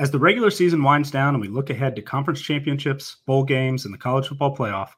[0.00, 3.84] As the regular season winds down and we look ahead to conference championships, bowl games,
[3.84, 4.90] and the college football playoff,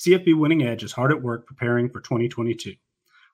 [0.00, 2.74] CFB Winning Edge is hard at work preparing for 2022.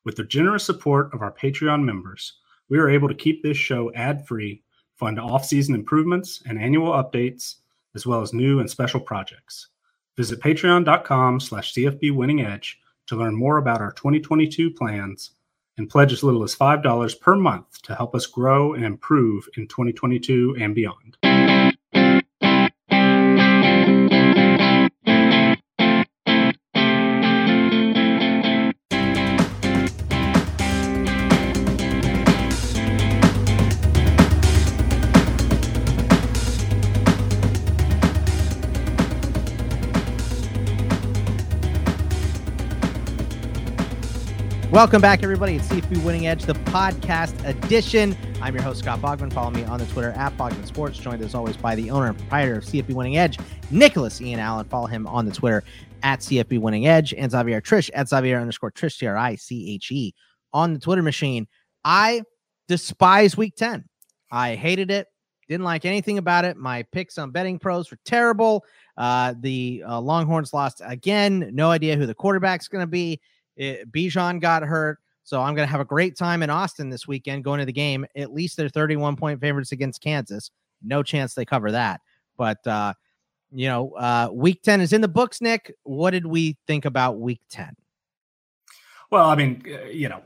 [0.04, 3.90] With the generous support of our Patreon members, we are able to keep this show
[3.95, 4.62] ad free,
[4.96, 7.54] fund off season improvements and annual updates,
[7.95, 9.68] as well as new and special projects.
[10.18, 15.30] Visit patreon.com slash CFB Winning Edge to learn more about our 2022 plans
[15.77, 19.66] and pledge as little as $5 per month to help us grow and improve in
[19.66, 21.43] 2022 and beyond.
[44.75, 45.55] Welcome back, everybody.
[45.55, 48.17] It's CFB Winning Edge, the podcast edition.
[48.42, 49.33] I'm your host, Scott Bogman.
[49.33, 50.98] Follow me on the Twitter at Bogman Sports.
[50.98, 53.39] Joined as always by the owner and proprietor of CFB Winning Edge,
[53.70, 54.67] Nicholas Ian Allen.
[54.67, 55.62] Follow him on the Twitter
[56.03, 59.75] at CFB Winning Edge and Xavier Triche at Xavier underscore Triche, T R I C
[59.75, 60.12] H E
[60.53, 61.47] on the Twitter machine.
[61.84, 62.22] I
[62.66, 63.84] despise week 10.
[64.33, 65.06] I hated it.
[65.48, 66.56] Didn't like anything about it.
[66.56, 68.64] My picks on betting pros were terrible.
[68.97, 71.50] Uh, the uh, Longhorns lost again.
[71.53, 73.20] No idea who the quarterback's going to be.
[73.56, 74.98] It, Bijan got hurt.
[75.22, 77.72] So I'm going to have a great time in Austin this weekend going to the
[77.72, 78.05] game.
[78.14, 80.50] At least they're 31 point favorites against Kansas.
[80.83, 82.00] No chance they cover that.
[82.36, 82.92] But, uh,
[83.50, 85.75] you know, uh, week 10 is in the books, Nick.
[85.84, 87.75] What did we think about week 10?
[89.10, 90.22] Well, I mean, uh, you know,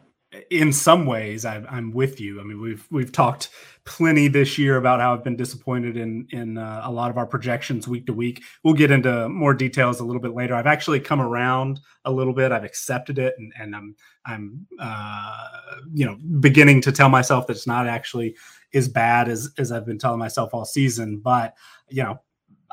[0.50, 2.40] in some ways I, am with you.
[2.40, 3.48] I mean, we've we've talked
[3.84, 7.26] plenty this year about how I've been disappointed in in uh, a lot of our
[7.26, 8.42] projections week to week.
[8.62, 10.54] We'll get into more details a little bit later.
[10.54, 12.52] I've actually come around a little bit.
[12.52, 15.48] I've accepted it, and, and I'm I'm uh,
[15.92, 18.36] you know beginning to tell myself that it's not actually
[18.74, 21.18] as bad as as I've been telling myself all season.
[21.18, 21.54] But
[21.88, 22.20] you know,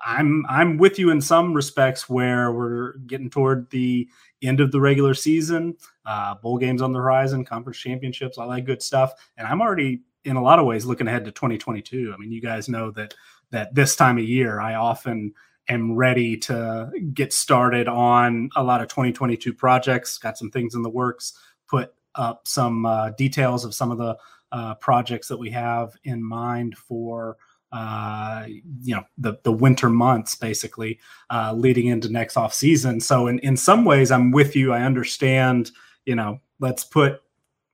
[0.05, 4.07] I'm I'm with you in some respects where we're getting toward the
[4.41, 8.61] end of the regular season, uh, bowl games on the horizon, conference championships, all that
[8.61, 12.13] good stuff, and I'm already in a lot of ways looking ahead to 2022.
[12.13, 13.13] I mean, you guys know that
[13.51, 15.33] that this time of year I often
[15.69, 20.17] am ready to get started on a lot of 2022 projects.
[20.17, 21.33] Got some things in the works.
[21.67, 24.17] Put up some uh, details of some of the
[24.51, 27.37] uh, projects that we have in mind for
[27.71, 28.45] uh,
[28.81, 30.99] you know the the winter months basically
[31.29, 32.99] uh, leading into next off season.
[33.01, 34.71] So in in some ways, I'm with you.
[34.71, 35.71] I understand.
[36.05, 37.21] You know, let's put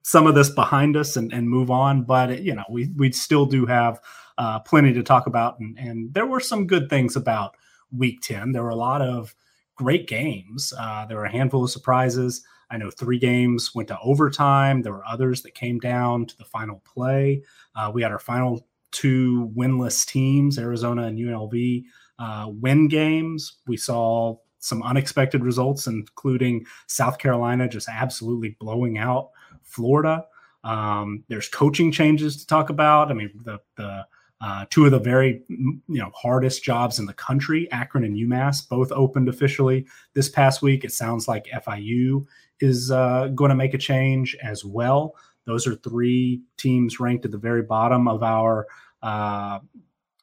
[0.03, 2.03] some of this behind us and, and move on.
[2.03, 3.99] But you know, we we still do have
[4.37, 7.55] uh, plenty to talk about, and, and there were some good things about
[7.95, 8.51] Week Ten.
[8.51, 9.35] There were a lot of
[9.75, 10.73] great games.
[10.77, 12.43] Uh, there were a handful of surprises.
[12.69, 14.81] I know three games went to overtime.
[14.81, 17.43] There were others that came down to the final play.
[17.75, 21.83] Uh, we had our final two winless teams, Arizona and UNLV,
[22.19, 23.57] uh, win games.
[23.67, 29.31] We saw some unexpected results, including South Carolina just absolutely blowing out
[29.63, 30.25] Florida.
[30.63, 33.11] Um, there's coaching changes to talk about.
[33.11, 34.05] I mean, the the
[34.39, 38.67] uh, two of the very you know hardest jobs in the country, Akron and UMass,
[38.67, 40.83] both opened officially this past week.
[40.83, 42.25] It sounds like FIU
[42.59, 45.15] is uh, going to make a change as well.
[45.45, 48.67] Those are three teams ranked at the very bottom of our
[49.01, 49.59] uh,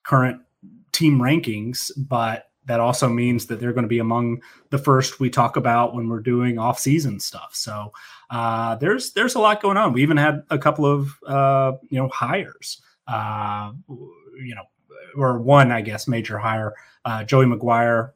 [0.04, 0.40] current
[0.92, 4.40] team rankings, but that also means that they're going to be among
[4.70, 7.50] the first we talk about when we're doing off-season stuff.
[7.54, 7.92] So
[8.30, 9.92] uh, there's there's a lot going on.
[9.92, 14.64] We even had a couple of uh, you know hires, uh, you know,
[15.16, 16.74] or one I guess major hire.
[17.04, 18.12] Uh, Joey McGuire,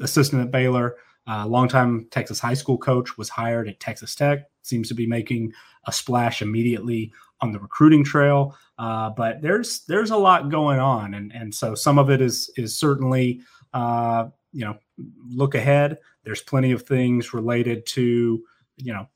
[0.00, 0.96] assistant at Baylor,
[1.26, 4.48] uh, longtime Texas high school coach, was hired at Texas Tech.
[4.62, 5.52] Seems to be making
[5.86, 8.56] a splash immediately on the recruiting trail.
[8.78, 12.50] Uh, but there's there's a lot going on, and and so some of it is
[12.56, 13.40] is certainly
[13.74, 14.78] uh, you know
[15.28, 15.98] look ahead.
[16.24, 18.42] There's plenty of things related to
[18.76, 19.06] you know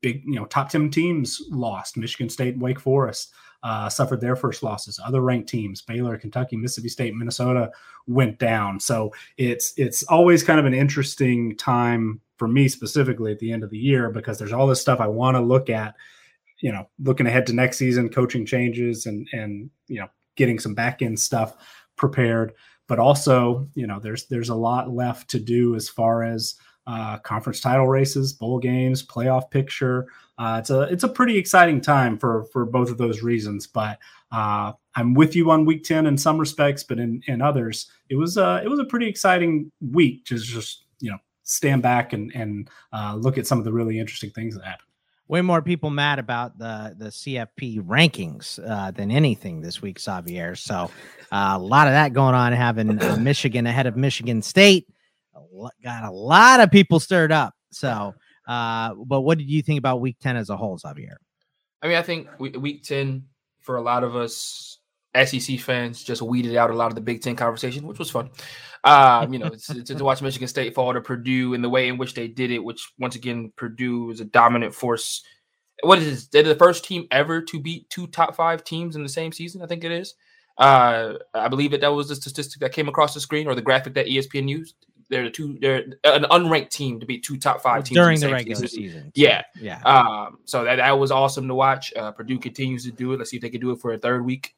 [0.00, 4.62] big you know top 10 teams lost michigan state wake forest uh, suffered their first
[4.62, 7.70] losses other ranked teams baylor kentucky mississippi state minnesota
[8.06, 13.38] went down so it's it's always kind of an interesting time for me specifically at
[13.38, 15.94] the end of the year because there's all this stuff i want to look at
[16.60, 20.74] you know, looking ahead to next season, coaching changes and and you know, getting some
[20.74, 21.54] back end stuff
[21.96, 22.52] prepared.
[22.88, 26.54] But also, you know, there's there's a lot left to do as far as
[26.86, 30.06] uh, conference title races, bowl games, playoff picture.
[30.38, 33.66] Uh, it's a it's a pretty exciting time for for both of those reasons.
[33.66, 33.98] But
[34.30, 38.16] uh, I'm with you on week ten in some respects, but in in others, it
[38.16, 42.32] was a it was a pretty exciting week to just you know stand back and
[42.34, 44.85] and uh, look at some of the really interesting things that happened.
[45.28, 50.54] Way more people mad about the the CFP rankings uh, than anything this week, Xavier.
[50.54, 50.90] So
[51.32, 52.52] uh, a lot of that going on.
[52.52, 54.86] Having uh, Michigan ahead of Michigan State
[55.82, 57.54] got a lot of people stirred up.
[57.70, 58.14] So,
[58.46, 61.18] uh, but what did you think about Week Ten as a whole, Xavier?
[61.82, 63.24] I mean, I think Week Ten
[63.60, 64.75] for a lot of us
[65.24, 68.30] SEC fans just weeded out a lot of the Big Ten conversation, which was fun.
[68.84, 71.98] Um, you know, to, to, watch Michigan State fall to Purdue in the way in
[71.98, 75.24] which they did it, which once again, Purdue is a dominant force.
[75.82, 76.26] What is this?
[76.28, 79.60] They're the first team ever to beat two top five teams in the same season.
[79.60, 80.14] I think it is.
[80.56, 83.62] Uh, I believe that that was the statistic that came across the screen or the
[83.62, 84.76] graphic that ESPN used.
[85.08, 85.58] They're the two.
[85.60, 88.78] They're an unranked team to beat two top five teams during the, the regular season.
[88.82, 89.12] season.
[89.14, 89.80] Yeah, yeah.
[89.82, 91.92] Um, so that that was awesome to watch.
[91.94, 93.18] Uh, Purdue continues to do it.
[93.18, 94.55] Let's see if they can do it for a third week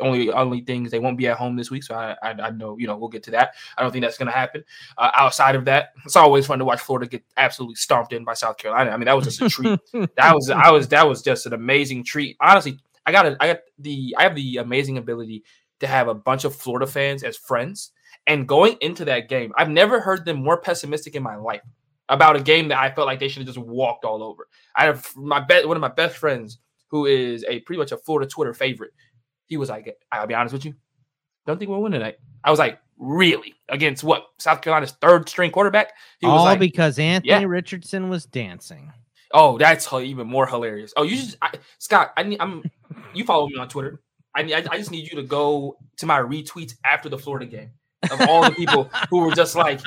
[0.00, 1.82] only only things they won't be at home this week.
[1.82, 3.54] So I, I, I know you know we'll get to that.
[3.76, 4.64] I don't think that's going to happen.
[4.96, 8.34] Uh, outside of that, it's always fun to watch Florida get absolutely stomped in by
[8.34, 8.90] South Carolina.
[8.90, 9.78] I mean that was just a treat.
[10.16, 12.36] that was I was that was just an amazing treat.
[12.40, 15.44] Honestly, I got a, I got the I have the amazing ability
[15.80, 17.92] to have a bunch of Florida fans as friends.
[18.26, 21.62] And going into that game, I've never heard them more pessimistic in my life
[22.08, 24.48] about a game that I felt like they should have just walked all over.
[24.74, 26.58] I have my bet one of my best friends
[26.88, 28.92] who is a pretty much a Florida Twitter favorite
[29.48, 30.74] he was like, I'll be honest with you,
[31.46, 32.18] don't think we'll win tonight.
[32.44, 33.54] I was like, really?
[33.68, 34.26] Against what?
[34.38, 35.92] South Carolina's third string quarterback?
[36.20, 37.44] He All like, because Anthony yeah.
[37.44, 38.92] Richardson was dancing.
[39.32, 40.92] Oh, that's even more hilarious.
[40.96, 42.62] Oh, you just I, Scott, I need I'm
[43.14, 44.00] you follow me on Twitter.
[44.34, 47.46] I need I, I just need you to go to my retweets after the Florida
[47.46, 47.70] game
[48.10, 49.80] of all the people who were just like,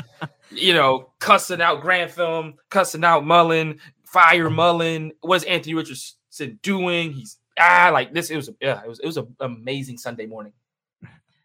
[0.52, 5.12] you know, cussing out Grantham, cussing out Mullen, fire Mullen.
[5.22, 7.14] What is Anthony Richardson doing?
[7.14, 8.30] He's ah, like this.
[8.30, 10.54] It was yeah, it was it was an amazing Sunday morning.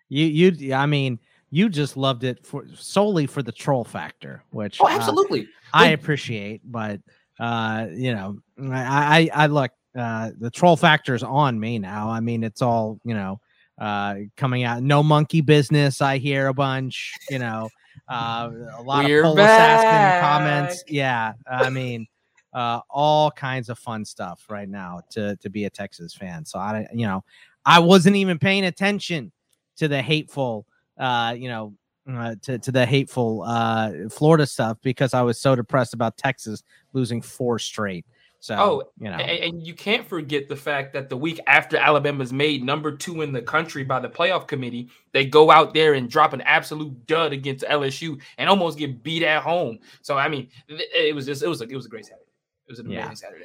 [0.08, 1.18] You you I mean
[1.50, 5.44] you just loved it for solely for the troll factor, which oh uh, absolutely uh,
[5.74, 7.00] I appreciate, but
[7.38, 12.08] uh you know I I, I look uh the troll factor is on me now.
[12.08, 13.40] I mean it's all you know
[13.78, 16.00] uh coming out no monkey business.
[16.00, 17.68] I hear a bunch, you know.
[18.08, 20.84] Uh, a lot We're of comments.
[20.86, 22.06] Yeah, I mean,
[22.56, 26.42] uh, all kinds of fun stuff right now to to be a Texas fan.
[26.46, 27.22] So I, you know,
[27.66, 29.30] I wasn't even paying attention
[29.76, 30.66] to the hateful,
[30.96, 31.74] uh, you know,
[32.10, 36.62] uh, to to the hateful uh, Florida stuff because I was so depressed about Texas
[36.94, 38.06] losing four straight.
[38.40, 41.76] So, oh, you know, and, and, you can't forget the fact that the week after
[41.78, 45.94] Alabama's made number two in the country by the playoff committee, they go out there
[45.94, 49.78] and drop an absolute dud against LSU and almost get beat at home.
[50.02, 52.25] So, I mean, it was just it was a, it was a great Saturday.
[52.66, 53.14] It was an amazing yeah.
[53.14, 53.44] Saturday.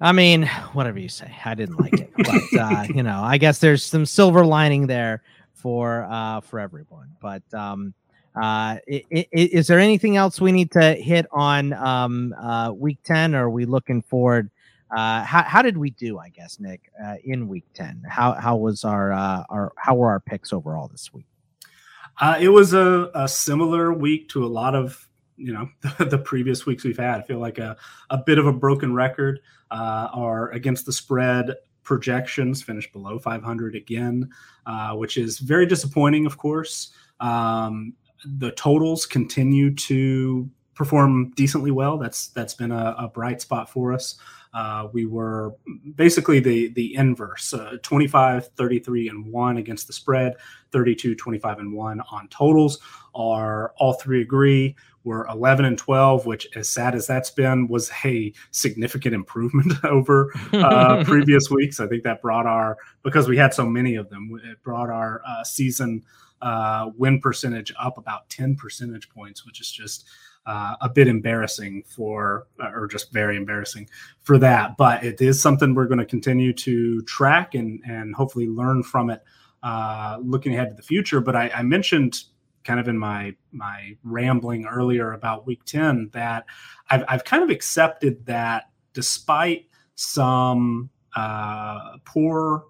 [0.00, 3.58] I mean, whatever you say, I didn't like it, but uh, you know, I guess
[3.58, 5.22] there's some silver lining there
[5.52, 7.10] for uh, for everyone.
[7.20, 7.94] But um,
[8.40, 12.98] uh, it, it, is there anything else we need to hit on um, uh, week
[13.04, 13.34] ten?
[13.34, 14.50] Or are we looking forward?
[14.94, 16.18] Uh, how, how did we do?
[16.18, 18.02] I guess Nick uh, in week ten.
[18.08, 21.26] How how was our uh, our how were our picks overall this week?
[22.20, 26.18] Uh, it was a, a similar week to a lot of you know the, the,
[26.18, 27.20] previous weeks we've had.
[27.20, 27.76] I feel like a,
[28.10, 29.40] a bit of a broken record.
[29.70, 34.30] Uh, our against the spread projections finished below 500 again,
[34.66, 36.26] uh, which is very disappointing.
[36.26, 37.94] Of course, um,
[38.24, 41.98] the totals continue to perform decently well.
[41.98, 44.16] That's that's been a, a bright spot for us.
[44.54, 45.54] Uh, we were
[45.96, 50.34] basically the the inverse uh, 25 33 and 1 against the spread
[50.70, 52.78] 32 25 and 1 on totals.
[53.14, 57.90] Are all three agree we're 11 and 12 which as sad as that's been was
[58.04, 61.78] a significant improvement over uh, previous weeks.
[61.78, 65.22] I think that brought our because we had so many of them it brought our
[65.26, 66.02] uh, season
[66.42, 70.06] uh, win percentage up about 10 percentage points which is just
[70.46, 73.88] uh, a bit embarrassing for, uh, or just very embarrassing
[74.20, 74.76] for that.
[74.76, 79.10] But it is something we're going to continue to track and and hopefully learn from
[79.10, 79.22] it,
[79.62, 81.20] uh, looking ahead to the future.
[81.20, 82.22] But I, I mentioned
[82.64, 86.44] kind of in my my rambling earlier about Week Ten that
[86.90, 92.64] I've I've kind of accepted that despite some uh, poor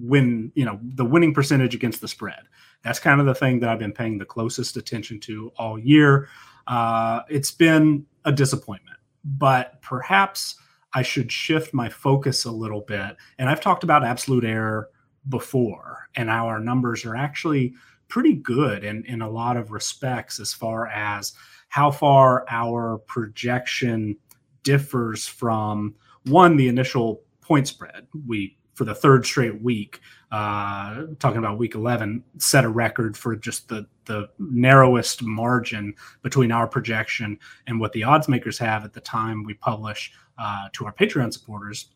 [0.00, 2.40] win, you know, the winning percentage against the spread.
[2.82, 6.28] That's kind of the thing that I've been paying the closest attention to all year.
[6.66, 10.56] Uh, it's been a disappointment, but perhaps
[10.94, 13.16] I should shift my focus a little bit.
[13.38, 14.90] And I've talked about absolute error
[15.28, 17.74] before, and our numbers are actually
[18.08, 21.32] pretty good in, in a lot of respects as far as
[21.68, 24.16] how far our projection
[24.62, 25.94] differs from
[26.24, 28.06] one, the initial point spread.
[28.26, 33.34] We for the third straight week, uh, talking about week 11, set a record for
[33.34, 38.92] just the, the narrowest margin between our projection and what the odds makers have at
[38.92, 41.88] the time we publish uh, to our Patreon supporters,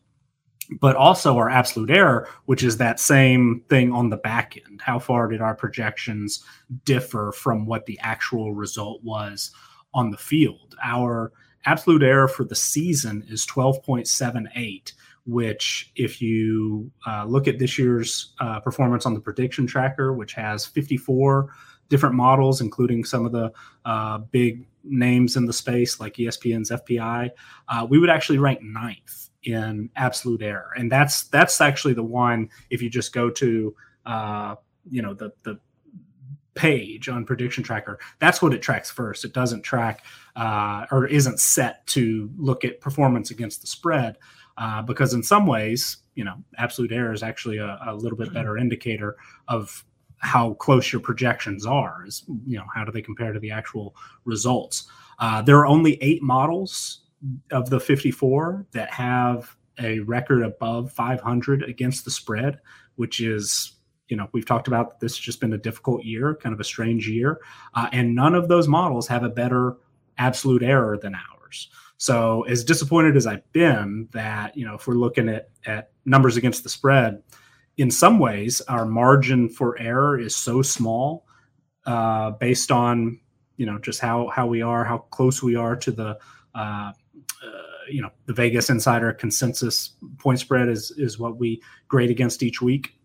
[0.79, 4.81] but also our absolute error, which is that same thing on the back end.
[4.81, 6.43] How far did our projections
[6.83, 9.51] differ from what the actual result was
[9.93, 10.73] on the field?
[10.81, 11.31] Our
[11.65, 14.93] absolute error for the season is 12.78
[15.25, 20.33] which if you uh, look at this year's uh, performance on the prediction tracker which
[20.33, 21.53] has 54
[21.89, 23.51] different models including some of the
[23.85, 27.29] uh, big names in the space like espn's fpi
[27.69, 30.71] uh, we would actually rank ninth in absolute error.
[30.75, 33.75] And that's that's actually the one if you just go to
[34.05, 34.55] uh,
[34.89, 35.59] you know the the
[36.53, 39.23] page on prediction tracker that's what it tracks first.
[39.23, 40.03] It doesn't track
[40.35, 44.17] uh, or isn't set to look at performance against the spread
[44.61, 48.31] uh, because in some ways you know absolute error is actually a, a, little bit
[48.31, 49.83] better indicator of
[50.17, 53.95] how close your projections are is you know how do they compare to the actual
[54.23, 54.87] results.
[55.17, 57.05] Uh, there are only eight models
[57.51, 62.59] of the 54 that have a record above 500 against the spread
[62.95, 63.73] which is
[64.09, 66.63] you know we've talked about this has just been a difficult year kind of a
[66.63, 67.39] strange year.
[67.73, 69.77] Uh, and none of those models have a better
[70.19, 71.69] absolute error than ours
[72.01, 76.35] so as disappointed as i've been that you know if we're looking at at numbers
[76.35, 77.21] against the spread
[77.77, 81.27] in some ways our margin for error is so small
[81.85, 83.19] uh, based on
[83.57, 86.17] you know just how how we are how close we are to the
[86.55, 86.91] uh, uh,
[87.87, 92.61] you know the Vegas Insider consensus point spread is is what we grade against each
[92.61, 92.95] week.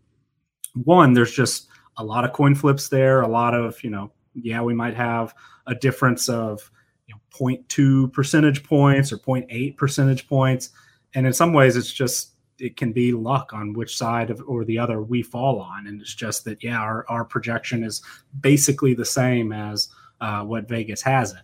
[0.74, 4.60] One, there's just a lot of coin flips there, a lot of, you know, yeah,
[4.60, 5.34] we might have
[5.66, 6.70] a difference of
[7.06, 10.70] you know, 0.2 percentage points or 0.8 percentage points.
[11.14, 14.64] And in some ways, it's just, it can be luck on which side of, or
[14.64, 15.86] the other we fall on.
[15.86, 18.02] And it's just that, yeah, our, our projection is
[18.40, 19.88] basically the same as
[20.20, 21.42] uh, what Vegas has it.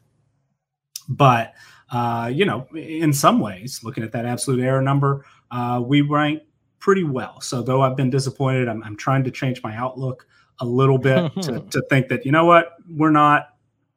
[1.08, 1.54] But,
[1.90, 6.42] uh, you know, in some ways, looking at that absolute error number, uh, we rank
[6.78, 7.40] pretty well.
[7.40, 10.26] So though I've been disappointed, I'm, I'm trying to change my outlook
[10.58, 13.51] a little bit to, to think that, you know what, we're not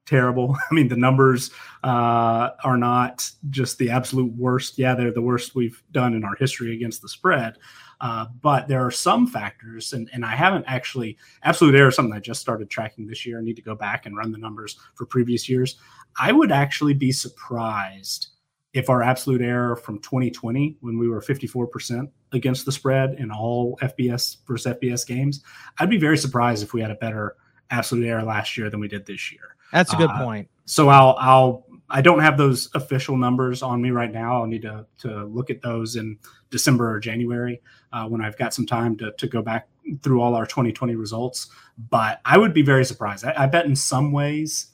[0.06, 0.56] terrible.
[0.72, 1.52] I mean, the numbers
[1.84, 4.78] uh, are not just the absolute worst.
[4.78, 7.58] Yeah, they're the worst we've done in our history against the spread.
[8.02, 12.14] Uh, but there are some factors, and, and I haven't actually, absolute error is something
[12.14, 13.40] I just started tracking this year.
[13.40, 15.78] I need to go back and run the numbers for previous years.
[16.20, 18.28] I would actually be surprised
[18.74, 23.80] if our absolute error from 2020, when we were 54% against the spread in all
[23.82, 25.42] FBS versus FBS games,
[25.80, 27.38] I'd be very surprised if we had a better
[27.70, 29.55] absolute error last year than we did this year.
[29.76, 30.50] That's a good uh, point.
[30.64, 34.38] So I'll, I'll, I don't have those official numbers on me right now.
[34.38, 36.18] I'll need to, to look at those in
[36.50, 39.68] December or January uh, when I've got some time to, to go back
[40.02, 41.50] through all our 2020 results.
[41.90, 43.26] But I would be very surprised.
[43.26, 44.68] I, I bet in some ways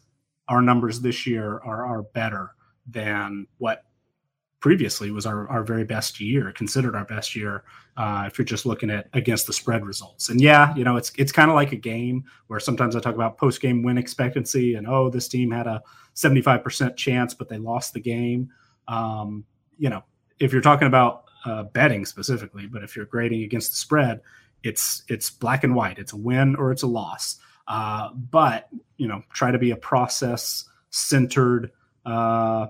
[0.47, 2.51] our numbers this year are, are better
[2.87, 3.83] than what
[4.61, 7.63] previously was our, our very best year, considered our best year.
[7.97, 11.11] Uh, if you're just looking at against the spread results, and yeah, you know, it's
[11.17, 14.75] it's kind of like a game where sometimes I talk about post game win expectancy,
[14.75, 15.83] and oh, this team had a
[16.15, 18.49] 75% chance, but they lost the game.
[18.87, 19.43] Um,
[19.77, 20.03] you know,
[20.39, 24.21] if you're talking about uh, betting specifically, but if you're grading against the spread,
[24.63, 25.99] it's it's black and white.
[25.99, 27.37] It's a win or it's a loss.
[27.67, 31.71] Uh, but you know, try to be a process centered
[32.05, 32.67] uh,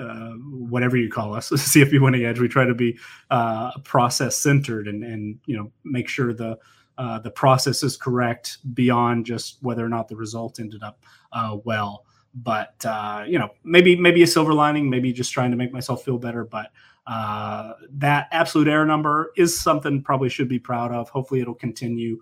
[0.00, 2.40] uh, whatever you call us, CFB winning edge.
[2.40, 2.98] We try to be
[3.30, 6.58] uh, process centered and and you know make sure the
[6.98, 11.02] uh, the process is correct beyond just whether or not the result ended up
[11.32, 12.04] uh, well.
[12.34, 16.04] But uh, you know maybe maybe a silver lining, maybe just trying to make myself
[16.04, 16.44] feel better.
[16.44, 16.70] But
[17.06, 21.08] that absolute error number is something probably should be proud of.
[21.10, 22.20] Hopefully it'll continue.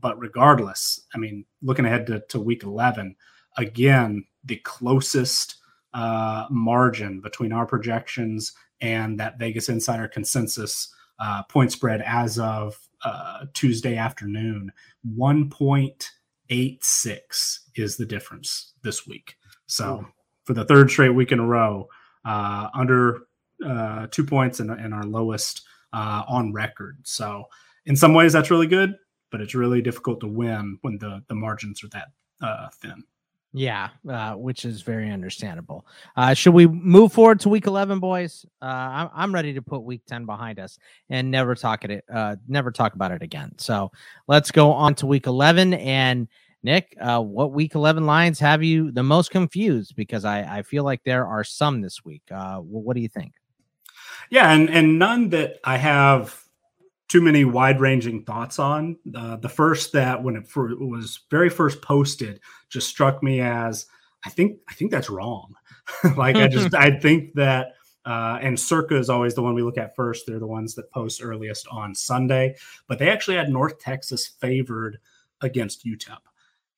[0.00, 3.16] but regardless, I mean, looking ahead to, to week eleven,
[3.56, 5.59] again the closest
[5.94, 12.78] uh, margin between our projections and that Vegas Insider consensus uh, point spread as of
[13.04, 14.72] uh, Tuesday afternoon.
[15.16, 19.36] 1.86 is the difference this week.
[19.66, 20.06] So
[20.44, 21.88] for the third straight week in a row,
[22.24, 23.20] uh, under
[23.64, 26.98] uh, two points and, and our lowest uh, on record.
[27.02, 27.44] So
[27.86, 28.96] in some ways, that's really good,
[29.30, 32.08] but it's really difficult to win when the, the margins are that
[32.80, 33.04] thin.
[33.52, 35.84] Yeah, uh, which is very understandable.
[36.16, 38.46] Uh, should we move forward to week 11, boys?
[38.62, 40.78] Uh, I'm, I'm ready to put week 10 behind us
[41.08, 43.52] and never talk it, uh, never talk about it again.
[43.58, 43.90] So
[44.28, 45.74] let's go on to week 11.
[45.74, 46.28] And
[46.62, 49.96] Nick, uh, what week 11 lines have you the most confused?
[49.96, 52.22] Because I, I feel like there are some this week.
[52.30, 53.32] Uh, what do you think?
[54.30, 56.44] Yeah, and, and none that I have
[57.10, 58.96] too many wide ranging thoughts on.
[59.14, 63.86] Uh, the first that when it, for, was very first posted just struck me as
[64.24, 65.54] I think I think that's wrong.
[66.16, 67.74] like I just I think that
[68.06, 70.24] uh, Uh, and Circa is always the one we look at first.
[70.26, 72.54] They're the ones that post earliest on Sunday,
[72.86, 74.98] but they actually had North Texas favored
[75.42, 76.18] against UTEP.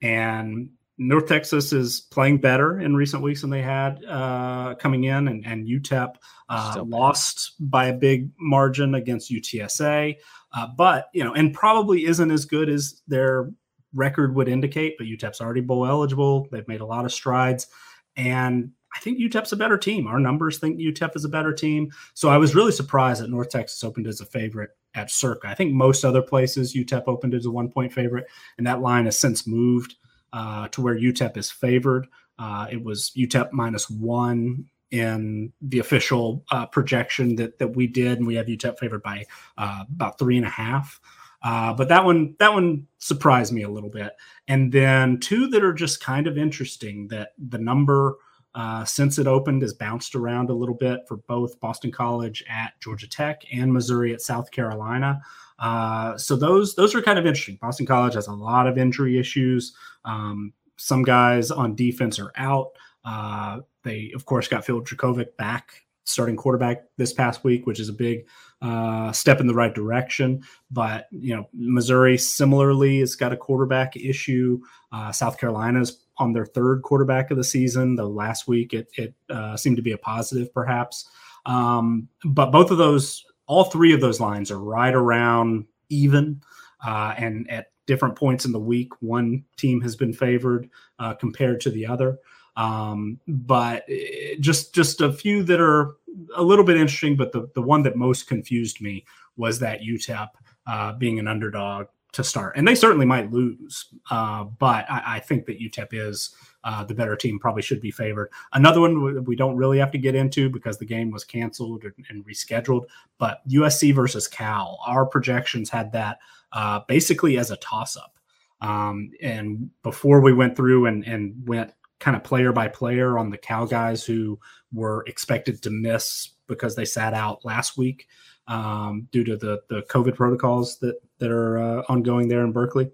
[0.02, 5.28] And North Texas is playing better in recent weeks than they had uh, coming in,
[5.28, 6.14] and, and UTEP
[6.48, 10.16] uh, lost by a big margin against UTSA.
[10.54, 13.50] Uh, but you know, and probably isn't as good as their
[13.94, 14.96] record would indicate.
[14.98, 16.46] But UTEP's already bowl eligible.
[16.52, 17.68] They've made a lot of strides,
[18.16, 20.06] and I think UTEP's a better team.
[20.06, 21.90] Our numbers think UTEP is a better team.
[22.14, 25.48] So I was really surprised that North Texas opened as a favorite at Circa.
[25.48, 28.26] I think most other places UTEP opened as a one point favorite,
[28.58, 29.94] and that line has since moved
[30.32, 32.08] uh, to where UTEP is favored.
[32.38, 38.18] Uh, it was UTEP minus one in the official uh, projection that that we did,
[38.18, 39.24] and we have UTEP favored by
[39.58, 41.00] uh, about three and a half.
[41.42, 44.12] Uh, but that one that one surprised me a little bit.
[44.46, 48.16] And then two that are just kind of interesting that the number
[48.54, 52.78] uh, since it opened has bounced around a little bit for both Boston College at
[52.80, 55.20] Georgia Tech and Missouri at South Carolina.
[55.58, 57.58] Uh, so those those are kind of interesting.
[57.60, 59.74] Boston College has a lot of injury issues.
[60.04, 62.72] Um, some guys on defense are out.
[63.04, 67.88] Uh, they of course got Phil Jurkovec back starting quarterback this past week, which is
[67.88, 68.26] a big
[68.60, 70.42] uh, step in the right direction.
[70.70, 74.60] But you know, Missouri similarly has got a quarterback issue.
[74.90, 77.96] Uh, South Carolina's on their third quarterback of the season.
[77.96, 81.08] Though last week it it uh, seemed to be a positive, perhaps.
[81.44, 86.40] Um, but both of those, all three of those lines are right around even,
[86.86, 91.60] uh, and at different points in the week, one team has been favored uh, compared
[91.60, 92.18] to the other.
[92.56, 95.96] Um, but eh, just just a few that are
[96.36, 97.16] a little bit interesting.
[97.16, 99.04] But the the one that most confused me
[99.36, 100.28] was that UTEP
[100.66, 103.86] uh, being an underdog to start, and they certainly might lose.
[104.10, 107.90] Uh, but I, I, think that UTEP is uh, the better team, probably should be
[107.90, 108.30] favored.
[108.52, 112.24] Another one we don't really have to get into because the game was canceled and
[112.24, 112.84] rescheduled.
[113.18, 116.18] But USC versus Cal, our projections had that
[116.52, 118.18] uh, basically as a toss up.
[118.60, 123.30] Um, and before we went through and, and went kind of player by player on
[123.30, 124.38] the Cal guys who
[124.72, 128.06] were expected to miss because they sat out last week
[128.48, 132.90] um, due to the the COVID protocols that that are uh, ongoing there in Berkeley.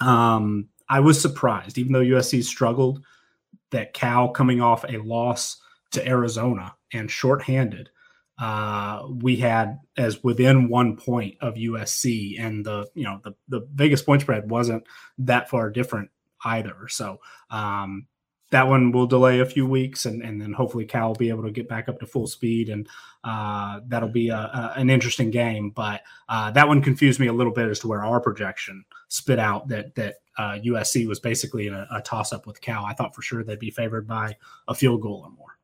[0.00, 3.04] Um, I was surprised, even though USC struggled,
[3.70, 5.60] that Cal coming off a loss
[5.92, 7.90] to Arizona and shorthanded,
[8.38, 13.60] uh, we had as within one point of USC, and the you know the the
[13.60, 14.84] biggest point spread wasn't
[15.18, 16.10] that far different
[16.44, 16.88] either.
[16.88, 17.18] So
[17.50, 18.06] um,
[18.52, 21.42] that one will delay a few weeks, and, and then hopefully Cal will be able
[21.42, 22.86] to get back up to full speed, and
[23.24, 25.70] uh, that'll be a, a, an interesting game.
[25.70, 29.38] But uh, that one confused me a little bit as to where our projection spit
[29.38, 32.84] out that that uh, USC was basically in a, a toss up with Cal.
[32.84, 34.36] I thought for sure they'd be favored by
[34.68, 35.58] a field goal or more.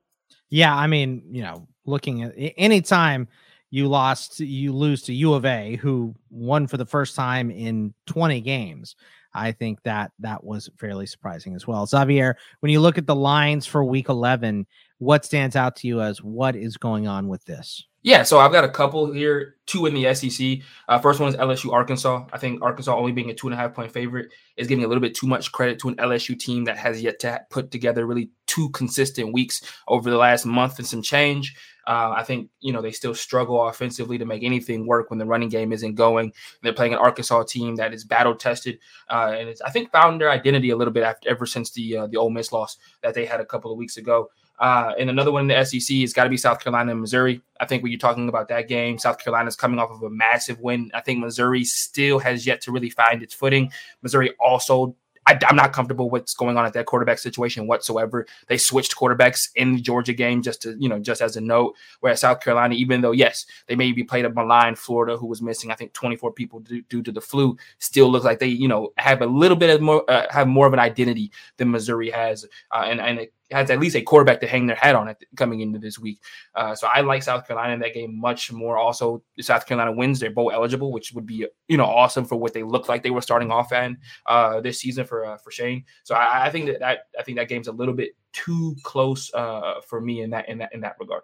[0.49, 3.29] Yeah, I mean, you know, looking at any time
[3.69, 7.93] you lost, you lose to U of A, who won for the first time in
[8.07, 8.97] 20 games.
[9.35, 11.87] I think that that was fairly surprising as well.
[11.87, 14.67] Xavier, when you look at the lines for week 11,
[14.99, 17.85] what stands out to you as what is going on with this?
[18.03, 20.59] Yeah, so I've got a couple here, two in the SEC.
[20.89, 22.27] Uh, first one is LSU Arkansas.
[22.33, 24.89] I think Arkansas only being a two and a half point favorite is giving a
[24.89, 28.07] little bit too much credit to an LSU team that has yet to put together
[28.07, 31.57] really two consistent weeks over the last month and some change.
[31.89, 35.25] Uh, I think you know they still struggle offensively to make anything work when the
[35.25, 36.35] running game isn't going.
[36.63, 40.21] They're playing an Arkansas team that is battle tested, uh, and it's I think found
[40.21, 43.15] their identity a little bit after ever since the uh, the Ole Miss loss that
[43.15, 44.29] they had a couple of weeks ago.
[44.59, 47.41] Uh, and another one in the SEC has got to be South Carolina and Missouri.
[47.61, 50.11] I think when you're talking about that game, South Carolina is coming off of a
[50.11, 50.91] massive win.
[50.93, 53.71] I think Missouri still has yet to really find its footing.
[54.03, 54.95] Missouri also
[55.29, 58.27] I, am not comfortable with what's going on at that quarterback situation whatsoever.
[58.47, 61.77] They switched quarterbacks in the Georgia game just to, you know, just as a note.
[62.01, 65.71] Whereas South Carolina, even though, yes, they maybe played a malign Florida, who was missing,
[65.71, 68.93] I think, 24 people due, due to the flu, still looks like they, you know,
[68.97, 72.47] have a little bit of more, uh, have more of an identity than Missouri has.
[72.71, 75.17] Uh, and, and it, has at least a quarterback to hang their hat on it
[75.37, 76.21] coming into this week.
[76.55, 78.77] Uh, so I like South Carolina in that game much more.
[78.77, 82.53] Also, South Carolina wins; they're both eligible, which would be you know awesome for what
[82.53, 83.93] they looked like they were starting off at
[84.27, 85.85] uh, this season for uh, for Shane.
[86.05, 89.33] So I, I, think that, that I think that game's a little bit too close
[89.35, 91.23] uh, for me in that in that in that regard.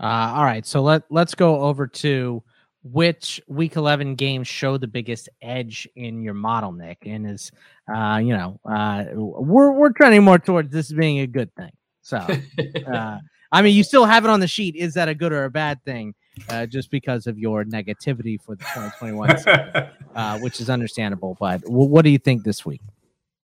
[0.00, 2.42] Uh, all right, so let let's go over to
[2.84, 6.98] which week 11 games show the biggest edge in your model nick?
[7.06, 7.50] And is
[7.92, 11.72] uh you know uh we're we're trending more towards this being a good thing.
[12.02, 12.18] So
[12.86, 13.18] uh
[13.50, 14.76] i mean you still have it on the sheet.
[14.76, 16.14] Is that a good or a bad thing
[16.48, 21.62] uh just because of your negativity for the 2021 season, uh which is understandable but
[21.62, 22.82] w- what do you think this week?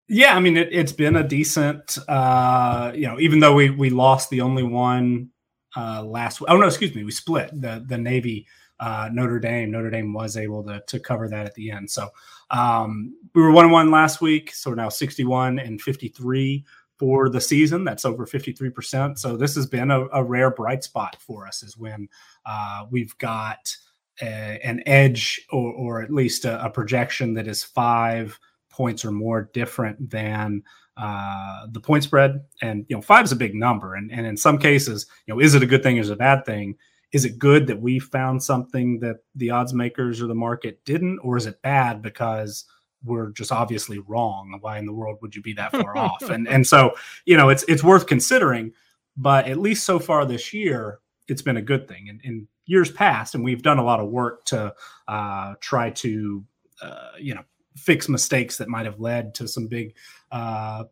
[0.07, 3.89] Yeah i mean it, it's been a decent uh you know even though we we
[3.89, 5.31] lost the only one
[5.77, 6.41] uh, last.
[6.47, 8.47] Oh no, excuse me, we split the the Navy
[8.81, 9.71] uh, Notre Dame.
[9.71, 11.91] Notre Dame was able to to cover that at the end.
[11.91, 12.09] So
[12.51, 16.65] um, we were one one last week, so we're now sixty one and fifty three
[16.99, 17.85] for the season.
[17.85, 19.19] That's over 53%.
[19.19, 22.09] So this has been a, a rare bright spot for us is when
[22.47, 23.75] uh, we've got
[24.23, 28.39] a, an edge or, or at least a, a, projection that is five
[28.71, 30.63] points or more different than
[30.97, 32.45] uh, the point spread.
[32.63, 33.97] And, you know, five is a big number.
[33.97, 35.97] And, and in some cases, you know, is it a good thing?
[35.97, 36.77] Is it a bad thing?
[37.15, 41.21] Is it good that we found something that the odds makers or the market didn't?
[41.21, 42.67] Or is it bad because
[43.05, 44.57] we're just obviously wrong.
[44.61, 46.23] Why in the world would you be that far off?
[46.23, 46.95] And and so
[47.27, 48.73] you know it's it's worth considering.
[49.17, 50.99] But at least so far this year,
[51.29, 52.09] it's been a good thing.
[52.09, 54.75] And in years past, and we've done a lot of work to
[55.07, 56.45] uh, try to
[56.83, 57.43] uh, you know
[57.77, 59.95] fix mistakes that might have led to some big
[60.33, 60.85] uh,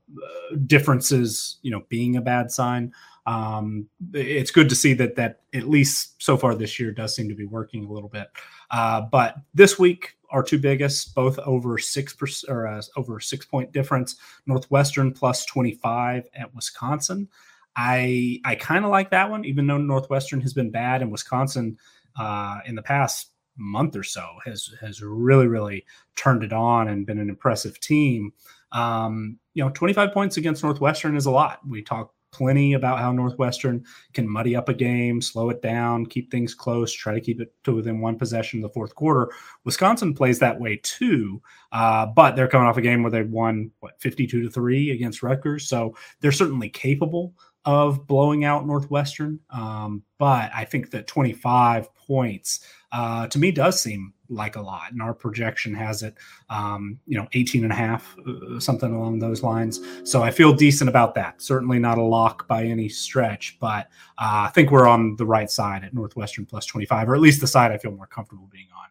[0.67, 1.59] differences.
[1.63, 2.93] You know, being a bad sign.
[3.27, 7.29] Um, it's good to see that that at least so far this year does seem
[7.29, 8.29] to be working a little bit.
[8.71, 13.47] Uh, but this week, our two biggest, both over six percent or uh, over six
[13.47, 14.17] point difference.
[14.47, 17.29] Northwestern plus twenty five at Wisconsin.
[17.77, 21.79] I I kind of like that one, even though Northwestern has been bad and Wisconsin
[22.19, 25.85] uh, in the past month or so has has really really
[26.17, 28.33] turned it on and been an impressive team.
[28.73, 31.61] Um, you know, 25 points against Northwestern is a lot.
[31.69, 36.31] We talk plenty about how Northwestern can muddy up a game, slow it down, keep
[36.31, 39.31] things close, try to keep it to within one possession in the fourth quarter.
[39.65, 41.41] Wisconsin plays that way too,
[41.73, 45.23] uh, but they're coming off a game where they won what 52 to three against
[45.23, 49.39] Rutgers, so they're certainly capable of blowing out Northwestern.
[49.51, 54.93] Um, but I think that 25 points uh, to me does seem like a lot.
[54.93, 56.15] And our projection has it,
[56.49, 59.81] um, you know, 18 and a half, uh, something along those lines.
[60.05, 61.41] So I feel decent about that.
[61.43, 65.51] Certainly not a lock by any stretch, but uh, I think we're on the right
[65.51, 68.69] side at Northwestern plus 25, or at least the side I feel more comfortable being
[68.77, 68.89] on.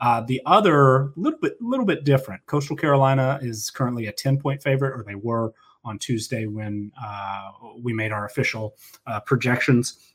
[0.00, 2.44] Uh, the other little bit, little bit different.
[2.46, 5.52] Coastal Carolina is currently a 10 point favorite, or they were
[5.84, 8.74] on Tuesday when uh, we made our official
[9.06, 10.14] uh, projections.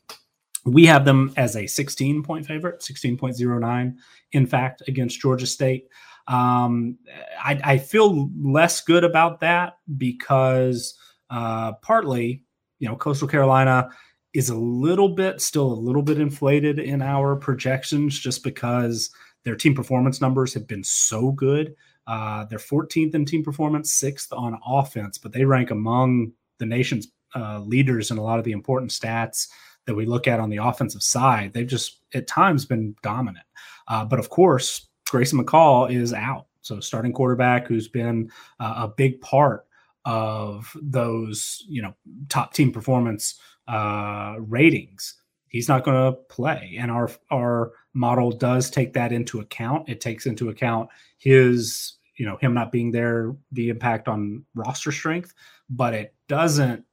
[0.64, 3.96] We have them as a 16 point favorite, 16.09,
[4.32, 5.88] in fact, against Georgia State.
[6.28, 6.98] Um,
[7.42, 10.96] I, I, feel less good about that because
[11.30, 12.44] uh, partly,
[12.78, 13.88] you know, Coastal Carolina
[14.32, 19.10] is a little bit, still a little bit inflated in our projections just because
[19.44, 21.74] their team performance numbers have been so good.
[22.06, 27.08] Uh, they're 14th in team performance, sixth on offense, but they rank among the nation's
[27.34, 29.48] uh, leaders in a lot of the important stats
[29.86, 31.52] that we look at on the offensive side.
[31.52, 33.46] They've just at times been dominant.
[33.88, 36.46] Uh, but of course, Grayson McCall is out.
[36.62, 39.66] So starting quarterback who's been uh, a big part
[40.04, 41.94] of those, you know,
[42.28, 43.38] top team performance
[43.68, 45.14] uh, ratings.
[45.48, 49.88] He's not going to play, and our our model does take that into account.
[49.88, 54.92] It takes into account his, you know, him not being there, the impact on roster
[54.92, 55.34] strength,
[55.68, 56.84] but it doesn't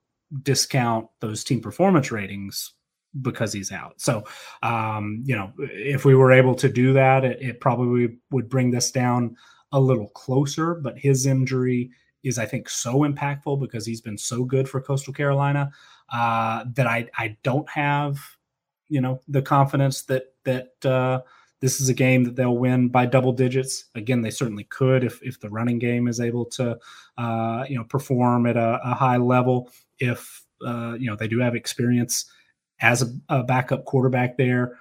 [0.41, 2.73] discount those team performance ratings
[3.21, 3.99] because he's out.
[3.99, 4.23] So,
[4.63, 8.71] um, you know, if we were able to do that, it, it, probably would bring
[8.71, 9.35] this down
[9.71, 10.75] a little closer.
[10.75, 11.91] But his injury
[12.23, 15.71] is, I think, so impactful because he's been so good for Coastal Carolina
[16.11, 18.19] uh, that I I don't have,
[18.89, 21.21] you know, the confidence that that uh,
[21.59, 23.85] this is a game that they'll win by double digits.
[23.95, 26.77] Again, they certainly could if if the running game is able to,
[27.17, 29.69] uh, you know, perform at a, a high level.
[29.99, 32.29] If uh, you know they do have experience
[32.79, 34.77] as a, a backup quarterback there.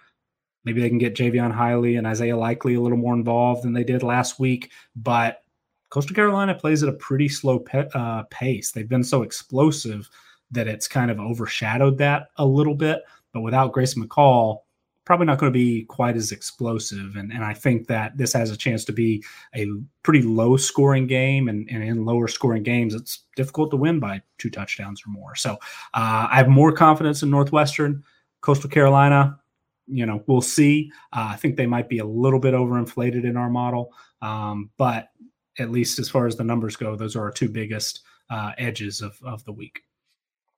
[0.64, 3.84] Maybe they can get Jaivon Heiligh and Isaiah Likely a little more involved than they
[3.84, 4.72] did last week.
[4.96, 5.42] But
[5.90, 8.72] Coastal Carolina plays at a pretty slow pe- uh, pace.
[8.72, 10.10] They've been so explosive
[10.50, 13.02] that it's kind of overshadowed that a little bit.
[13.32, 14.60] But without Grace McCall,
[15.06, 17.14] probably not going to be quite as explosive.
[17.16, 19.68] And, and I think that this has a chance to be a
[20.02, 21.48] pretty low scoring game.
[21.48, 25.34] And, and in lower scoring games, it's difficult to win by two touchdowns or more.
[25.36, 25.52] So
[25.94, 28.02] uh, I have more confidence in Northwestern.
[28.40, 29.38] Coastal Carolina,
[29.86, 30.90] you know, we'll see.
[31.12, 33.92] Uh, I think they might be a little bit overinflated in our model.
[34.22, 35.10] Um, but
[35.58, 39.00] at least as far as the numbers go, those are our two biggest uh, edges
[39.00, 39.82] of, of the week.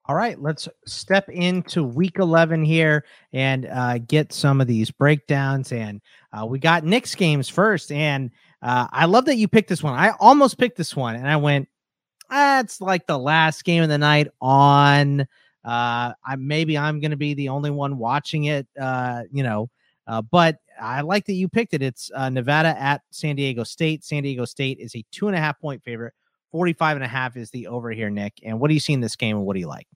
[0.08, 5.70] All right, let's step into week 11 here and uh, get some of these breakdowns.
[5.70, 6.00] And
[6.32, 7.92] uh, we got Nick's games first.
[7.92, 8.30] And
[8.62, 9.92] uh, I love that you picked this one.
[9.92, 11.68] I almost picked this one and I went,
[12.30, 15.22] that's like the last game of the night on.
[15.62, 19.68] Uh, I maybe I'm going to be the only one watching it, uh, you know,
[20.06, 21.82] uh, but I like that you picked it.
[21.82, 24.04] It's Nevada at San Diego State.
[24.04, 26.14] San Diego State is a two and a half point favorite.
[26.50, 28.40] 45 and a half is the over here, Nick.
[28.42, 29.86] And what do you see in this game and what do you like?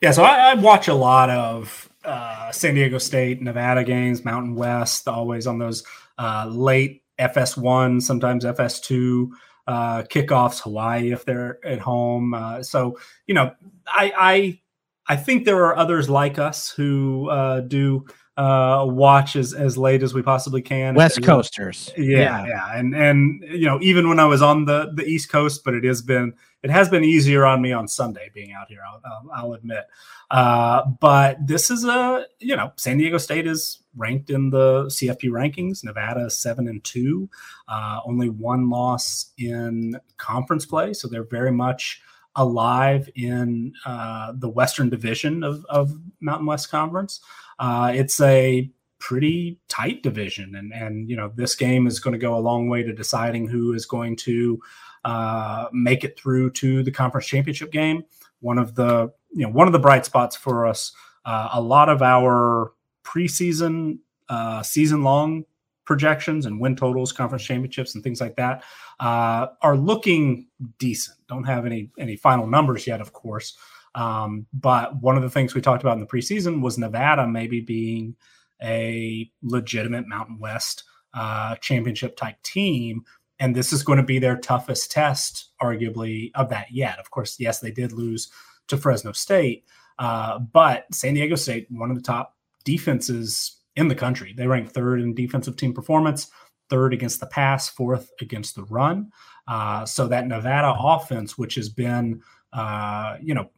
[0.00, 4.54] Yeah, so I, I watch a lot of uh, San Diego State, Nevada games, Mountain
[4.54, 5.84] West, always on those
[6.18, 9.28] uh, late FS1, sometimes FS2
[9.66, 10.62] uh, kickoffs.
[10.62, 12.32] Hawaii if they're at home.
[12.32, 13.52] Uh, so you know,
[13.86, 14.60] I, I
[15.06, 20.02] I think there are others like us who uh, do uh, watch as, as late
[20.02, 20.94] as we possibly can.
[20.94, 21.92] West Coasters.
[21.96, 25.30] Yeah, yeah, yeah, And and you know, even when I was on the the East
[25.30, 28.68] Coast, but it has been it has been easier on me on Sunday being out
[28.68, 28.80] here.
[28.86, 29.84] I'll, I'll admit.
[30.30, 35.24] Uh, but this is a you know, San Diego State is ranked in the CFP
[35.24, 35.82] rankings.
[35.84, 37.28] Nevada seven and two,
[37.68, 42.00] uh, only one loss in conference play, so they're very much
[42.36, 47.20] alive in uh, the Western Division of, of Mountain West Conference.
[47.58, 52.18] Uh, it's a pretty tight division, and and you know this game is going to
[52.18, 54.60] go a long way to deciding who is going to
[55.04, 58.04] uh, make it through to the conference championship game.
[58.40, 60.92] One of the you know one of the bright spots for us.
[61.24, 62.72] Uh, a lot of our
[63.04, 63.98] preseason,
[64.30, 65.44] uh, season long
[65.90, 68.62] projections and win totals, conference championships, and things like that
[69.00, 70.46] uh, are looking
[70.78, 71.18] decent.
[71.28, 73.58] Don't have any any final numbers yet, of course.
[73.96, 77.60] Um, but one of the things we talked about in the preseason was Nevada maybe
[77.60, 78.14] being
[78.62, 83.02] a legitimate Mountain West uh, championship type team.
[83.40, 87.00] And this is going to be their toughest test, arguably, of that yet.
[87.00, 88.30] Of course, yes, they did lose
[88.68, 89.64] to Fresno State,
[89.98, 94.34] uh, but San Diego State, one of the top defenses in the country.
[94.36, 96.30] They rank third in defensive team performance,
[96.68, 99.10] third against the pass, fourth against the run.
[99.48, 102.20] Uh, so that Nevada offense, which has been,
[102.52, 103.50] uh, you know,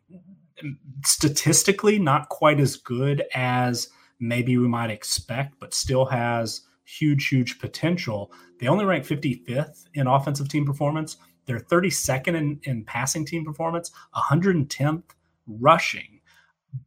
[1.05, 3.88] statistically not quite as good as
[4.20, 8.33] maybe we might expect, but still has huge, huge potential.
[8.59, 11.16] They only rank 55th in offensive team performance.
[11.46, 15.03] They're 32nd in, in passing team performance, 110th
[15.46, 16.20] rushing.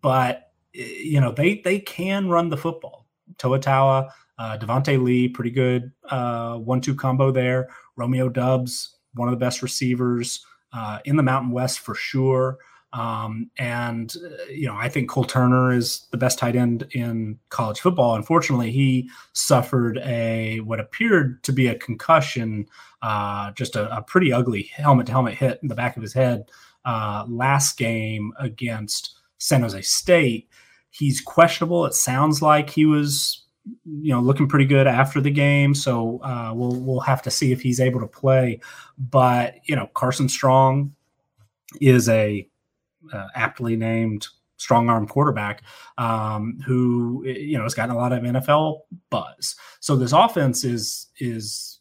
[0.01, 3.04] But you know they they can run the football.
[3.37, 7.69] Toa Taua, uh, Devonte Lee, pretty good uh, one-two combo there.
[7.95, 12.57] Romeo Doubs, one of the best receivers uh, in the Mountain West for sure.
[12.93, 17.37] Um, and uh, you know, I think Cole Turner is the best tight end in
[17.49, 18.15] college football.
[18.15, 22.67] Unfortunately, he suffered a what appeared to be a concussion,
[23.01, 26.49] uh, just a, a pretty ugly helmet-to-helmet hit in the back of his head
[26.85, 30.47] uh, last game against San Jose State
[30.97, 31.85] He's questionable.
[31.85, 33.43] It sounds like he was,
[33.85, 35.75] you know, looking pretty good after the game.
[35.75, 38.61] So uh, we'll we'll have to see if he's able to play.
[38.97, 40.95] But you know, Carson Strong
[41.81, 42.47] is a
[43.11, 44.27] uh, aptly named
[44.57, 45.63] strong arm quarterback
[45.97, 48.79] um, who you know has gotten a lot of NFL
[49.09, 49.55] buzz.
[49.79, 51.79] So this offense is is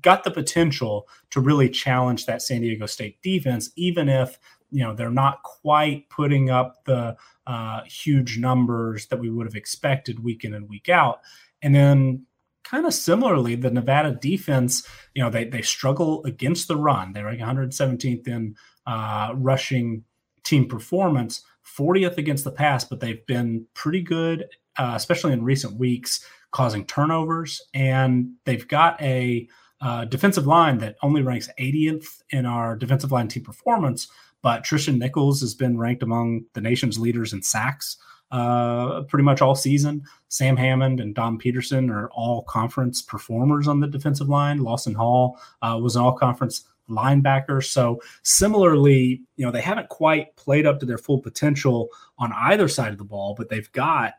[0.00, 4.38] got the potential to really challenge that San Diego State defense, even if
[4.70, 9.54] you know they're not quite putting up the uh, huge numbers that we would have
[9.54, 11.20] expected week in and week out.
[11.62, 12.26] And then
[12.64, 17.12] kind of similarly, the Nevada defense, you know, they they struggle against the run.
[17.12, 18.54] They're like 117th in
[18.86, 20.04] uh, rushing
[20.44, 24.46] team performance, 40th against the pass, but they've been pretty good,
[24.78, 27.62] uh, especially in recent weeks, causing turnovers.
[27.74, 29.48] And they've got a
[29.80, 34.08] uh, defensive line that only ranks 80th in our defensive line team performance,
[34.42, 37.96] but Tristan Nichols has been ranked among the nation's leaders in sacks
[38.32, 40.02] uh, pretty much all season.
[40.28, 44.62] Sam Hammond and Dom Peterson are all conference performers on the defensive line.
[44.62, 47.62] Lawson Hall uh, was an all conference linebacker.
[47.62, 52.68] So similarly, you know, they haven't quite played up to their full potential on either
[52.68, 54.14] side of the ball, but they've got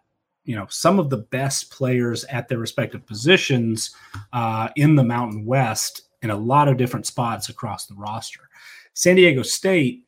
[0.45, 3.95] you know some of the best players at their respective positions
[4.33, 8.49] uh, in the Mountain West in a lot of different spots across the roster.
[8.93, 10.05] San Diego State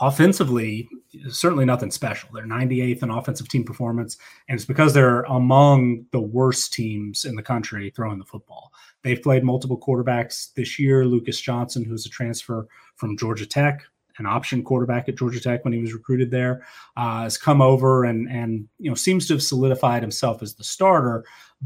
[0.00, 0.88] offensively,
[1.28, 2.28] certainly nothing special.
[2.32, 4.16] They're 98th in offensive team performance,
[4.48, 8.72] and it's because they're among the worst teams in the country throwing the football.
[9.02, 11.04] They've played multiple quarterbacks this year.
[11.04, 13.82] Lucas Johnson, who's a transfer from Georgia Tech,
[14.18, 18.04] an option quarterback at Georgia Tech when he was recruited there, uh, has come over
[18.04, 21.24] and and you know seems to have solidified himself as the starter.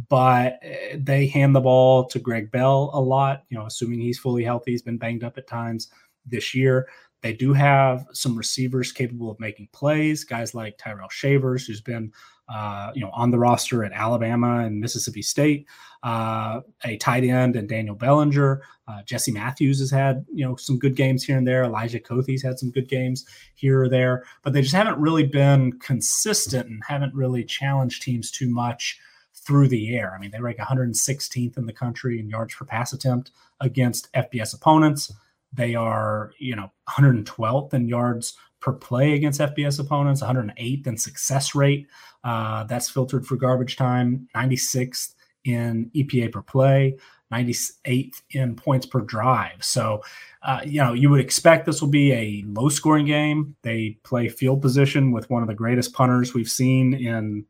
[0.09, 3.44] But eh, they hand the ball to Greg Bell a lot.
[3.48, 5.90] You know, assuming he's fully healthy, he's been banged up at times
[6.26, 6.88] this year.
[7.22, 12.12] They do have some receivers capable of making plays, guys like Tyrell Shavers, who's been
[12.48, 15.66] uh, you know on the roster at Alabama and Mississippi State,
[16.02, 18.62] uh, a tight end and Daniel Bellinger.
[18.88, 21.64] Uh, Jesse Matthews has had you know some good games here and there.
[21.64, 25.78] Elijah Kothe's had some good games here or there, but they just haven't really been
[25.78, 28.98] consistent and haven't really challenged teams too much
[29.35, 30.12] through the air.
[30.14, 33.30] I mean, they rank 116th in the country in yards per pass attempt
[33.61, 35.12] against FBS opponents.
[35.52, 41.54] They are, you know, 112th in yards per play against FBS opponents, 108th in success
[41.54, 41.88] rate.
[42.22, 46.96] Uh, that's filtered for garbage time, 96th in EPA per play,
[47.32, 49.64] 98th in points per drive.
[49.64, 50.02] So,
[50.42, 53.56] uh, you know, you would expect this will be a low scoring game.
[53.62, 57.46] They play field position with one of the greatest punters we've seen in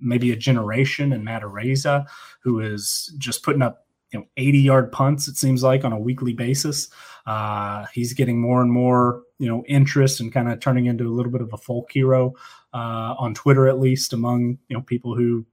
[0.00, 2.06] maybe a generation and Matt Araiza,
[2.40, 5.98] who is just putting up you know 80 yard punts it seems like on a
[5.98, 6.88] weekly basis.
[7.26, 11.12] Uh, he's getting more and more you know interest and kind of turning into a
[11.12, 12.34] little bit of a folk hero
[12.72, 15.44] uh, on twitter at least among you know people who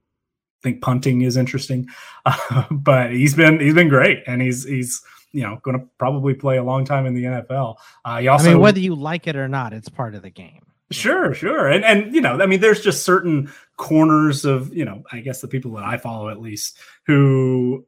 [0.62, 1.86] think punting is interesting.
[2.24, 6.34] Uh, but he's been he's been great and he's he's you know going to probably
[6.34, 9.26] play a long time in the nfl uh, he also I mean, whether you like
[9.26, 10.62] it or not it's part of the game.
[10.92, 11.66] Sure, sure.
[11.66, 15.40] And and you know, I mean there's just certain corners of, you know, I guess
[15.40, 17.84] the people that I follow at least who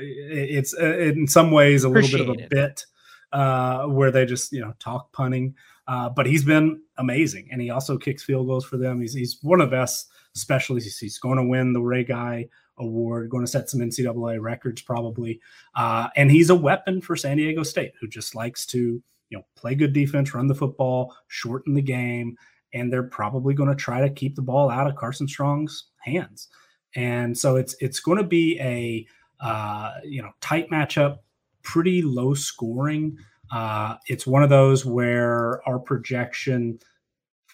[0.00, 2.84] it's uh, in some ways a little bit of a bit
[3.32, 5.54] uh, where they just you know talk punting.
[5.86, 9.00] Uh, but he's been amazing, and he also kicks field goals for them.
[9.00, 10.98] He's he's one of the best specialists.
[10.98, 15.40] He's going to win the Ray Guy Award, going to set some NCAA records probably,
[15.74, 19.44] uh, and he's a weapon for San Diego State, who just likes to you know
[19.56, 22.36] play good defense, run the football, shorten the game,
[22.74, 26.48] and they're probably going to try to keep the ball out of Carson Strong's hands.
[26.94, 29.06] And so it's it's going to be a
[29.40, 31.18] uh, you know, tight matchup,
[31.62, 33.16] pretty low scoring.
[33.52, 36.78] Uh, it's one of those where our projection,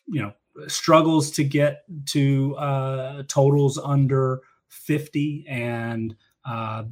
[0.06, 0.32] you know,
[0.66, 5.44] struggles to get to uh, totals under 50.
[5.48, 6.84] And uh,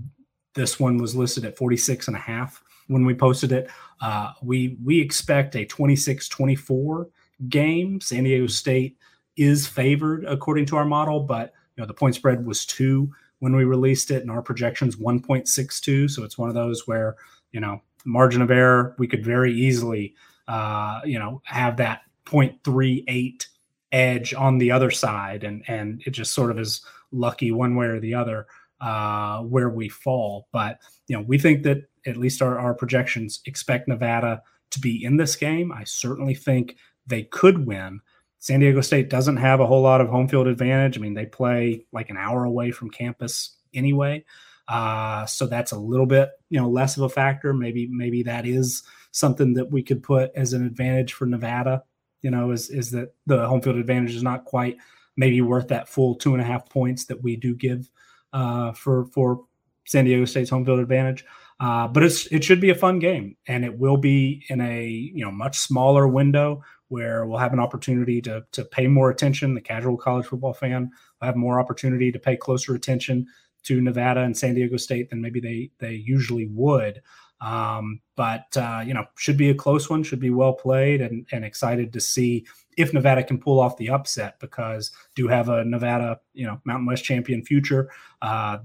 [0.55, 3.68] this one was listed at 46 and a half when we posted it.
[4.00, 7.09] Uh, we, we expect a 26 24
[7.48, 8.00] game.
[8.00, 8.96] San Diego State
[9.37, 13.11] is favored according to our model, but you know, the point spread was two
[13.42, 16.09] when we released it, and our projections 1.62.
[16.09, 17.16] So it's one of those where
[17.50, 20.14] you know margin of error we could very easily
[20.46, 23.44] uh, you know have that 0.38
[23.90, 27.87] edge on the other side, and and it just sort of is lucky one way
[27.87, 28.46] or the other
[28.81, 30.46] uh, where we fall.
[30.52, 30.78] But
[31.09, 35.16] you know we think that at least our, our projections expect Nevada to be in
[35.16, 35.72] this game.
[35.72, 36.76] I certainly think
[37.09, 38.02] they could win.
[38.42, 40.98] San Diego State doesn't have a whole lot of home field advantage.
[40.98, 44.24] I mean, they play like an hour away from campus anyway.
[44.66, 47.55] Uh, so that's a little bit, you know, less of a factor.
[47.55, 51.85] Maybe, maybe that is something that we could put as an advantage for Nevada.
[52.22, 54.76] You know, is is that the home field advantage is not quite
[55.16, 57.88] maybe worth that full two and a half points that we do give
[58.33, 59.44] uh, for for
[59.85, 61.24] San Diego State's home field advantage.
[61.61, 64.85] Uh, but it's it should be a fun game, and it will be in a
[64.85, 66.61] you know much smaller window
[66.92, 69.55] where we'll have an opportunity to to pay more attention.
[69.55, 73.26] The casual college football fan will have more opportunity to pay closer attention
[73.62, 77.00] to Nevada and San Diego State than maybe they they usually would.
[77.40, 81.26] Um, but uh, you know, should be a close one, should be well played, and
[81.33, 85.64] and excited to see if Nevada can pull off the upset because do have a
[85.64, 87.90] Nevada you know Mountain West champion future.
[88.20, 88.59] Uh,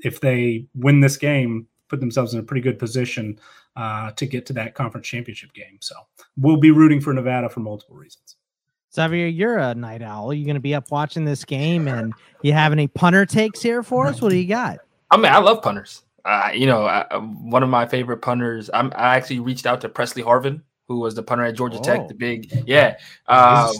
[0.00, 3.40] if they win this game, put themselves in a pretty good position
[3.76, 5.78] uh, to get to that conference championship game.
[5.80, 5.94] So
[6.36, 8.36] we'll be rooting for Nevada for multiple reasons.
[8.92, 10.30] Xavier, you're a night owl.
[10.30, 13.62] Are you going to be up watching this game, and you have any punter takes
[13.62, 14.20] here for us?
[14.20, 14.78] What do you got?
[15.10, 16.02] I mean, I love punters.
[16.24, 18.68] Uh, you know, I, one of my favorite punters.
[18.74, 21.82] I'm, I actually reached out to Pressley Harvin, who was the punter at Georgia oh.
[21.82, 22.08] Tech.
[22.08, 22.96] The big, yeah,
[23.28, 23.72] um,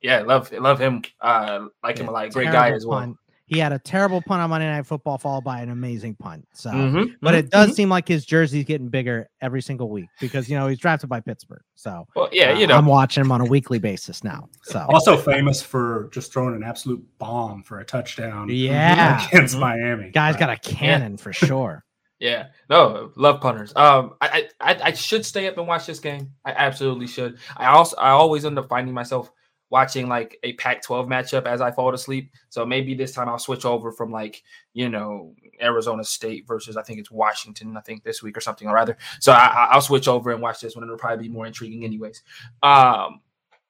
[0.00, 1.02] yeah, love love him.
[1.20, 2.30] Uh, like yeah, him a lot.
[2.30, 3.00] Great guy as well.
[3.00, 3.16] Punt.
[3.46, 6.46] He had a terrible punt on Monday Night Football, followed by an amazing punt.
[6.52, 7.74] So, mm-hmm, but mm-hmm, it does mm-hmm.
[7.74, 11.20] seem like his jersey's getting bigger every single week because you know he's drafted by
[11.20, 11.62] Pittsburgh.
[11.76, 14.48] So, well, yeah, uh, you know, I'm watching him on a weekly basis now.
[14.64, 18.48] So, also famous for just throwing an absolute bomb for a touchdown.
[18.50, 19.60] Yeah, against mm-hmm.
[19.60, 20.10] Miami.
[20.10, 21.18] Guy's got a cannon yeah.
[21.18, 21.84] for sure.
[22.18, 23.72] Yeah, no, love punters.
[23.76, 26.32] Um, I, I I should stay up and watch this game.
[26.44, 27.38] I absolutely should.
[27.56, 29.30] I also I always end up finding myself
[29.70, 32.30] watching like a Pac 12 matchup as I fall asleep.
[32.48, 34.42] So maybe this time I'll switch over from like,
[34.74, 38.68] you know, Arizona State versus I think it's Washington, I think this week or something
[38.68, 38.96] or rather.
[39.20, 40.84] So I, will switch over and watch this one.
[40.84, 42.22] It'll probably be more intriguing, anyways.
[42.62, 43.20] Um,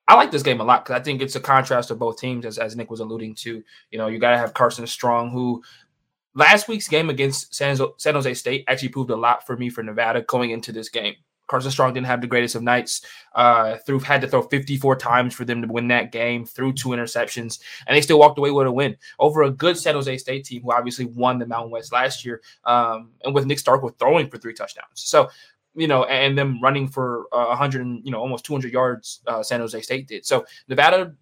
[0.08, 2.46] I like this game a lot because I think it's a contrast of both teams,
[2.46, 3.62] as, as Nick was alluding to.
[3.90, 5.62] You know, you got to have Carson Strong, who
[6.34, 10.22] last week's game against San Jose State actually proved a lot for me for Nevada
[10.22, 11.14] going into this game.
[11.46, 13.02] Carson Strong didn't have the greatest of nights.
[13.34, 16.44] Uh, threw had to throw 54 times for them to win that game.
[16.44, 19.94] Through two interceptions, and they still walked away with a win over a good San
[19.94, 22.42] Jose State team who obviously won the Mountain West last year.
[22.64, 25.28] Um, and with Nick Starkel throwing for three touchdowns, so
[25.76, 29.20] you know, and them running for uh, 100, you know, almost 200 yards.
[29.26, 30.24] Uh, San Jose State did.
[30.24, 31.14] So Nevada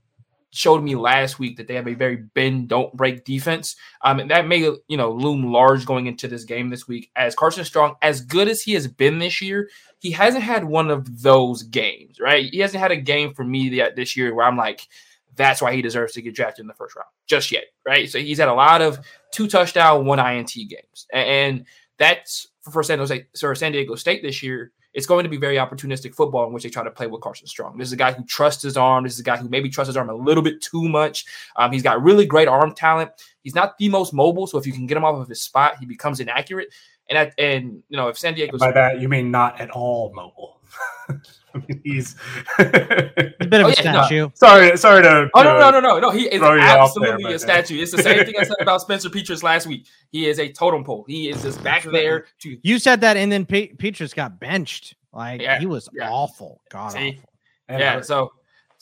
[0.55, 3.75] showed me last week that they have a very bend don't break defense.
[4.03, 7.11] Um, and that may you know loom large going into this game this week.
[7.17, 10.91] As Carson Strong, as good as he has been this year, he hasn't had one
[10.91, 12.21] of those games.
[12.21, 12.51] Right?
[12.51, 14.87] He hasn't had a game for me yet this year where I'm like,
[15.35, 17.65] that's why he deserves to get drafted in the first round just yet.
[17.87, 18.09] Right?
[18.09, 19.01] So he's had a lot of
[19.33, 21.67] two touchdown, one INT games, and
[21.99, 25.57] that's for San Jose, or San Diego State this year it's going to be very
[25.57, 27.77] opportunistic football in which they try to play with Carson Strong.
[27.77, 29.05] This is a guy who trusts his arm.
[29.05, 31.27] This is a guy who maybe trusts his arm a little bit too much.
[31.57, 33.11] Um, he's got really great arm talent.
[33.43, 35.79] He's not the most mobile, so if you can get him off of his spot,
[35.79, 36.73] he becomes inaccurate.
[37.11, 40.13] And at, and you know if San Diego by that you mean not at all
[40.15, 40.61] mobile.
[41.57, 42.17] I mean, he's
[42.59, 44.21] a bit of oh, a yeah, statue.
[44.23, 44.33] No.
[44.35, 45.31] Sorry, sorry to.
[45.35, 46.11] Oh no, no, no, no, no.
[46.11, 47.81] He is absolutely there, a statue.
[47.81, 49.87] It's the same thing I said about Spencer Petras last week.
[50.11, 51.05] He is a totem pole.
[51.07, 52.27] He is just back there.
[52.41, 54.97] To you said that, and then P- Petras got benched.
[55.13, 56.11] Like yeah, he was yeah.
[56.11, 56.61] awful.
[56.71, 57.21] God See?
[57.69, 57.81] awful.
[57.81, 58.01] Yeah.
[58.01, 58.33] So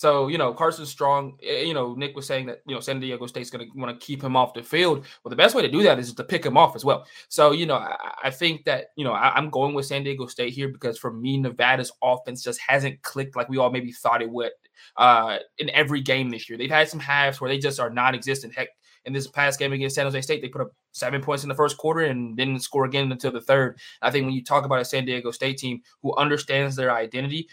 [0.03, 1.38] so you know Carson Strong.
[1.44, 4.00] Eh, you know Nick was saying that you know San Diego State's going to want
[4.00, 5.07] to keep him off the field.
[5.22, 7.07] Well, the best way to do that is to pick him off as well.
[7.28, 10.26] So you know I, I think that you know I, am going with San Diego
[10.26, 14.22] State here because for me Nevada's offense just hasn't clicked like we all maybe thought
[14.22, 14.50] it would
[14.96, 16.59] uh, in every game this year.
[16.59, 18.57] They've had some halves where they just are non-existent.
[18.57, 18.70] Heck,
[19.05, 21.55] in this past game against San Jose State, they put up seven points in the
[21.55, 23.78] first quarter and didn't score again until the third.
[24.00, 27.48] I think when you talk about a San Diego State team who understands their identity,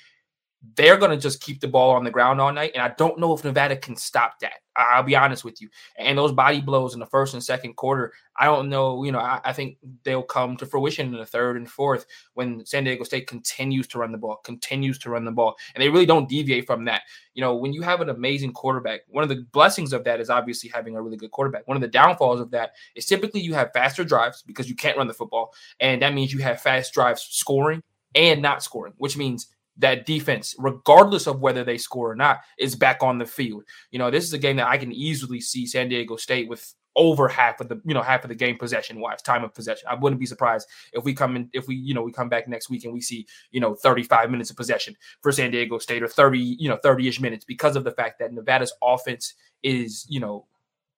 [0.76, 2.72] they're going to just keep the ball on the ground all night.
[2.74, 4.56] And I don't know if Nevada can stop that.
[4.76, 5.70] I'll be honest with you.
[5.98, 9.04] And those body blows in the first and second quarter, I don't know.
[9.04, 12.66] You know, I, I, think they'll come to fruition in the third and fourth when
[12.66, 15.56] San Diego State continues to run the ball, continues to run the ball.
[15.76, 17.02] And they really don't deviate from that.
[17.34, 20.30] You know, when you have an amazing quarterback, one of the blessings of that is
[20.30, 21.68] obviously having a really good quarterback.
[21.68, 24.98] One of the downfalls of that is typically you have faster drives because you can't
[24.98, 25.54] run the football.
[25.80, 27.82] And that means you have fast drives scoring
[28.16, 29.48] and not scoring, which means
[29.80, 33.64] that defense, regardless of whether they score or not, is back on the field.
[33.92, 36.74] You know, this is a game that I can easily see San Diego State with
[36.96, 39.88] over half of the you know half of the game possession wise time of possession
[39.90, 42.48] i wouldn't be surprised if we come in if we you know we come back
[42.48, 46.02] next week and we see you know 35 minutes of possession for san diego state
[46.02, 50.20] or 30 you know 30ish minutes because of the fact that nevada's offense is you
[50.20, 50.46] know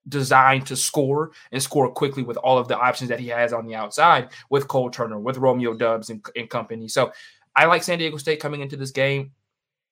[0.08, 3.68] designed to score and score quickly with all of the options that he has on
[3.68, 7.12] the outside with cole turner with romeo doubs and, and company so
[7.56, 9.32] I like San Diego State coming into this game.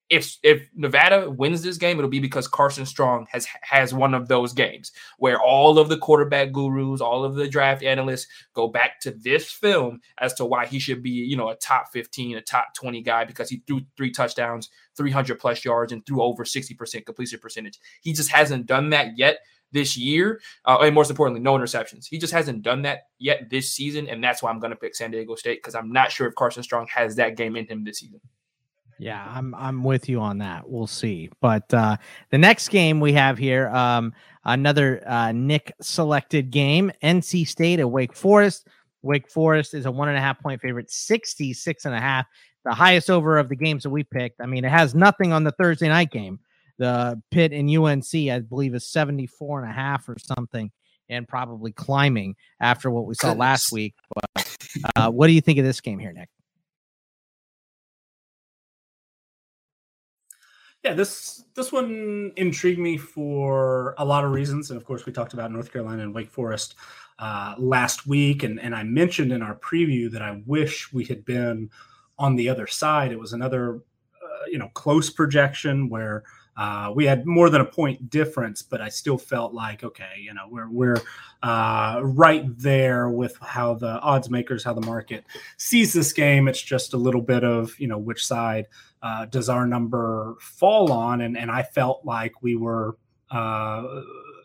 [0.09, 4.27] If if Nevada wins this game, it'll be because Carson Strong has has one of
[4.27, 8.99] those games where all of the quarterback gurus, all of the draft analysts go back
[9.01, 12.41] to this film as to why he should be, you know, a top 15, a
[12.41, 17.05] top 20 guy because he threw three touchdowns, 300 plus yards, and threw over 60%
[17.05, 17.77] completion percentage.
[18.01, 19.37] He just hasn't done that yet
[19.71, 22.07] this year, uh, and most importantly, no interceptions.
[22.09, 24.95] He just hasn't done that yet this season, and that's why I'm going to pick
[24.95, 27.83] San Diego State because I'm not sure if Carson Strong has that game in him
[27.83, 28.19] this season.
[28.99, 30.69] Yeah, I'm I'm with you on that.
[30.69, 31.29] We'll see.
[31.39, 31.97] But uh,
[32.31, 34.13] the next game we have here, um,
[34.43, 38.67] another uh, Nick selected game, NC State at Wake Forest.
[39.01, 42.25] Wake Forest is a one and a half point favorite, 66 and a half,
[42.65, 44.41] the highest over of the games that we picked.
[44.41, 46.39] I mean, it has nothing on the Thursday night game
[46.79, 50.71] the Pitt and UNC, I believe, is 74 and a half or something,
[51.09, 53.93] and probably climbing after what we saw last week.
[54.15, 54.57] But
[54.95, 56.29] uh, what do you think of this game here, Nick?
[60.83, 65.11] Yeah, this this one intrigued me for a lot of reasons, and of course, we
[65.11, 66.75] talked about North Carolina and Wake Forest
[67.19, 71.25] uh, last week, and and I mentioned in our preview that I wish we had
[71.25, 71.69] been
[72.17, 73.11] on the other side.
[73.11, 73.81] It was another,
[74.23, 76.23] uh, you know, close projection where
[76.59, 80.33] uh, we had more than a point difference, but I still felt like okay, you
[80.33, 81.01] know, we're we're
[81.41, 85.23] uh, right there with how the odds makers, how the market
[85.55, 86.49] sees this game.
[86.49, 88.65] It's just a little bit of you know which side
[89.01, 92.97] uh, does our number fall on, and and I felt like we were.
[93.31, 94.01] Uh,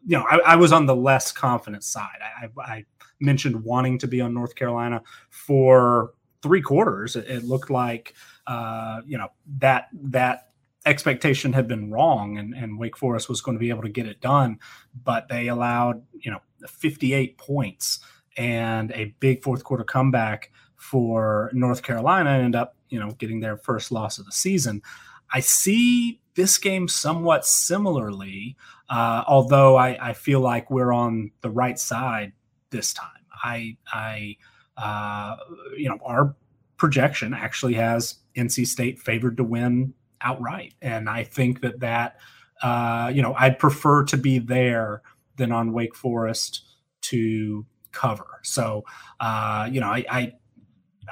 [0.07, 2.19] you know, I, I, was on the less confident side.
[2.23, 2.85] I, I,
[3.21, 6.12] mentioned wanting to be on North Carolina for
[6.43, 7.17] three quarters.
[7.17, 8.12] It, it looked like,
[8.47, 9.29] uh, you know,
[9.61, 10.51] that that
[10.87, 14.07] expectation had been wrong and, and Wake Forest was going to be able to get
[14.07, 14.59] it done,
[15.03, 18.01] but they allowed, you know, 58 points
[18.37, 23.41] and a big fourth quarter comeback for North Carolina and end up, you know, getting
[23.41, 24.82] their first loss of the season.
[25.32, 28.57] I see this game somewhat similarly,
[28.91, 32.32] uh, although I, I, feel like we're on the right side
[32.70, 33.09] this time.
[33.43, 34.37] I, I,
[34.76, 35.37] uh,
[35.76, 36.35] you know, our
[36.76, 39.95] projection actually has NC State favored to win
[40.25, 40.75] outright.
[40.83, 42.16] And I think that that,
[42.62, 45.03] uh, you know, I'd prefer to be there
[45.37, 46.62] than on Wake Forest
[47.03, 48.41] to cover.
[48.43, 48.85] So,
[49.20, 50.33] uh, you know, I, I,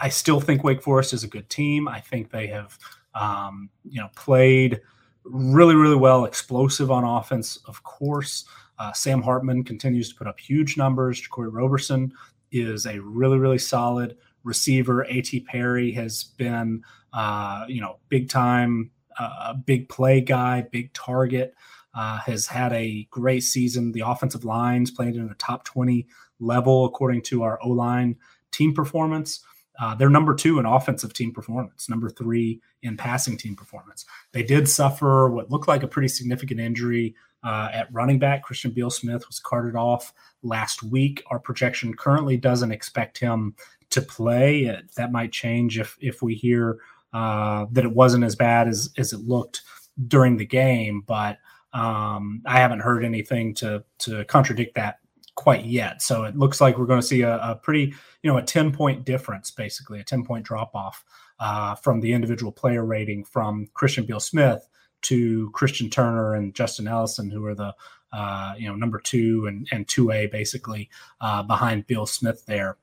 [0.01, 1.87] I still think Wake Forest is a good team.
[1.87, 2.79] I think they have,
[3.15, 4.81] um, you know, played
[5.25, 8.45] really, really well, explosive on offense, of course.
[8.79, 11.21] Uh, Sam Hartman continues to put up huge numbers.
[11.21, 12.13] Jaquarii Roberson
[12.51, 15.05] is a really, really solid receiver.
[15.05, 15.41] A.T.
[15.41, 16.83] Perry has been,
[17.13, 21.55] uh, you know, big time, uh, big play guy, big target.
[21.95, 23.93] Uh, has had a great season.
[23.93, 26.07] The offensive lines played in a top 20
[26.41, 28.17] level according to our O line
[28.51, 29.45] team performance.
[29.81, 34.05] Uh, they're number two in offensive team performance, number three in passing team performance.
[34.33, 38.43] They did suffer what looked like a pretty significant injury uh, at running back.
[38.43, 41.23] Christian Beal Smith was carted off last week.
[41.31, 43.55] Our projection currently doesn't expect him
[43.91, 44.81] to play.
[44.97, 46.79] That might change if if we hear
[47.13, 49.63] uh, that it wasn't as bad as as it looked
[50.09, 51.39] during the game, but
[51.73, 54.99] um, I haven't heard anything to to contradict that
[55.35, 56.03] quite yet.
[56.03, 58.73] So it looks like we're going to see a, a pretty, you know, a 10
[58.73, 61.05] point difference, basically a 10 point drop off
[61.41, 64.67] uh, from the individual player rating from Christian Beal Smith
[65.03, 67.75] to Christian Turner and Justin Ellison, who are the,
[68.13, 70.91] uh, you know, number two and, and 2A basically
[71.21, 72.77] uh, behind Beal Smith there.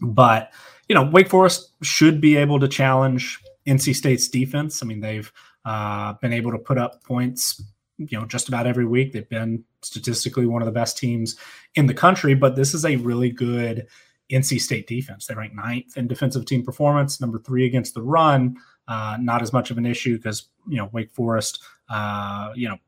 [0.00, 0.52] But,
[0.88, 4.82] you know, Wake Forest should be able to challenge NC State's defense.
[4.82, 5.30] I mean, they've
[5.64, 7.62] uh, been able to put up points
[8.08, 9.12] you know just about every week.
[9.12, 11.36] They've been statistically one of the best teams
[11.74, 13.86] in the country, but this is a really good
[14.30, 15.26] NC State defense.
[15.26, 18.56] They rank ninth in defensive team performance, number three against the run.
[18.88, 22.78] Uh, not as much of an issue because you know Wake Forest, uh, you know,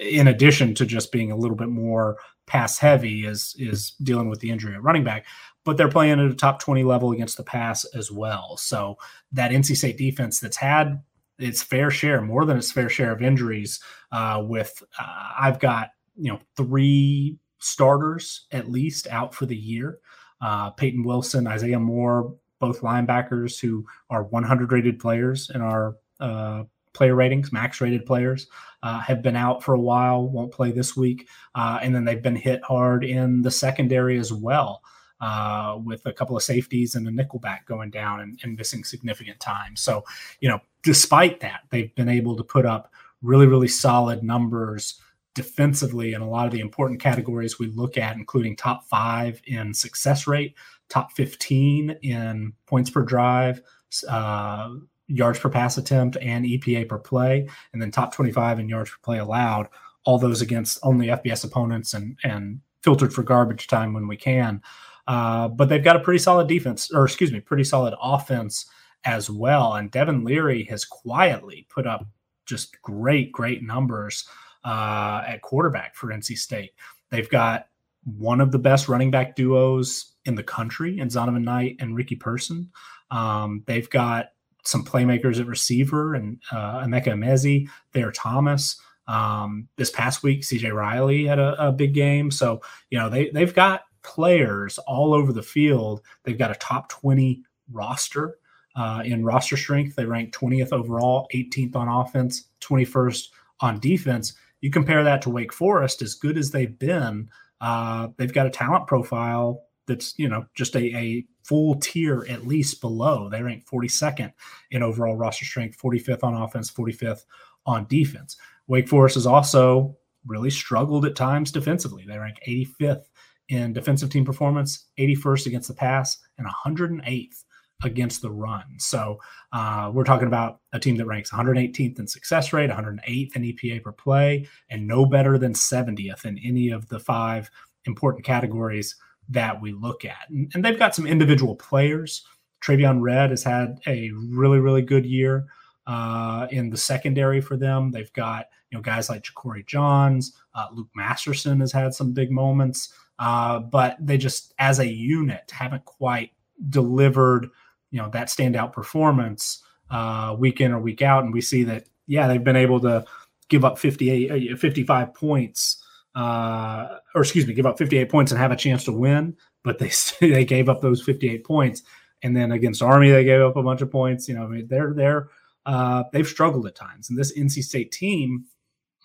[0.00, 4.40] in addition to just being a little bit more pass heavy, is is dealing with
[4.40, 5.24] the injury at running back.
[5.64, 8.56] But they're playing at a top twenty level against the pass as well.
[8.56, 8.98] So
[9.32, 11.00] that NC State defense that's had
[11.38, 13.80] its fair share, more than its fair share of injuries.
[14.10, 19.98] Uh, with uh, I've got you know three starters at least out for the year.
[20.40, 26.64] Uh, Peyton Wilson, Isaiah Moore, both linebackers who are 100 rated players in our uh,
[26.92, 28.48] player ratings, max rated players,
[28.82, 31.28] uh, have been out for a while, won't play this week.
[31.54, 34.82] Uh, and then they've been hit hard in the secondary as well
[35.22, 39.38] uh, with a couple of safeties and a nickelback going down and, and missing significant
[39.38, 39.76] time.
[39.76, 40.04] So,
[40.40, 42.92] you know, despite that, they've been able to put up
[43.22, 45.00] really, really solid numbers
[45.34, 49.72] defensively in a lot of the important categories we look at, including top five in
[49.72, 50.56] success rate,
[50.88, 53.62] top 15 in points per drive,
[54.08, 54.70] uh,
[55.06, 58.98] yards per pass attempt, and EPA per play, and then top 25 in yards per
[59.04, 59.68] play allowed.
[60.04, 64.60] All those against only FBS opponents and and filtered for garbage time when we can.
[65.06, 68.66] Uh, but they've got a pretty solid defense, or excuse me, pretty solid offense
[69.04, 69.74] as well.
[69.74, 72.06] And Devin Leary has quietly put up
[72.46, 74.26] just great, great numbers
[74.64, 76.72] uh, at quarterback for NC State.
[77.10, 77.66] They've got
[78.04, 82.16] one of the best running back duos in the country in Zonovan Knight and Ricky
[82.16, 82.70] Person.
[83.10, 84.30] Um, they've got
[84.64, 88.80] some playmakers at receiver and uh, Emeka Emezie, Thayer Thomas.
[89.08, 92.30] Um, this past week, CJ Riley had a, a, big game.
[92.30, 96.02] So, you know, they, they've got players all over the field.
[96.24, 98.38] They've got a top 20 roster
[98.76, 99.96] uh, in roster strength.
[99.96, 103.28] They rank 20th overall, 18th on offense, 21st
[103.60, 104.34] on defense.
[104.60, 107.28] You compare that to Wake Forest, as good as they've been,
[107.60, 112.46] uh, they've got a talent profile that's you know just a, a full tier at
[112.46, 113.28] least below.
[113.28, 114.32] They rank 42nd
[114.70, 117.24] in overall roster strength, 45th on offense, 45th
[117.66, 118.36] on defense.
[118.66, 119.96] Wake Forest has also
[120.26, 122.04] really struggled at times defensively.
[122.06, 123.06] They rank 85th
[123.52, 127.44] in defensive team performance, 81st against the pass, and 108th
[127.84, 128.64] against the run.
[128.78, 129.18] So
[129.52, 133.82] uh, we're talking about a team that ranks 118th in success rate, 108th in EPA
[133.82, 137.50] per play, and no better than 70th in any of the five
[137.84, 138.96] important categories
[139.28, 140.30] that we look at.
[140.30, 142.24] And, and they've got some individual players.
[142.64, 145.46] Traveon Redd has had a really, really good year
[145.86, 147.90] uh, in the secondary for them.
[147.90, 152.30] They've got you know guys like Ja'Cory Johns, uh, Luke Masterson has had some big
[152.30, 152.92] moments,
[153.22, 156.32] uh, but they just as a unit haven't quite
[156.68, 157.48] delivered
[157.92, 159.62] you know that standout performance
[159.92, 163.04] uh, week in or week out, and we see that yeah they've been able to
[163.48, 165.84] give up 58, uh, 55 points,
[166.16, 169.78] uh, or excuse me, give up 58 points and have a chance to win, but
[169.78, 171.82] they they gave up those 58 points,
[172.24, 174.28] and then against Army they gave up a bunch of points.
[174.28, 175.28] You know, I mean they're they're
[175.64, 178.46] uh, they've struggled at times, and this NC State team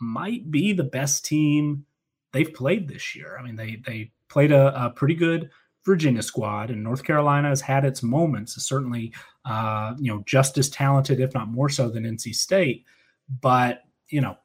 [0.02, 1.86] might be the best team
[2.34, 3.38] they've played this year.
[3.40, 5.50] I mean they they played a, a pretty good
[5.88, 8.62] Virginia squad, and North Carolina has had its moments.
[8.62, 9.14] Certainly,
[9.46, 12.84] uh, you know, just as talented, if not more so, than NC State.
[13.42, 14.38] But you know,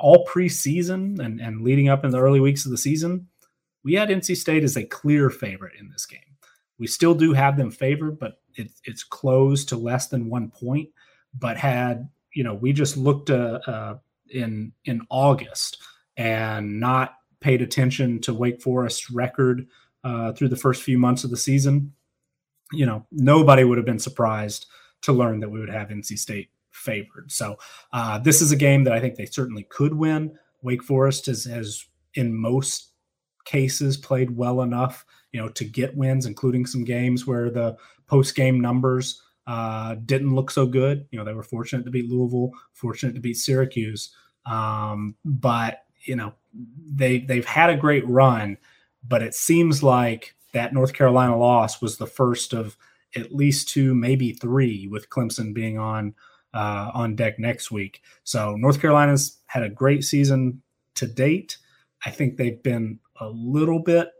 [0.00, 3.28] all preseason and and leading up in the early weeks of the season,
[3.84, 6.20] we had NC State as a clear favorite in this game.
[6.78, 10.88] We still do have them favored, but it, it's close to less than one point.
[11.38, 13.98] But had you know, we just looked uh, uh,
[14.30, 15.82] in in August
[16.16, 19.66] and not paid attention to Wake Forest's record
[20.04, 21.92] uh, through the first few months of the season,
[22.72, 24.66] you know, nobody would have been surprised
[25.02, 27.30] to learn that we would have NC State favored.
[27.30, 27.56] So
[27.92, 30.36] uh, this is a game that I think they certainly could win.
[30.62, 31.84] Wake Forest has, has
[32.14, 32.92] in most
[33.44, 38.34] cases played well enough, you know, to get wins, including some games where the post
[38.34, 41.06] game numbers uh, didn't look so good.
[41.10, 44.14] You know, they were fortunate to beat Louisville, fortunate to beat Syracuse,
[44.46, 46.34] um, but you know
[46.84, 48.56] they they've had a great run,
[49.06, 52.76] but it seems like that North Carolina loss was the first of
[53.16, 56.14] at least two, maybe three, with Clemson being on
[56.54, 58.02] uh, on deck next week.
[58.24, 60.62] So North Carolina's had a great season
[60.94, 61.58] to date.
[62.04, 64.10] I think they've been a little bit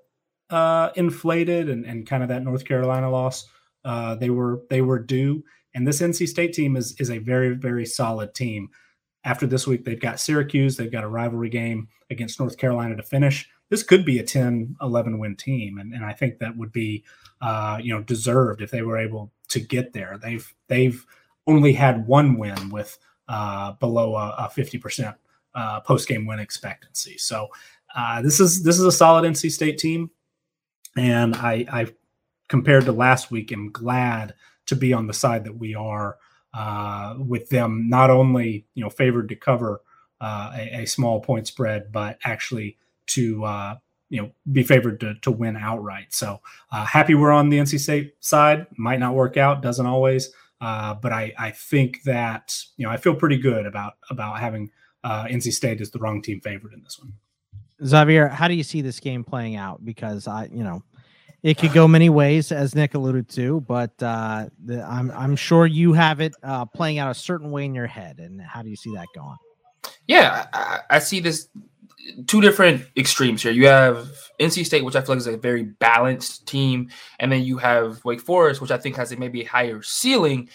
[0.50, 3.48] uh, inflated, and, and kind of that North Carolina loss
[3.84, 5.44] uh, they were they were due.
[5.74, 8.68] And this NC State team is is a very very solid team.
[9.24, 10.76] After this week, they've got Syracuse.
[10.76, 13.48] They've got a rivalry game against North Carolina to finish.
[13.68, 15.78] This could be a 10, 11 win team.
[15.78, 17.04] And, and I think that would be,
[17.40, 20.18] uh, you know, deserved if they were able to get there.
[20.20, 21.04] They've, they've
[21.46, 22.98] only had one win with
[23.28, 25.14] uh, below a, a 50%
[25.54, 27.16] uh, post game win expectancy.
[27.16, 27.48] So
[27.94, 30.10] uh, this is, this is a solid NC State team.
[30.96, 31.86] And I, I,
[32.48, 34.34] compared to last week, am glad
[34.66, 36.18] to be on the side that we are
[36.54, 39.80] uh, with them not only you know favored to cover
[40.20, 42.76] uh, a, a, small point spread, but actually
[43.06, 43.76] to uh,
[44.08, 46.12] you know be favored to, to win outright.
[46.12, 46.40] So
[46.70, 48.66] uh, happy we're on the NC State side.
[48.76, 50.30] Might not work out, doesn't always,
[50.60, 54.70] uh, but I I think that you know I feel pretty good about about having
[55.04, 57.14] uh, NC State as the wrong team favorite in this one.
[57.84, 59.84] Xavier, how do you see this game playing out?
[59.84, 60.82] Because I, you know,
[61.42, 65.66] it could go many ways, as Nick alluded to, but uh, the, I'm I'm sure
[65.66, 68.20] you have it uh, playing out a certain way in your head.
[68.20, 69.36] And how do you see that going?
[70.06, 71.48] Yeah, I, I see this
[72.26, 73.52] two different extremes here.
[73.52, 74.08] You have
[74.40, 78.04] NC State, which I feel like is a very balanced team, and then you have
[78.04, 80.48] Wake Forest, which I think has a maybe higher ceiling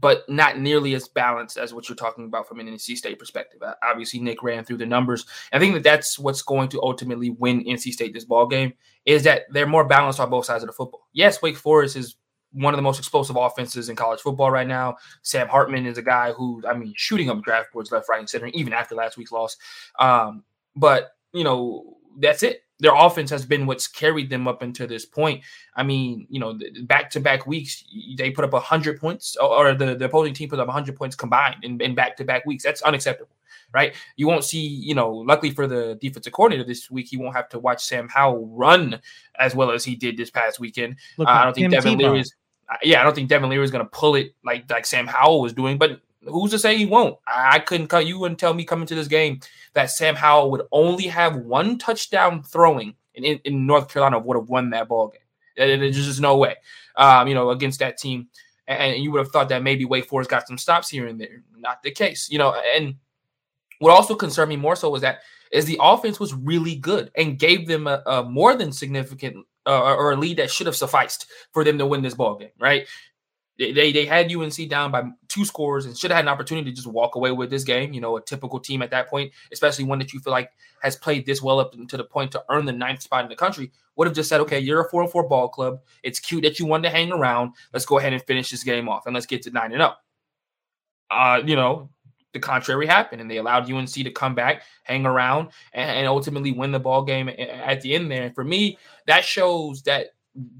[0.00, 3.60] but not nearly as balanced as what you're talking about from an NC State perspective.
[3.82, 5.26] Obviously, Nick ran through the numbers.
[5.52, 8.74] I think that that's what's going to ultimately win NC State this ball game
[9.04, 11.08] is that they're more balanced on both sides of the football.
[11.12, 12.16] Yes, Wake Forest is
[12.52, 14.96] one of the most explosive offenses in college football right now.
[15.22, 18.28] Sam Hartman is a guy who, I mean, shooting up draft boards left, right, and
[18.28, 19.56] center, even after last week's loss.
[19.98, 20.44] Um,
[20.76, 25.04] but you know, that's it their offense has been what's carried them up until this
[25.04, 25.42] point.
[25.74, 27.84] I mean, you know, back to back weeks,
[28.16, 31.64] they put up 100 points, or the, the opposing team put up 100 points combined
[31.64, 32.62] in back to back weeks.
[32.62, 33.34] That's unacceptable,
[33.72, 33.94] right?
[34.16, 37.48] You won't see, you know, luckily for the defensive coordinator this week, he won't have
[37.50, 39.00] to watch Sam Howell run
[39.38, 40.96] as well as he did this past weekend.
[41.18, 42.32] Uh, I don't think Devin Leary is,
[42.70, 45.06] uh, yeah, I don't think Devin Leary is going to pull it like like Sam
[45.06, 47.16] Howell was doing, but who's to say he won't?
[47.26, 49.40] I couldn't cut you and tell me coming to this game
[49.74, 54.36] that Sam Howell would only have one touchdown throwing in, in, in North Carolina would
[54.36, 55.20] have won that ball game.
[55.56, 56.56] There's just no way,
[56.96, 58.28] um, you know, against that team.
[58.66, 61.20] And, and you would have thought that maybe Wake Forest got some stops here and
[61.20, 61.42] there.
[61.56, 62.54] Not the case, you know.
[62.76, 62.96] And
[63.80, 67.38] what also concerned me more so was that is the offense was really good and
[67.38, 71.26] gave them a, a more than significant uh, or a lead that should have sufficed
[71.52, 72.86] for them to win this ball game, right?
[73.58, 76.76] They, they had UNC down by two scores and should have had an opportunity to
[76.76, 77.92] just walk away with this game.
[77.92, 80.94] You know, a typical team at that point, especially one that you feel like has
[80.94, 83.72] played this well up to the point to earn the ninth spot in the country,
[83.96, 85.80] would have just said, okay, you're a four and four ball club.
[86.04, 87.54] It's cute that you wanted to hang around.
[87.72, 90.04] Let's go ahead and finish this game off and let's get to nine and up.
[91.10, 91.90] Uh, you know,
[92.32, 96.52] the contrary happened, and they allowed UNC to come back, hang around, and, and ultimately
[96.52, 98.24] win the ball game at the end there.
[98.24, 100.08] And for me, that shows that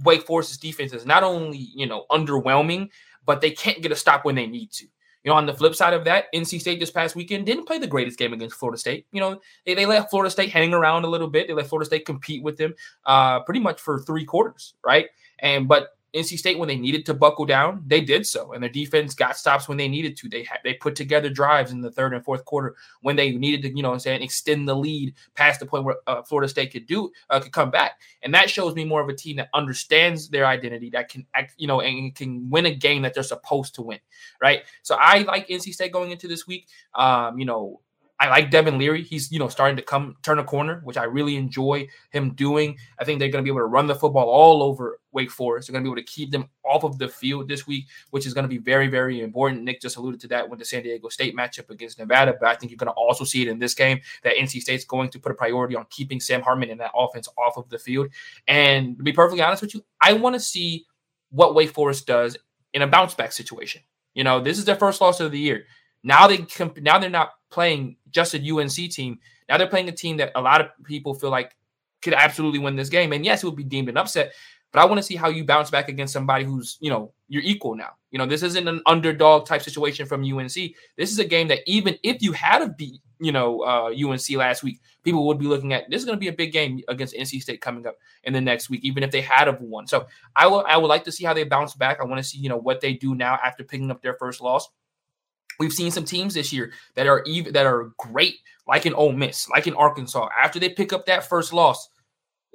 [0.02, 2.90] Wake Forest's defense is not only you know underwhelming,
[3.24, 4.86] but they can't get a stop when they need to.
[5.24, 7.78] You know, on the flip side of that, NC State this past weekend didn't play
[7.78, 9.06] the greatest game against Florida State.
[9.12, 11.48] You know, they, they let Florida State hang around a little bit.
[11.48, 15.06] They let Florida State compete with them uh, pretty much for three quarters, right?
[15.40, 18.70] And but NC State, when they needed to buckle down, they did so, and their
[18.70, 20.28] defense got stops when they needed to.
[20.28, 23.76] They they put together drives in the third and fourth quarter when they needed to,
[23.76, 27.10] you know, saying extend the lead past the point where uh, Florida State could do
[27.28, 30.46] uh, could come back, and that shows me more of a team that understands their
[30.46, 33.82] identity, that can act, you know, and can win a game that they're supposed to
[33.82, 34.00] win,
[34.40, 34.62] right?
[34.82, 36.68] So I like NC State going into this week.
[36.94, 37.80] Um, you know,
[38.20, 39.02] I like Devin Leary.
[39.02, 42.76] He's you know starting to come turn a corner, which I really enjoy him doing.
[42.98, 45.68] I think they're going to be able to run the football all over Wake Forest.
[45.68, 48.26] They're going to be able to keep them off of the field this week, which
[48.26, 49.62] is going to be very very important.
[49.62, 52.56] Nick just alluded to that with the San Diego State matchup against Nevada, but I
[52.56, 55.20] think you're going to also see it in this game that NC State's going to
[55.20, 58.08] put a priority on keeping Sam Hartman and that offense off of the field.
[58.48, 60.86] And to be perfectly honest with you, I want to see
[61.30, 62.36] what Wake Forest does
[62.74, 63.82] in a bounce back situation.
[64.14, 65.66] You know, this is their first loss of the year
[66.02, 66.46] Now they
[66.80, 69.18] now they're not playing just a UNC team.
[69.48, 71.54] Now they're playing a team that a lot of people feel like
[72.02, 73.12] could absolutely win this game.
[73.12, 74.32] And yes, it would be deemed an upset,
[74.72, 77.42] but I want to see how you bounce back against somebody who's, you know, you're
[77.42, 77.90] equal now.
[78.10, 80.54] You know, this isn't an underdog type situation from UNC.
[80.96, 84.30] This is a game that even if you had a beat, you know, uh, UNC
[84.36, 86.80] last week, people would be looking at this is going to be a big game
[86.88, 89.86] against NC State coming up in the next week, even if they had of won.
[89.86, 91.98] So I will, I would like to see how they bounce back.
[92.00, 94.40] I want to see, you know, what they do now after picking up their first
[94.40, 94.68] loss.
[95.58, 98.36] We've seen some teams this year that are even that are great,
[98.66, 100.28] like in Ole Miss, like in Arkansas.
[100.40, 101.88] After they pick up that first loss,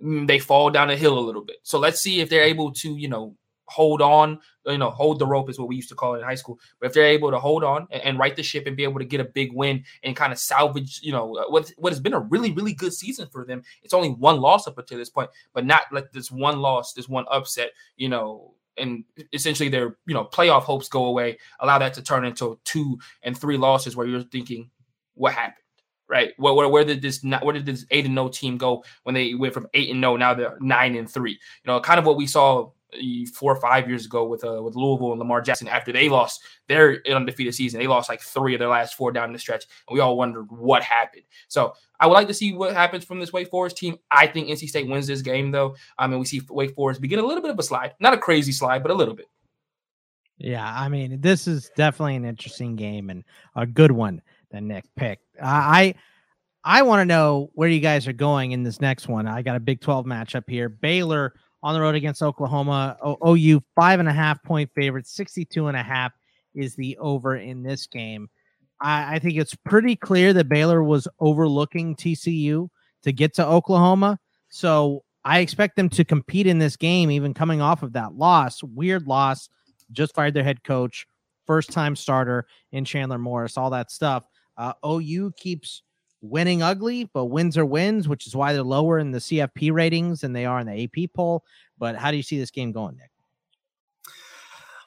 [0.04, 1.58] mm, they fall down a hill a little bit.
[1.64, 3.36] So let's see if they're able to, you know,
[3.68, 6.24] hold on, you know, hold the rope is what we used to call it in
[6.24, 6.60] high school.
[6.80, 9.00] But if they're able to hold on and, and right the ship and be able
[9.00, 12.00] to get a big win and kind of salvage, you know, uh, what what has
[12.00, 13.64] been a really really good season for them.
[13.84, 17.10] It's only one loss up until this point, but not let this one loss, this
[17.10, 21.38] one upset, you know, and essentially their you know playoff hopes go away.
[21.60, 24.70] Allow that to turn into two and three losses where you're thinking,
[25.16, 25.58] what happened?
[26.10, 26.34] Right?
[26.38, 29.16] Where, where, where did this not where did this eight and no team go when
[29.16, 31.32] they went from eight and no now they're nine and three?
[31.32, 32.72] You know, kind of what we saw
[33.34, 36.42] four or five years ago with uh, with Louisville and Lamar Jackson after they lost
[36.68, 37.80] their undefeated season.
[37.80, 40.46] They lost like three of their last four down the stretch, and we all wondered
[40.50, 41.24] what happened.
[41.48, 43.98] So I would like to see what happens from this Wake Forest team.
[44.12, 45.76] I think NC State wins this game though.
[45.98, 48.18] I mean, we see Wake Forest begin a little bit of a slide, not a
[48.18, 49.28] crazy slide, but a little bit.
[50.38, 53.24] Yeah, I mean, this is definitely an interesting game and
[53.56, 54.22] a good one
[54.52, 55.24] that Nick picked.
[55.42, 55.96] I
[56.64, 59.28] I want to know where you guys are going in this next one.
[59.28, 60.70] I got a Big 12 matchup here.
[60.70, 61.34] Baylor
[61.64, 62.98] on the road against Oklahoma.
[63.02, 66.12] O- OU five and a half point favorite, 62 and a half
[66.54, 68.30] is the over in this game.
[68.82, 72.70] I, I think it's pretty clear that Baylor was overlooking TCU
[73.04, 74.20] to get to Oklahoma.
[74.50, 78.62] So I expect them to compete in this game, even coming off of that loss.
[78.62, 79.50] Weird loss.
[79.92, 81.08] Just fired their head coach,
[81.46, 84.26] first time starter in Chandler Morris, all that stuff.
[84.58, 85.84] Uh, OU keeps
[86.24, 90.22] winning ugly, but wins are wins, which is why they're lower in the CFP ratings
[90.22, 91.44] than they are in the AP poll.
[91.78, 93.12] But how do you see this game going, Nick?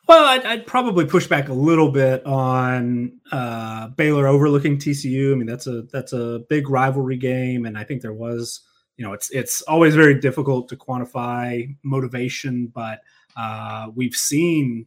[0.09, 5.33] Well, I'd, I'd probably push back a little bit on uh, Baylor overlooking TCU.
[5.33, 8.61] I mean, that's a that's a big rivalry game, and I think there was,
[8.97, 13.01] you know, it's it's always very difficult to quantify motivation, but
[13.37, 14.87] uh, we've seen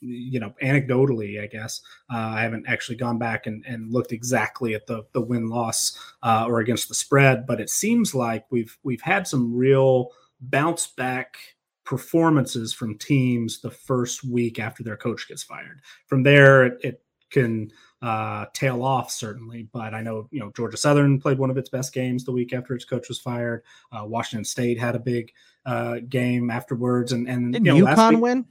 [0.00, 1.80] you know, anecdotally, I guess
[2.12, 5.98] uh, I haven't actually gone back and, and looked exactly at the the win loss
[6.22, 10.86] uh, or against the spread, but it seems like we've we've had some real bounce
[10.86, 11.36] back
[11.84, 15.80] performances from teams the first week after their coach gets fired.
[16.06, 17.70] From there, it, it can
[18.02, 21.68] uh, tail off certainly, but I know you know Georgia Southern played one of its
[21.68, 23.62] best games the week after its coach was fired.
[23.92, 25.32] Uh, Washington State had a big
[25.66, 28.46] uh, game afterwards, and and did you know, UConn week, win?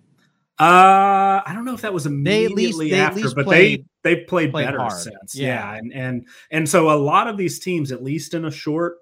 [0.60, 4.52] Uh, I don't know if that was immediately least, after, but played, they they played,
[4.52, 4.92] played better hard.
[4.92, 5.34] since.
[5.34, 5.48] Yeah.
[5.48, 8.98] yeah, and and and so a lot of these teams, at least in a short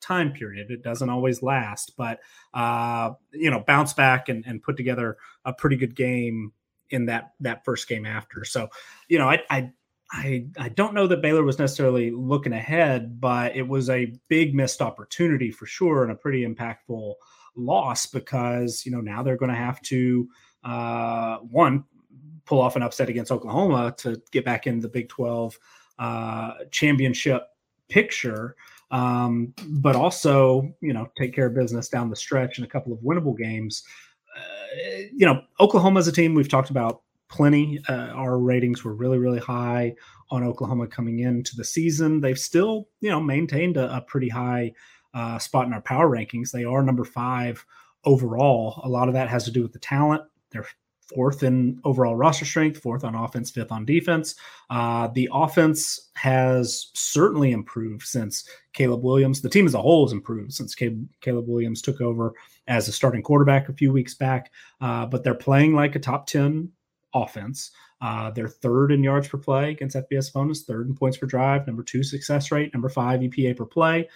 [0.00, 2.20] time period, it doesn't always last, but
[2.54, 6.52] uh, you know, bounce back and and put together a pretty good game
[6.88, 8.44] in that that first game after.
[8.46, 8.68] So,
[9.08, 9.70] you know, I I
[10.12, 14.54] I, I don't know that Baylor was necessarily looking ahead, but it was a big
[14.54, 17.14] missed opportunity for sure and a pretty impactful
[17.54, 20.26] loss because you know now they're going to have to
[20.64, 21.84] uh, one
[22.44, 25.58] pull off an upset against Oklahoma to get back in the Big 12
[25.98, 27.48] uh, championship
[27.88, 28.56] picture,
[28.90, 32.92] um, but also you know take care of business down the stretch in a couple
[32.92, 33.84] of winnable games.
[34.36, 37.80] Uh, you know, Oklahoma is a team we've talked about plenty.
[37.88, 39.94] Uh, our ratings were really, really high
[40.30, 42.20] on Oklahoma coming into the season.
[42.20, 44.72] They've still, you know, maintained a, a pretty high
[45.14, 46.50] uh, spot in our power rankings.
[46.50, 47.64] They are number five
[48.04, 48.80] overall.
[48.84, 50.22] A lot of that has to do with the talent.
[50.52, 50.66] They're
[51.14, 54.34] fourth in overall roster strength, fourth on offense, fifth on defense.
[54.70, 59.42] Uh, the offense has certainly improved since Caleb Williams.
[59.42, 62.32] The team as a whole has improved since Caleb Williams took over
[62.68, 64.52] as a starting quarterback a few weeks back.
[64.80, 66.70] Uh, but they're playing like a top 10
[67.14, 67.70] offense.
[68.00, 71.66] Uh, they're third in yards per play against FBS opponents, third in points per drive,
[71.66, 74.08] number two success rate, number five EPA per play.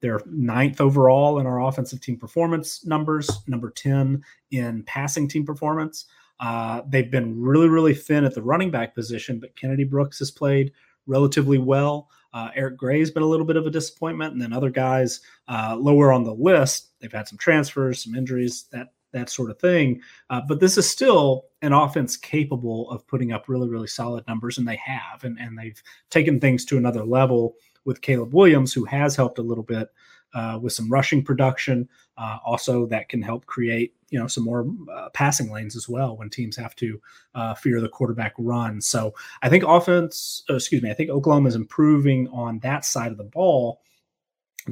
[0.00, 6.06] They're ninth overall in our offensive team performance numbers, number 10 in passing team performance.
[6.38, 10.30] Uh, they've been really, really thin at the running back position, but Kennedy Brooks has
[10.30, 10.72] played
[11.06, 12.10] relatively well.
[12.34, 15.74] Uh, Eric Gray's been a little bit of a disappointment, and then other guys uh,
[15.78, 16.90] lower on the list.
[17.00, 20.02] They've had some transfers, some injuries, that that sort of thing.
[20.28, 24.58] Uh, but this is still an offense capable of putting up really, really solid numbers,
[24.58, 27.54] and they have, and and they've taken things to another level
[27.86, 29.88] with Caleb Williams, who has helped a little bit
[30.34, 31.88] uh, with some rushing production.
[32.18, 36.16] Uh, also, that can help create you know some more uh, passing lanes as well
[36.16, 37.00] when teams have to
[37.34, 38.80] uh, fear the quarterback run.
[38.80, 43.12] So I think offense, uh, excuse me, I think Oklahoma is improving on that side
[43.12, 43.80] of the ball.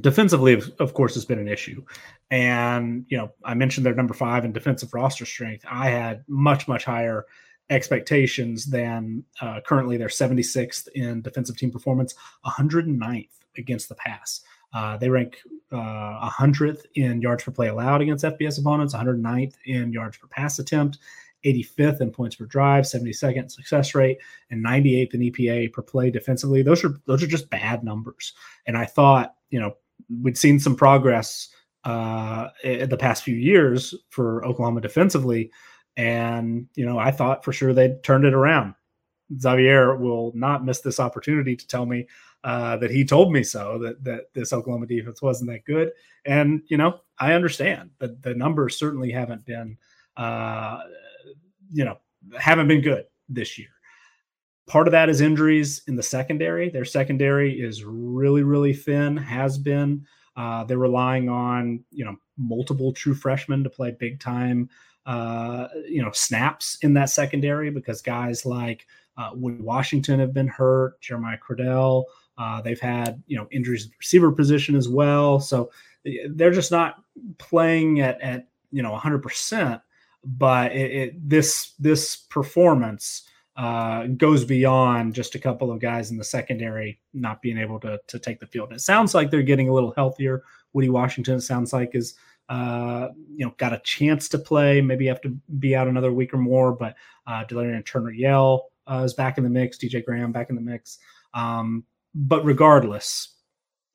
[0.00, 1.84] Defensively, of, of course, has been an issue,
[2.30, 5.64] and you know I mentioned their number five in defensive roster strength.
[5.70, 7.26] I had much much higher
[7.70, 14.40] expectations than uh, currently they're 76th in defensive team performance, 109th against the pass.
[14.72, 15.38] Uh, they rank
[15.72, 20.58] uh, 100th in yards per play allowed against FBS opponents, 109th in yards per pass
[20.58, 20.98] attempt,
[21.44, 24.18] 85th in points per drive, 72nd success rate,
[24.50, 26.62] and 98th in EPA per play defensively.
[26.62, 28.32] Those are those are just bad numbers.
[28.66, 29.76] And I thought, you know,
[30.22, 31.48] we'd seen some progress
[31.84, 35.50] uh, in the past few years for Oklahoma defensively,
[35.96, 38.74] and you know, I thought for sure they'd turned it around.
[39.38, 42.06] Xavier will not miss this opportunity to tell me
[42.42, 45.92] uh, that he told me so that that this Oklahoma defense wasn't that good.
[46.24, 49.78] And you know, I understand that the numbers certainly haven't been,
[50.16, 50.80] uh,
[51.72, 51.98] you know,
[52.38, 53.68] haven't been good this year.
[54.66, 56.70] Part of that is injuries in the secondary.
[56.70, 59.16] Their secondary is really, really thin.
[59.16, 60.06] Has been.
[60.36, 64.68] Uh, they're relying on you know multiple true freshmen to play big time
[65.06, 68.86] uh, you know snaps in that secondary because guys like
[69.16, 72.04] uh, Woody Washington have been hurt, Jeremiah Criddell.
[72.36, 75.70] Uh, they've had you know injuries at the receiver position as well, so
[76.30, 77.02] they're just not
[77.38, 79.22] playing at at you know 100.
[79.22, 79.80] percent
[80.24, 86.16] But it, it, this this performance uh, goes beyond just a couple of guys in
[86.16, 88.72] the secondary not being able to to take the field.
[88.72, 90.42] It sounds like they're getting a little healthier.
[90.72, 92.14] Woody Washington sounds like is
[92.48, 94.80] uh, you know, got a chance to play.
[94.80, 96.72] Maybe have to be out another week or more.
[96.72, 99.78] But uh, Delarrin Turner Yell uh, is back in the mix.
[99.78, 100.98] DJ Graham back in the mix.
[101.32, 101.84] Um,
[102.14, 103.34] but regardless,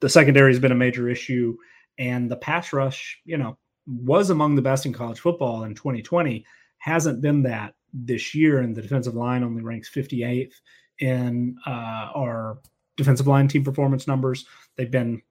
[0.01, 1.55] the secondary has been a major issue,
[1.97, 6.45] and the pass rush, you know, was among the best in college football in 2020.
[6.79, 10.53] Hasn't been that this year, and the defensive line only ranks 58th
[10.99, 12.59] in uh, our
[12.97, 14.45] defensive line team performance numbers.
[14.75, 15.21] They've been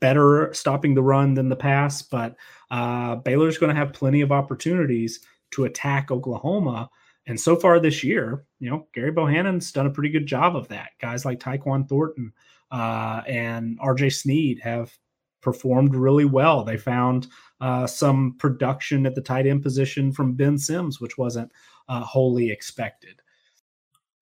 [0.00, 2.36] better stopping the run than the pass, but
[2.70, 5.20] uh, Baylor's going to have plenty of opportunities
[5.52, 6.90] to attack Oklahoma.
[7.26, 10.68] And so far this year, you know, Gary Bohanon's done a pretty good job of
[10.68, 10.90] that.
[11.00, 12.32] Guys like Tyquan Thornton
[12.70, 14.96] uh, and RJ Sneed have
[15.40, 16.64] performed really well.
[16.64, 17.28] They found
[17.60, 21.52] uh, some production at the tight end position from Ben Sims, which wasn't
[21.88, 23.22] uh, wholly expected.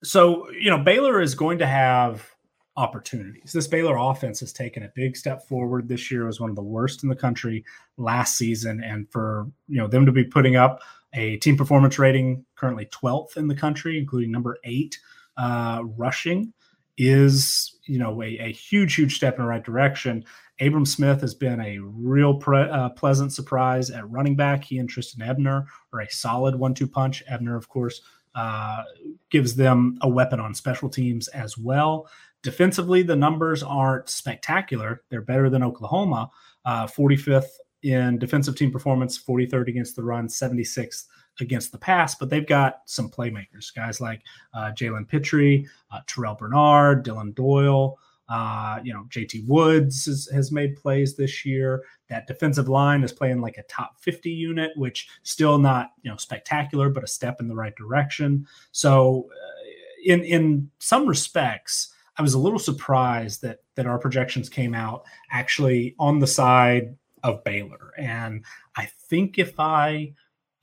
[0.02, 2.33] So, you know, Baylor is going to have
[2.76, 3.52] opportunities.
[3.52, 6.22] This Baylor offense has taken a big step forward this year.
[6.22, 7.64] It was one of the worst in the country
[7.96, 10.80] last season, and for you know them to be putting up
[11.14, 14.98] a team performance rating currently 12th in the country, including number eight
[15.36, 16.52] uh, rushing,
[16.98, 20.24] is you know a, a, huge, huge step in the right direction.
[20.60, 24.64] Abram Smith has been a real pre- uh, pleasant surprise at running back.
[24.64, 27.24] He and Trestan Ebner are a solid one-two punch.
[27.26, 28.02] Ebner, of course,
[28.36, 28.82] uh,
[29.30, 32.08] gives them a weapon on special teams as well.
[32.44, 35.02] Defensively, the numbers aren't spectacular.
[35.08, 36.30] They're better than Oklahoma,
[36.66, 37.48] uh, 45th
[37.82, 41.04] in defensive team performance, 43rd against the run, 76th
[41.40, 44.20] against the pass, but they've got some playmakers, guys like
[44.52, 47.98] uh, Jalen Pitre, uh, Terrell Bernard, Dillon Doyle.
[48.28, 51.82] Uh, you know, JT Woods has, has, made plays this year.
[52.08, 56.16] That defensive line is playing like a top 50 unit, which still not, you know,
[56.16, 58.46] spectacular, but a step in the right direction.
[58.72, 59.64] So, uh,
[60.06, 65.04] in in some respects, I was a little surprised that that our projections came out
[65.30, 68.44] actually on the side of Baylor, and
[68.76, 70.14] I think if I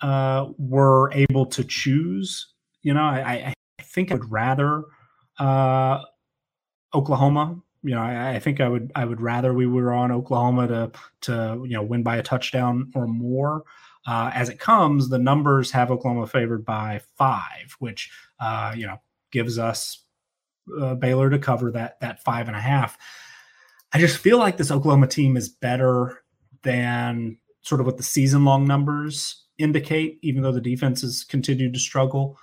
[0.01, 4.83] uh, were able to choose, you know, I, I think I would rather
[5.39, 6.03] uh,
[6.93, 7.61] Oklahoma.
[7.83, 10.91] You know, I, I, think I would I would rather we were on Oklahoma to
[11.21, 13.63] to you know win by a touchdown or more.
[14.07, 18.97] Uh, as it comes, the numbers have Oklahoma favored by five, which uh, you know
[19.31, 20.05] gives us
[20.79, 22.97] uh, Baylor to cover that that five and a half.
[23.93, 26.23] I just feel like this Oklahoma team is better
[26.63, 31.73] than sort of what the season long numbers indicate, even though the defense has continued
[31.73, 32.37] to struggle.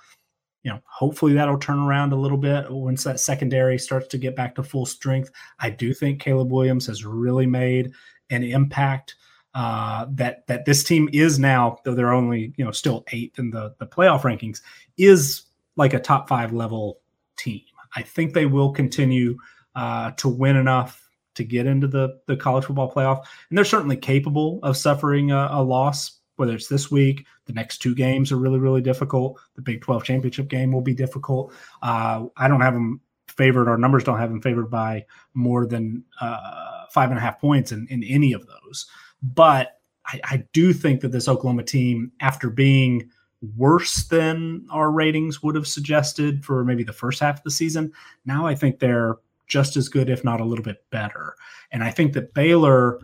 [0.63, 4.35] You know, hopefully that'll turn around a little bit once that secondary starts to get
[4.35, 5.31] back to full strength.
[5.59, 7.91] I do think Caleb Williams has really made
[8.29, 9.15] an impact.
[9.55, 13.49] Uh, that that this team is now, though they're only you know still eighth in
[13.49, 14.61] the the playoff rankings,
[14.97, 15.43] is
[15.75, 16.99] like a top five level
[17.35, 17.61] team.
[17.95, 19.37] I think they will continue
[19.75, 23.23] uh, to win enough to get into the, the college football playoff.
[23.49, 27.79] And they're certainly capable of suffering a, a loss, whether it's this week, the next
[27.79, 29.39] two games are really, really difficult.
[29.55, 31.53] The Big 12 championship game will be difficult.
[31.81, 33.69] Uh, I don't have them favored.
[33.69, 37.71] Our numbers don't have them favored by more than uh, five and a half points
[37.71, 38.87] in, in any of those.
[39.21, 43.09] But I, I do think that this Oklahoma team, after being
[43.55, 47.91] worse than our ratings would have suggested for maybe the first half of the season,
[48.25, 49.15] now I think they're
[49.47, 51.35] just as good, if not a little bit better.
[51.71, 52.99] And I think that Baylor,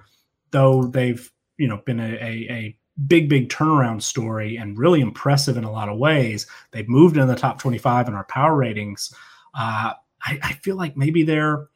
[0.52, 2.78] though they've you know been a, a, a
[3.08, 6.48] big, big turnaround story and really impressive in a lot of ways.
[6.72, 9.14] They've moved in the top 25 in our power ratings.
[9.54, 11.68] Uh, I, I, feel like maybe they're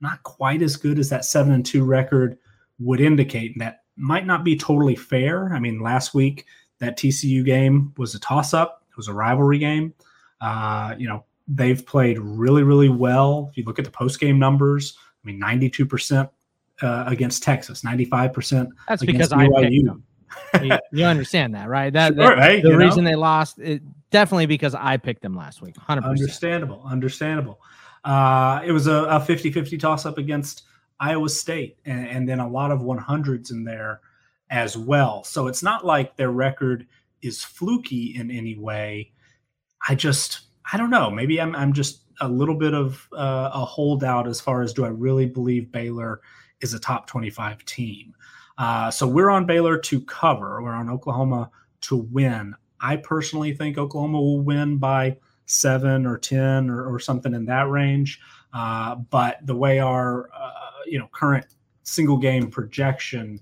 [0.00, 2.38] not quite as good as that seven and two record
[2.78, 3.52] would indicate.
[3.52, 5.52] And that might not be totally fair.
[5.52, 6.46] I mean, last week
[6.80, 8.84] that TCU game was a toss up.
[8.90, 9.94] It was a rivalry game.
[10.40, 13.48] Uh, you know, they've played really, really well.
[13.50, 16.28] If you look at the post game numbers, I mean, 92%
[16.82, 19.56] uh, against Texas, 95% That's because BYU.
[19.56, 20.04] I picked them
[20.62, 21.92] you, you, understand that, right?
[21.92, 23.10] That, sure, that the reason know?
[23.10, 25.74] they lost it definitely because I picked them last week.
[25.76, 26.04] 100%.
[26.04, 26.82] Understandable.
[26.84, 27.60] Understandable.
[28.04, 30.62] Uh, it was a, a 50-50 toss up against
[30.98, 34.00] Iowa State and, and then a lot of 100s in there
[34.50, 35.24] as well.
[35.24, 36.86] So it's not like their record
[37.22, 39.12] is fluky in any way.
[39.88, 40.40] I just
[40.72, 41.10] I don't know.
[41.10, 44.84] Maybe I'm I'm just a little bit of uh, a holdout as far as do
[44.84, 46.20] I really believe Baylor
[46.60, 48.14] is a top 25 team.
[48.58, 50.62] Uh, so we're on Baylor to cover.
[50.62, 51.50] We're on Oklahoma
[51.82, 52.54] to win.
[52.80, 57.68] I personally think Oklahoma will win by seven or ten or, or something in that
[57.68, 58.20] range.
[58.52, 60.50] Uh, but the way our uh,
[60.86, 61.46] you know current
[61.84, 63.40] single game projection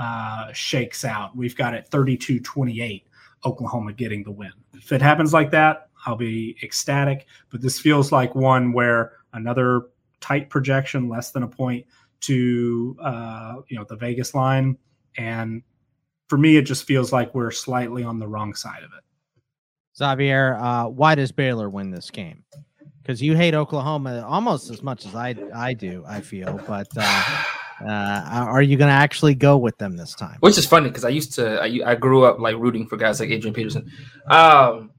[0.00, 3.04] uh, shakes out, we've got it 32-28
[3.44, 4.52] Oklahoma getting the win.
[4.74, 7.26] If it happens like that, I'll be ecstatic.
[7.50, 9.88] But this feels like one where another
[10.20, 11.86] tight projection, less than a point
[12.20, 14.78] to uh, you know the Vegas line,
[15.16, 15.62] and
[16.28, 19.04] for me, it just feels like we're slightly on the wrong side of it.
[19.96, 22.44] Xavier, uh, why does Baylor win this game?
[23.02, 26.04] Because you hate Oklahoma almost as much as I I do.
[26.06, 27.42] I feel, but uh,
[27.84, 30.36] uh, are you going to actually go with them this time?
[30.40, 33.20] Which is funny because I used to I, I grew up like rooting for guys
[33.20, 33.90] like Adrian Peterson.
[34.28, 34.90] Um,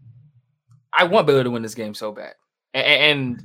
[0.93, 2.33] I want Baylor to win this game so bad,
[2.73, 3.41] and,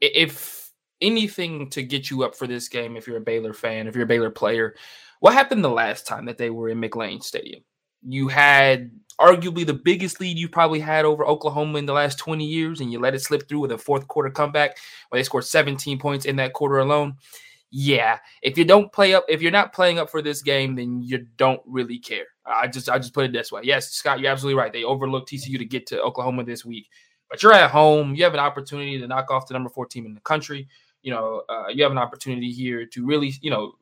[0.00, 3.94] if anything to get you up for this game if you're a Baylor fan, if
[3.94, 4.74] you're a Baylor player.
[5.20, 7.62] What happened the last time that they were in McLane Stadium?
[8.06, 8.90] You had
[9.20, 12.92] arguably the biggest lead you probably had over Oklahoma in the last 20 years, and
[12.92, 14.76] you let it slip through with a fourth quarter comeback
[15.08, 17.14] where they scored 17 points in that quarter alone.
[17.76, 21.02] Yeah, if you don't play up, if you're not playing up for this game, then
[21.02, 22.26] you don't really care.
[22.46, 23.62] I just, I just put it this way.
[23.64, 24.72] Yes, Scott, you're absolutely right.
[24.72, 26.88] They overlooked TCU to get to Oklahoma this week,
[27.28, 28.14] but you're at home.
[28.14, 30.68] You have an opportunity to knock off the number four team in the country
[31.04, 33.74] you know, uh, you have an opportunity here to really, you know,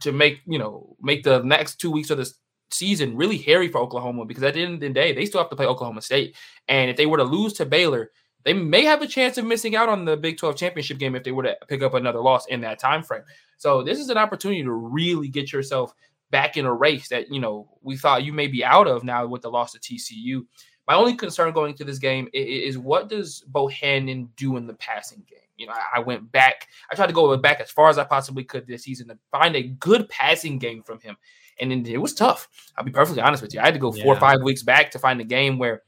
[0.00, 2.32] to make, you know, make the next two weeks of the
[2.70, 5.50] season really hairy for Oklahoma because at the end of the day, they still have
[5.50, 6.36] to play Oklahoma State.
[6.68, 8.12] And if they were to lose to Baylor,
[8.44, 11.24] they may have a chance of missing out on the Big 12 championship game if
[11.24, 13.22] they were to pick up another loss in that time frame.
[13.56, 15.94] So this is an opportunity to really get yourself
[16.30, 19.26] back in a race that you know we thought you may be out of now
[19.26, 20.44] with the loss to TCU.
[20.88, 24.74] My only concern going to this game is, is what does Bohanon do in the
[24.74, 25.38] passing game?
[25.56, 26.66] You know, I, I went back.
[26.90, 29.54] I tried to go back as far as I possibly could this season to find
[29.54, 31.16] a good passing game from him,
[31.60, 32.48] and it was tough.
[32.76, 33.60] I'll be perfectly honest with you.
[33.60, 35.82] I had to go four or five weeks back to find a game where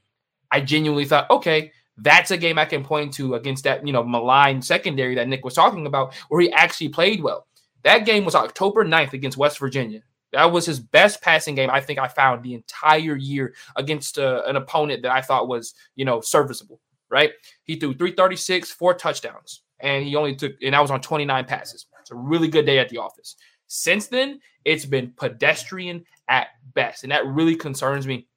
[0.49, 4.03] I genuinely thought, okay, that's a game I can point to against that you know
[4.03, 7.47] maligned secondary that Nick was talking about, where he actually played well.
[7.83, 10.01] That game was October 9th against West Virginia.
[10.33, 14.41] That was his best passing game I think I found the entire year against uh,
[14.45, 17.31] an opponent that I thought was, you know, serviceable, right?
[17.63, 21.85] He threw 336, four touchdowns, and he only took, and I was on 29 passes.
[22.01, 23.35] It's a really good day at the office.
[23.67, 27.03] Since then, it's been pedestrian at best.
[27.03, 28.27] And that really concerns me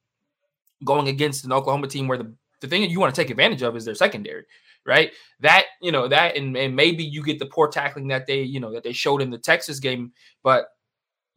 [0.84, 3.62] going against an Oklahoma team where the, the thing that you want to take advantage
[3.62, 4.44] of is their secondary,
[4.84, 5.12] right?
[5.40, 8.60] That, you know, that and, and maybe you get the poor tackling that they, you
[8.60, 10.68] know, that they showed in the Texas game, but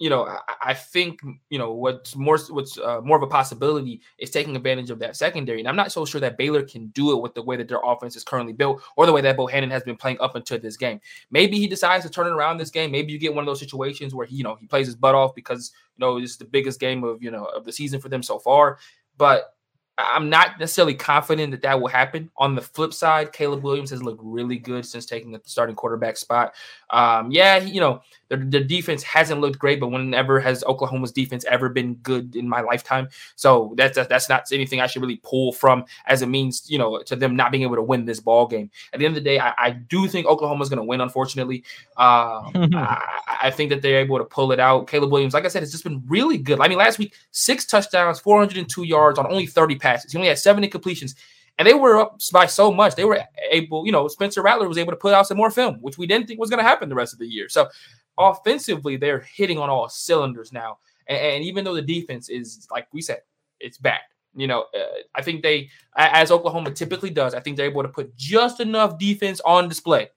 [0.02, 1.20] you know, I, I, think
[1.52, 5.16] you know what's more what's uh, more of a possibility is taking advantage of that
[5.16, 7.68] secondary, and I'm not so sure that Baylor can do it with the way that
[7.68, 10.58] their offense is currently built or the way that Bohanon has been playing up until
[10.58, 11.00] this game.
[11.30, 12.90] Maybe he decides to turn it around this game.
[12.90, 15.14] Maybe you get one of those situations where he, you know, he plays his butt
[15.14, 18.02] off because you know this is the biggest game of you know of the season
[18.02, 18.80] for them so far.
[19.18, 19.54] But
[19.98, 22.32] I'm not necessarily confident that that will happen.
[22.38, 26.18] On the flip side, Caleb Williams has looked really good since taking the starting quarterback
[26.18, 26.54] spot.
[26.90, 31.46] Um, yeah, you know, the, the, defense hasn't looked great, but whenever has Oklahoma's defense
[31.46, 33.10] ever been good in my lifetime?
[33.36, 37.02] So that's that's not anything I should really pull from as it means, you know,
[37.04, 38.70] to them not being able to win this ball game.
[38.94, 41.02] At the end of the day, I, I do think Oklahoma's going to win.
[41.02, 41.64] Unfortunately,
[41.98, 44.88] um, I, I, think that they're able to pull it out.
[44.88, 46.60] Caleb Williams, like I said, has just been really good.
[46.60, 49.91] I mean, last week six touchdowns, 402 yards on only 30 passes.
[49.98, 51.16] He only had seven incompletions.
[51.58, 52.96] and they were up by so much.
[52.96, 55.76] They were able, you know, Spencer Rattler was able to put out some more film,
[55.82, 57.50] which we didn't think was going to happen the rest of the year.
[57.50, 57.70] So
[58.18, 60.80] offensively, they're hitting on all cylinders now.
[61.08, 63.22] And, and even though the defense is, like we said,
[63.60, 64.02] it's bad.
[64.34, 67.90] You know, uh, I think they, as Oklahoma typically does, I think they're able to
[67.90, 70.10] put just enough defense on display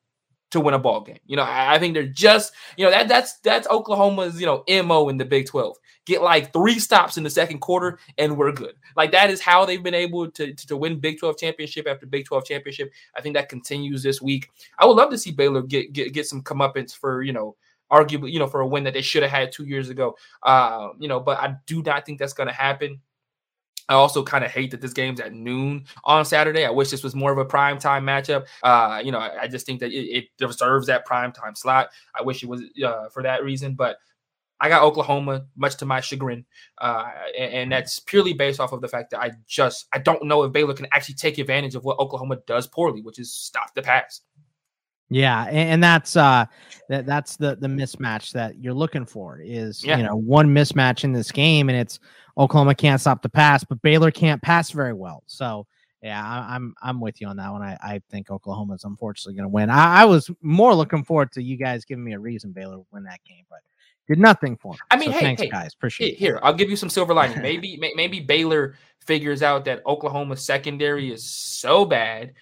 [0.54, 1.18] to win a ball game.
[1.26, 4.64] You know, I, I think they're just, you know, that that's that's Oklahoma's, you know,
[4.84, 5.76] MO in the Big 12.
[6.06, 8.74] Get like three stops in the second quarter and we're good.
[8.96, 12.06] Like that is how they've been able to, to, to win Big 12 championship after
[12.06, 12.92] Big 12 championship.
[13.16, 14.48] I think that continues this week.
[14.78, 17.56] I would love to see Baylor get get, get some comeuppance for, you know,
[17.90, 20.16] arguably, you know, for a win that they should have had two years ago.
[20.42, 23.00] Uh, you know, but I do not think that's to happen.
[23.88, 26.64] I also kind of hate that this game's at noon on Saturday.
[26.64, 28.46] I wish this was more of a prime time matchup.
[28.62, 31.90] Uh, you know, I, I just think that it, it, deserves that prime time slot.
[32.18, 33.98] I wish it was uh, for that reason, but
[34.60, 36.46] I got Oklahoma, much to my chagrin,
[36.78, 40.24] uh, and, and, that's purely based off of the fact that I just I don't
[40.24, 43.74] know if Baylor can actually take advantage of what Oklahoma does poorly, which is stop
[43.74, 44.20] the pass.
[45.10, 46.46] Yeah, and, that's uh
[46.88, 49.98] that that's the the mismatch that you're looking for is yeah.
[49.98, 52.00] you know one mismatch in this game, and it's
[52.38, 55.22] Oklahoma can't stop the pass, but Baylor can't pass very well.
[55.26, 55.66] So
[56.02, 57.62] yeah, I, am I'm, I'm with you on that one.
[57.62, 59.70] I, I think Oklahoma's unfortunately going to win.
[59.70, 63.04] I, I, was more looking forward to you guys giving me a reason Baylor win
[63.04, 63.60] that game, but
[64.06, 64.78] did nothing for me.
[64.90, 66.18] I mean, so hey, thanks hey, guys, appreciate it.
[66.18, 66.38] here.
[66.42, 67.40] I'll give you some silver lining.
[67.42, 72.34] Maybe maybe Baylor figures out that Oklahoma secondary is so bad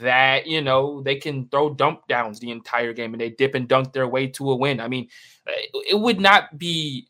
[0.00, 3.68] that you know they can throw dump downs the entire game and they dip and
[3.68, 4.80] dunk their way to a win.
[4.80, 5.08] I mean,
[5.46, 7.08] it would not be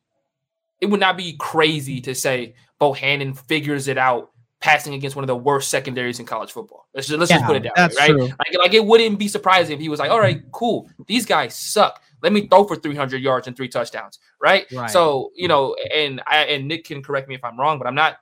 [0.80, 5.26] it would not be crazy to say Bohanon figures it out passing against one of
[5.26, 6.86] the worst secondaries in college football.
[6.94, 8.10] Let's just, let's yeah, just put it down, right?
[8.10, 8.26] True.
[8.26, 11.54] Like, like it wouldn't be surprising if he was like, "All right, cool, these guys
[11.54, 12.02] suck.
[12.22, 14.66] Let me throw for 300 yards and three touchdowns." Right?
[14.72, 14.90] right.
[14.90, 17.94] So you know, and I and Nick can correct me if I'm wrong, but I'm
[17.94, 18.18] not.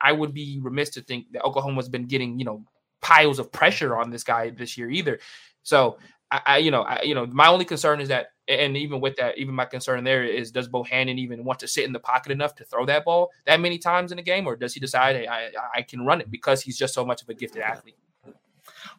[0.00, 2.64] I would be remiss to think that Oklahoma's been getting you know
[3.02, 5.18] piles of pressure on this guy this year either.
[5.62, 5.98] So
[6.30, 9.16] I, I you know, I, you know, my only concern is that and even with
[9.16, 12.32] that, even my concern there is does Bohanon even want to sit in the pocket
[12.32, 15.16] enough to throw that ball that many times in a game, or does he decide
[15.16, 17.96] hey, I, I can run it because he's just so much of a gifted athlete?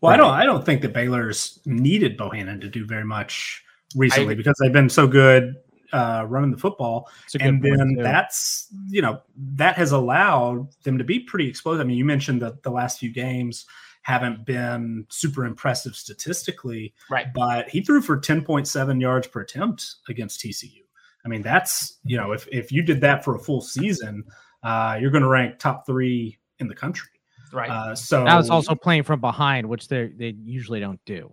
[0.02, 3.64] Well, I don't I don't think that Baylor's needed Bohanon to do very much
[3.96, 5.56] recently because they've been so good
[5.92, 11.20] uh, running the football, and then that's you know that has allowed them to be
[11.20, 11.82] pretty explosive.
[11.82, 13.66] I mean, you mentioned that the last few games
[14.04, 16.94] haven't been super impressive statistically.
[17.10, 17.28] Right.
[17.34, 20.82] But he threw for 10.7 yards per attempt against TCU.
[21.26, 24.26] I mean, that's, you know, if, if you did that for a full season,
[24.62, 27.10] uh, you're going to rank top three in the country.
[27.54, 27.70] Right.
[27.70, 31.32] Uh, so that was also playing from behind, which they they usually don't do.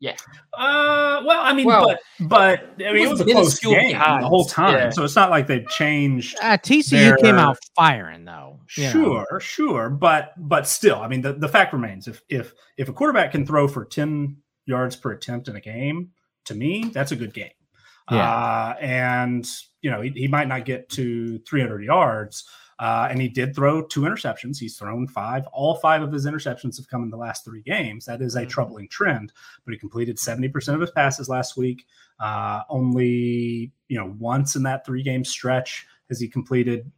[0.00, 0.14] Yeah.
[0.52, 3.58] Uh, well, I mean, well, but but I mean, it was, it was a close
[3.58, 4.22] game behind.
[4.22, 4.90] the whole time, yeah.
[4.90, 6.36] so it's not like they've changed.
[6.40, 7.16] Uh, TCU their...
[7.16, 8.60] came out firing, though.
[8.66, 9.38] Sure, know.
[9.40, 13.32] sure, but but still, I mean, the, the fact remains: if if if a quarterback
[13.32, 14.36] can throw for ten
[14.66, 16.10] yards per attempt in a game,
[16.44, 17.50] to me, that's a good game.
[18.10, 19.46] Yeah, uh, and
[19.82, 22.44] you know, he, he might not get to 300 yards,
[22.78, 24.58] uh, and he did throw two interceptions.
[24.58, 25.46] He's thrown five.
[25.52, 28.04] All five of his interceptions have come in the last three games.
[28.04, 28.48] That is a mm-hmm.
[28.48, 29.32] troubling trend.
[29.64, 31.86] But he completed 70% of his passes last week.
[32.20, 36.90] Uh, only, you know, once in that three game stretch has he completed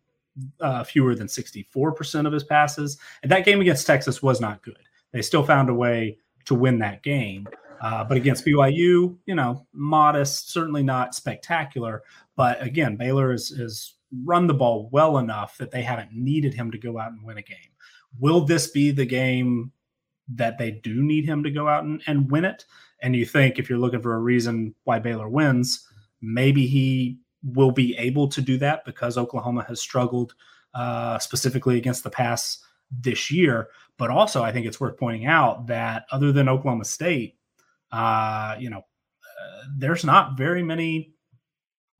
[0.60, 2.98] uh, fewer than 64% of his passes.
[3.22, 4.78] And that game against Texas was not good.
[5.12, 7.48] They still found a way to win that game.
[7.80, 12.02] Uh, but against BYU, you know, modest, certainly not spectacular.
[12.36, 13.94] But again, Baylor is, is
[14.24, 17.38] run the ball well enough that they haven't needed him to go out and win
[17.38, 17.58] a game.
[18.18, 19.72] Will this be the game
[20.34, 22.64] that they do need him to go out and, and win it?
[23.02, 25.86] And you think if you're looking for a reason why Baylor wins,
[26.20, 30.34] maybe he will be able to do that because Oklahoma has struggled
[30.74, 32.58] uh, specifically against the pass
[32.90, 33.68] this year.
[33.96, 37.38] But also, I think it's worth pointing out that other than Oklahoma State,
[37.92, 41.14] uh, you know, uh, there's not very many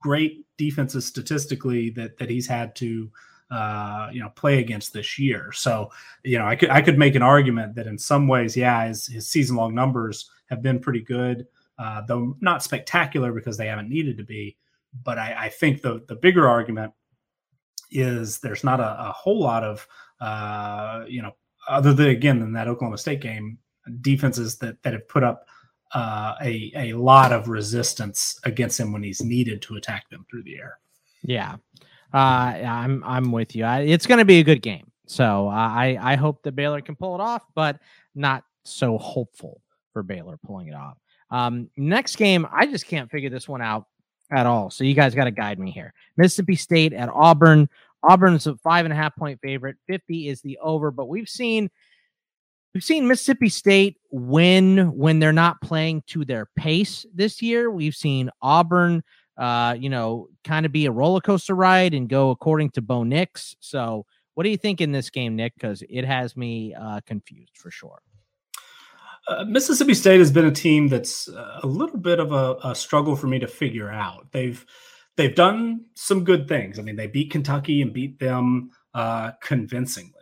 [0.00, 3.10] great defenses statistically that that he's had to
[3.50, 5.52] uh, you know play against this year.
[5.52, 5.90] So
[6.24, 9.06] you know I could I could make an argument that in some ways, yeah, his,
[9.06, 11.46] his season long numbers have been pretty good,
[11.78, 14.56] uh, though not spectacular because they haven't needed to be.
[15.04, 16.92] But I, I think the the bigger argument
[17.90, 19.86] is there's not a, a whole lot of
[20.20, 21.32] uh, you know
[21.68, 23.58] other than again than that Oklahoma State game
[24.00, 25.46] defenses that that have put up
[25.94, 30.44] uh, a a lot of resistance against him when he's needed to attack them through
[30.44, 30.78] the air.
[31.22, 31.56] Yeah,
[32.14, 33.64] uh, I'm I'm with you.
[33.64, 36.80] I, it's going to be a good game, so uh, I I hope that Baylor
[36.80, 37.78] can pull it off, but
[38.14, 39.60] not so hopeful
[39.92, 40.96] for Baylor pulling it off.
[41.30, 43.86] Um, next game, I just can't figure this one out
[44.32, 44.70] at all.
[44.70, 45.92] So you guys got to guide me here.
[46.16, 47.68] Mississippi State at Auburn.
[48.02, 49.76] Auburn's a five and a half point favorite.
[49.86, 51.70] 50 is the over, but we've seen
[52.72, 57.68] We've seen Mississippi State win when they're not playing to their pace this year.
[57.68, 59.02] We've seen Auburn,
[59.36, 63.02] uh, you know, kind of be a roller coaster ride and go according to Bo
[63.02, 63.56] Nix.
[63.58, 65.54] So, what do you think in this game, Nick?
[65.54, 68.00] Because it has me uh, confused for sure.
[69.26, 73.16] Uh, Mississippi State has been a team that's a little bit of a, a, struggle
[73.16, 74.28] for me to figure out.
[74.32, 74.64] They've
[75.16, 76.78] they've done some good things.
[76.78, 80.19] I mean, they beat Kentucky and beat them uh, convincingly.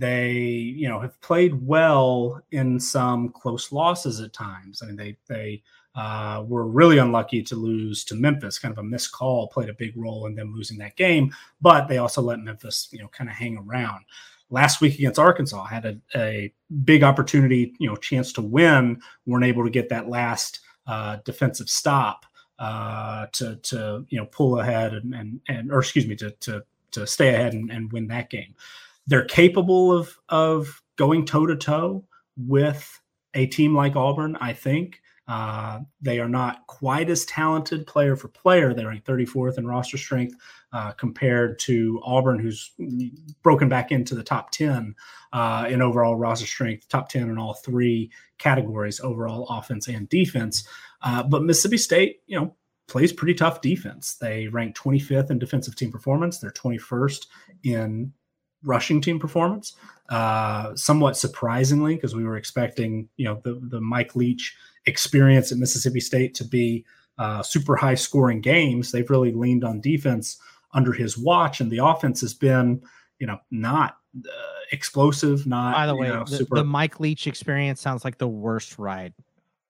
[0.00, 4.82] They, you know, have played well in some close losses at times.
[4.82, 5.62] I mean, they they
[5.94, 8.58] uh, were really unlucky to lose to Memphis.
[8.58, 11.86] Kind of a missed call played a big role in them losing that game, but
[11.86, 14.04] they also let Memphis, you know, kind of hang around.
[14.48, 16.52] Last week against Arkansas, had a, a
[16.84, 19.02] big opportunity, you know, chance to win.
[19.26, 22.24] weren't able to get that last uh, defensive stop
[22.58, 26.64] uh, to to you know pull ahead and and, and or excuse me to to
[26.92, 28.54] to stay ahead and, and win that game
[29.06, 32.04] they're capable of of going toe to toe
[32.36, 33.00] with
[33.34, 34.36] a team like Auburn.
[34.40, 35.00] I think
[35.30, 38.74] uh, they are not quite as talented player for player.
[38.74, 40.34] They're ranked 34th in roster strength
[40.72, 42.72] uh, compared to Auburn, who's
[43.42, 44.94] broken back into the top 10
[45.32, 50.66] uh, in overall roster strength, top 10 in all three categories, overall offense and defense.
[51.02, 52.56] Uh, but Mississippi State, you know,
[52.88, 54.16] plays pretty tough defense.
[54.16, 56.38] They rank 25th in defensive team performance.
[56.38, 57.26] They're 21st
[57.62, 58.12] in
[58.64, 59.76] rushing team performance.
[60.08, 64.56] Uh, somewhat surprisingly, because we were expecting, you know, the the Mike Leach
[64.86, 66.84] experience at Mississippi State to be
[67.18, 68.90] uh, super high scoring games.
[68.90, 70.38] They've really leaned on defense
[70.72, 72.82] under his watch, and the offense has been,
[73.18, 74.30] you know, not uh,
[74.72, 75.46] explosive.
[75.46, 76.56] Not by the way, know, the, super...
[76.56, 79.14] the Mike Leach experience sounds like the worst ride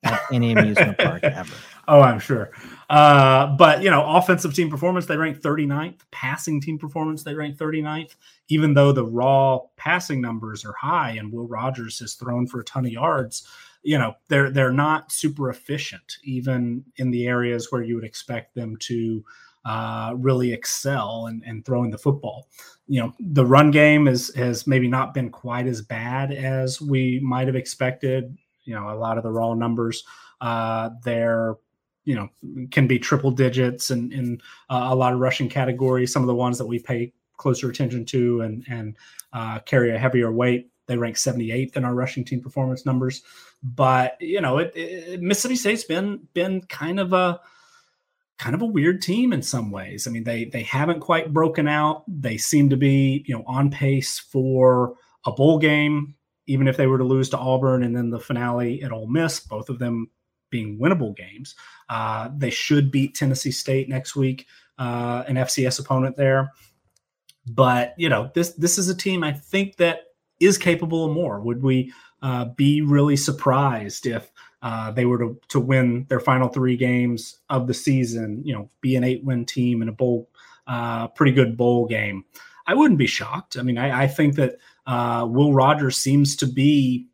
[0.02, 1.54] at any amusement park ever.
[1.88, 2.52] Oh, I'm sure.
[2.88, 6.02] Uh, but you know, offensive team performance, they rank 39th.
[6.12, 8.14] Passing team performance, they rank 39th.
[8.48, 12.64] Even though the raw passing numbers are high, and Will Rogers has thrown for a
[12.64, 13.44] ton of yards,
[13.82, 18.54] you know, they're they're not super efficient, even in the areas where you would expect
[18.54, 19.24] them to
[19.64, 22.48] uh, really excel and, and throwing the football.
[22.86, 27.18] You know, the run game is has maybe not been quite as bad as we
[27.20, 30.04] might have expected you know a lot of the raw numbers
[30.40, 31.56] uh, there
[32.04, 32.28] you know
[32.70, 36.12] can be triple digits and in uh, a lot of rushing categories.
[36.12, 38.96] Some of the ones that we pay closer attention to and and
[39.32, 43.22] uh, carry a heavier weight they rank 78th in our rushing team performance numbers.
[43.62, 47.40] But you know it, it, mississippi state's been been kind of a
[48.38, 50.06] kind of a weird team in some ways.
[50.06, 52.04] I mean they they haven't quite broken out.
[52.08, 54.94] They seem to be you know on pace for
[55.26, 56.16] a bowl game
[56.46, 59.40] even if they were to lose to Auburn and then the finale at Ole Miss,
[59.40, 60.10] both of them
[60.50, 61.54] being winnable games,
[61.88, 64.46] uh, they should beat Tennessee State next week,
[64.78, 66.52] uh, an FCS opponent there.
[67.46, 70.02] But you know, this this is a team I think that
[70.40, 71.40] is capable of more.
[71.40, 71.92] Would we
[72.22, 74.30] uh, be really surprised if
[74.62, 78.42] uh, they were to, to win their final three games of the season?
[78.44, 80.28] You know, be an eight win team in a bowl,
[80.66, 82.24] uh, pretty good bowl game.
[82.66, 83.56] I wouldn't be shocked.
[83.56, 84.56] I mean, I, I think that
[84.90, 87.06] uh, Will Rogers seems to be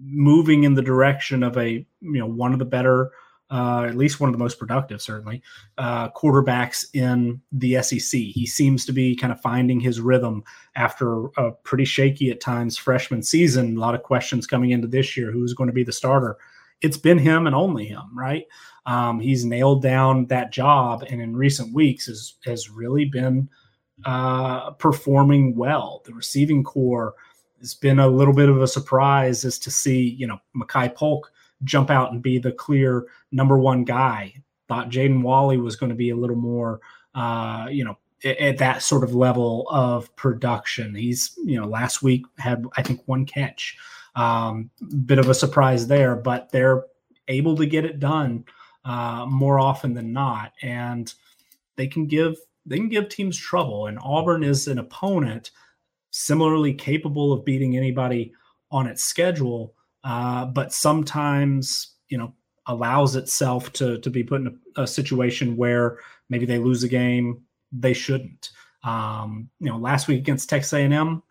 [0.00, 3.10] moving in the direction of a you know one of the better,
[3.50, 5.42] uh, at least one of the most productive, certainly
[5.78, 8.20] uh, quarterbacks in the SEC.
[8.20, 10.44] He seems to be kind of finding his rhythm
[10.76, 13.76] after a pretty shaky at times freshman season.
[13.76, 16.36] A lot of questions coming into this year: who's going to be the starter?
[16.82, 18.44] It's been him and only him, right?
[18.86, 23.48] Um, he's nailed down that job, and in recent weeks has has really been
[24.04, 26.02] uh, performing well.
[26.04, 27.14] The receiving corps
[27.60, 31.32] has been a little bit of a surprise as to see, you know, Makai Polk
[31.64, 34.34] jump out and be the clear number one guy.
[34.68, 36.80] Thought Jaden Walley was going to be a little more,
[37.14, 40.94] uh, you know, at that sort of level of production.
[40.94, 43.76] He's, you know, last week had, I think, one catch.
[44.14, 44.70] Um,
[45.06, 46.84] bit of a surprise there, but they're
[47.28, 48.44] able to get it done
[48.84, 50.52] uh, more often than not.
[50.62, 51.12] And
[51.76, 52.36] they can give
[52.68, 53.86] they can give teams trouble.
[53.86, 55.50] And Auburn is an opponent
[56.10, 58.32] similarly capable of beating anybody
[58.70, 59.74] on its schedule,
[60.04, 62.34] uh, but sometimes you know
[62.66, 66.88] allows itself to to be put in a, a situation where maybe they lose a
[66.88, 67.42] game
[67.72, 68.50] they shouldn't.
[68.84, 71.22] Um, you know, last week against Texas A&M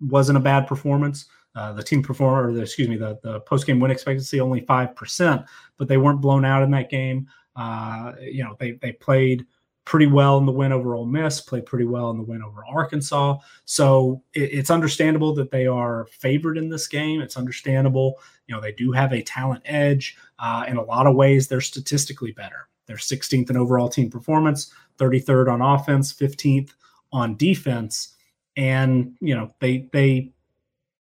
[0.00, 1.26] wasn't a bad performance.
[1.54, 4.94] Uh, the team performer, the, excuse me, the, the post game win expectancy only five
[4.94, 5.42] percent,
[5.78, 7.26] but they weren't blown out in that game.
[7.54, 9.46] Uh, you know, they they played
[9.86, 12.66] pretty well in the win over Ole Miss, played pretty well in the win over
[12.66, 13.38] Arkansas.
[13.64, 17.22] So it, it's understandable that they are favored in this game.
[17.22, 20.18] It's understandable, you know, they do have a talent edge.
[20.40, 22.68] Uh, in a lot of ways, they're statistically better.
[22.86, 26.72] They're 16th in overall team performance, 33rd on offense, 15th
[27.12, 28.14] on defense,
[28.56, 30.32] and you know they they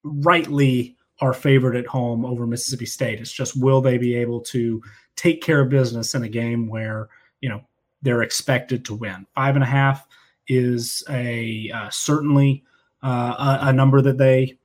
[0.03, 3.21] rightly are favored at home over Mississippi State.
[3.21, 4.83] It's just will they be able to
[5.17, 7.09] take care of business in a game where
[7.41, 7.63] you know
[8.05, 9.27] they're expected to win.
[9.35, 10.07] Five and a half
[10.47, 12.63] is a uh, certainly
[13.03, 14.59] uh, a, a, number that they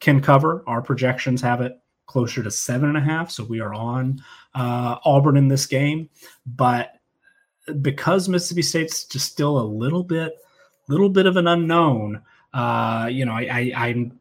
[0.00, 0.62] can cover.
[0.66, 4.22] Our projections have it closer to seven and a half, so we are on
[4.54, 6.08] uh, Auburn in this game.
[6.46, 6.92] But
[7.82, 10.34] because Mississippi State's just still a little bit,
[10.88, 12.22] little bit of an unknown,
[12.54, 14.20] uh, you know, I, I, I'm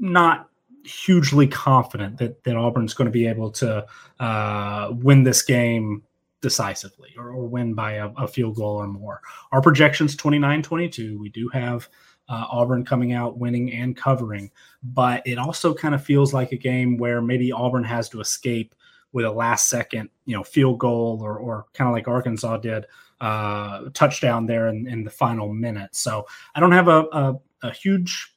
[0.00, 0.48] not
[0.84, 3.86] hugely confident that that Auburn's going to be able to
[4.18, 6.02] uh, win this game
[6.42, 9.22] decisively or, or win by a, a, field goal or more.
[9.52, 11.18] Our projections 29-22.
[11.18, 11.88] We do have
[12.28, 14.50] uh, Auburn coming out winning and covering,
[14.82, 18.74] but it also kind of feels like a game where maybe Auburn has to escape
[19.12, 22.86] with a last second, you know, field goal or or kind of like Arkansas did
[23.20, 25.94] uh, touchdown there in, in the final minute.
[25.94, 28.34] So I don't have a, a, a huge,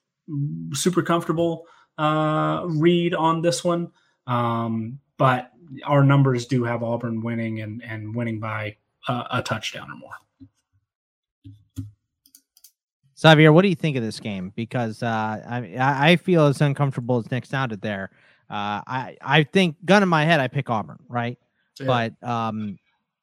[0.73, 1.65] super comfortable
[1.97, 3.91] uh, read on this one.
[4.27, 5.51] Um, but
[5.85, 8.77] our numbers do have Auburn winning and, and winning by
[9.07, 10.11] a, a touchdown or more.
[13.17, 14.51] Xavier, what do you think of this game?
[14.55, 15.75] Because uh, I
[16.11, 18.11] I feel as uncomfortable as Nick sounded there.
[18.49, 21.39] Uh, I I think gun in my head, I pick Auburn, right?
[21.79, 21.87] Yeah.
[21.87, 22.77] But um,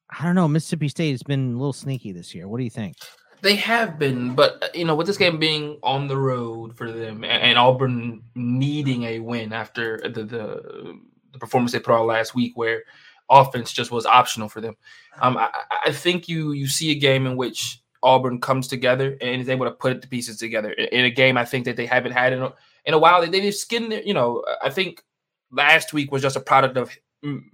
[0.09, 0.47] I don't know.
[0.47, 2.47] Mississippi State has been a little sneaky this year.
[2.47, 2.97] What do you think?
[3.41, 7.23] They have been, but you know, with this game being on the road for them
[7.23, 10.99] and, and Auburn needing a win after the, the,
[11.33, 12.83] the performance they put on last week, where
[13.29, 14.75] offense just was optional for them,
[15.21, 15.49] um, I,
[15.85, 19.65] I think you you see a game in which Auburn comes together and is able
[19.65, 21.37] to put the pieces together in a game.
[21.37, 22.53] I think that they haven't had in a,
[22.85, 23.21] in a while.
[23.21, 24.43] They, they just skinned their, you know.
[24.61, 25.03] I think
[25.51, 26.91] last week was just a product of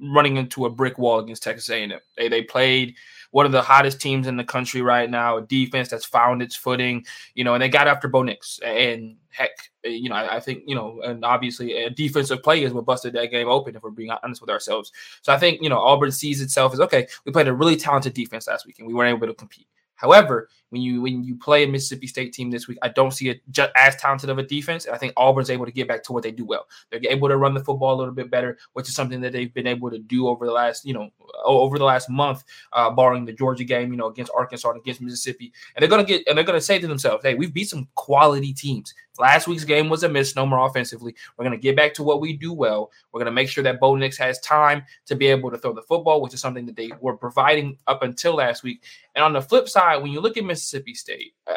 [0.01, 1.91] running into a brick wall against Texas A&M.
[2.17, 2.95] They they played
[3.31, 6.55] one of the hottest teams in the country right now, a defense that's found its
[6.55, 8.59] footing, you know, and they got after Bo Nix.
[8.59, 9.51] And heck,
[9.85, 12.85] eh, you know, I, I, think, you know, and obviously a defensive play is what
[12.85, 14.91] busted that game open, if we're being honest with ourselves.
[15.21, 18.13] So I think, you know, Auburn sees itself as okay, we played a really talented
[18.13, 19.67] defense last week and we weren't able to compete.
[19.95, 23.29] However, when you when you play a Mississippi State team this week, I don't see
[23.29, 24.87] it just as talented of a defense.
[24.87, 26.67] I think Auburn's able to get back to what they do well.
[26.89, 29.53] They're able to run the football a little bit better, which is something that they've
[29.53, 31.09] been able to do over the last you know
[31.43, 32.43] over the last month,
[32.73, 35.51] uh, barring the Georgia game, you know, against Arkansas and against Mississippi.
[35.75, 38.53] And they're gonna get and they're gonna say to themselves, "Hey, we've beat some quality
[38.53, 38.93] teams.
[39.17, 41.13] Last week's game was a misnomer offensively.
[41.37, 42.91] We're gonna get back to what we do well.
[43.11, 45.81] We're gonna make sure that Bo Nix has time to be able to throw the
[45.81, 48.83] football, which is something that they were providing up until last week.
[49.15, 51.55] And on the flip side, when you look at Mississippi State, uh,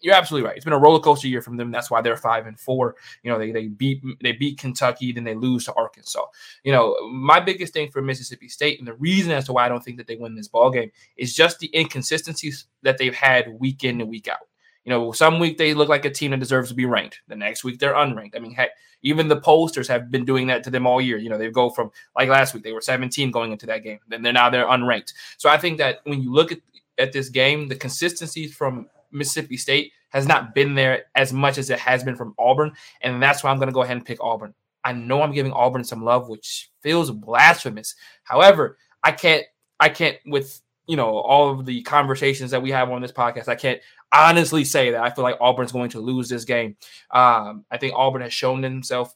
[0.00, 0.56] you're absolutely right.
[0.56, 1.70] It's been a roller coaster year from them.
[1.70, 2.96] That's why they're five and four.
[3.22, 6.24] You know, they they beat they beat Kentucky, then they lose to Arkansas.
[6.64, 9.68] You know, my biggest thing for Mississippi State, and the reason as to why I
[9.68, 13.58] don't think that they win this ball game is just the inconsistencies that they've had
[13.58, 14.38] week in and week out.
[14.84, 17.20] You know, some week they look like a team that deserves to be ranked.
[17.26, 18.36] The next week they're unranked.
[18.36, 18.70] I mean, heck,
[19.02, 21.16] even the posters have been doing that to them all year.
[21.16, 23.98] You know, they go from like last week they were 17 going into that game,
[24.06, 25.14] then they're now they're unranked.
[25.38, 26.60] So I think that when you look at
[26.98, 31.70] at this game, the consistency from Mississippi State has not been there as much as
[31.70, 34.22] it has been from Auburn, and that's why I'm going to go ahead and pick
[34.22, 34.54] Auburn.
[34.84, 37.96] I know I'm giving Auburn some love, which feels blasphemous.
[38.22, 39.44] However, I can't,
[39.80, 43.48] I can't with you know all of the conversations that we have on this podcast.
[43.48, 43.80] I can't
[44.12, 46.76] honestly say that I feel like Auburn's going to lose this game.
[47.10, 49.14] Um, I think Auburn has shown themselves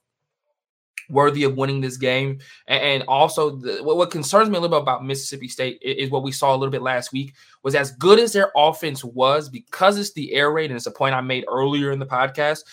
[1.11, 2.39] worthy of winning this game.
[2.67, 6.33] And, also, the, what, concerns me a little bit about Mississippi State is, what we
[6.33, 10.13] saw a little bit last week was as good as their offense was because it's
[10.13, 12.65] the air raid, and it's a point I made earlier in the podcast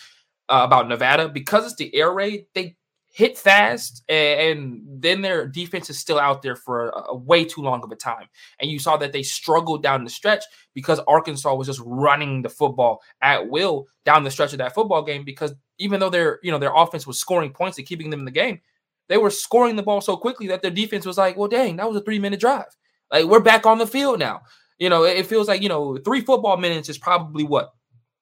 [0.48, 1.28] uh, about Nevada.
[1.28, 2.76] Because it's the air raid, they
[3.18, 7.44] hit fast, and, and, then their defense is still out there for a, a, way
[7.44, 8.26] too long of a time.
[8.60, 10.44] And you saw that they struggled down the stretch
[10.74, 15.02] because Arkansas was just running the football at will down the stretch of that football
[15.02, 18.20] game because even though their you know their offense was scoring points and keeping them
[18.20, 18.60] in the game,
[19.08, 21.88] they were scoring the ball so quickly that their defense was like, well, dang, that
[21.88, 22.76] was a three minute drive.
[23.10, 24.42] Like we're back on the field now.
[24.78, 27.72] You know, it feels like you know three football minutes is probably what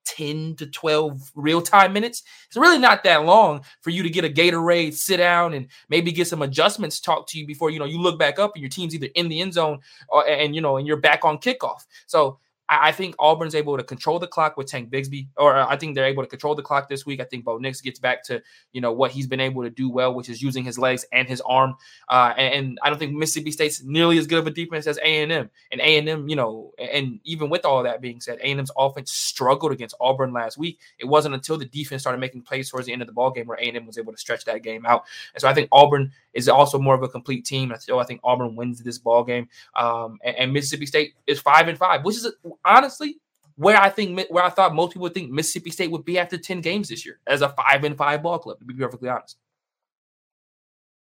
[0.07, 2.23] 10 to 12 real time minutes.
[2.47, 6.13] It's really not that long for you to get a Gatorade, sit down, and maybe
[6.13, 8.71] get some adjustments talked to you before you know you look back up and your
[8.71, 11.85] team's either in the end zone or and you know and you're back on kickoff.
[12.07, 12.39] So
[12.69, 15.95] I, think Auburn's able to control the clock with Tank Bigsby, or uh, I think
[15.95, 17.21] they're able to control the clock this week.
[17.21, 19.89] I think Bo Nix gets back to you know what he's been able to do
[19.89, 21.75] well, which is using his legs and his arm.
[22.09, 24.99] Uh, and, and, I don't think Mississippi State's nearly as good of a defense as
[24.99, 25.51] A and M.
[25.71, 28.61] And A and M, you know, and even with all that being said, A and
[28.61, 30.81] M's offense struggled against Auburn last week.
[30.99, 33.47] It wasn't until the defense started making plays towards the end of the ball game
[33.47, 35.05] where A and M was able to stretch that game out.
[35.35, 37.73] And so I think Auburn is also more of a complete team.
[37.73, 39.49] I still I think Auburn wins this ball game.
[39.75, 42.33] Um, and, and Mississippi State is five and five, which is
[42.65, 43.19] honestly
[43.57, 46.39] where I think where I thought most people would think Mississippi State would be after
[46.39, 49.39] 10 games this year as a five and five ball club, to be perfectly honest.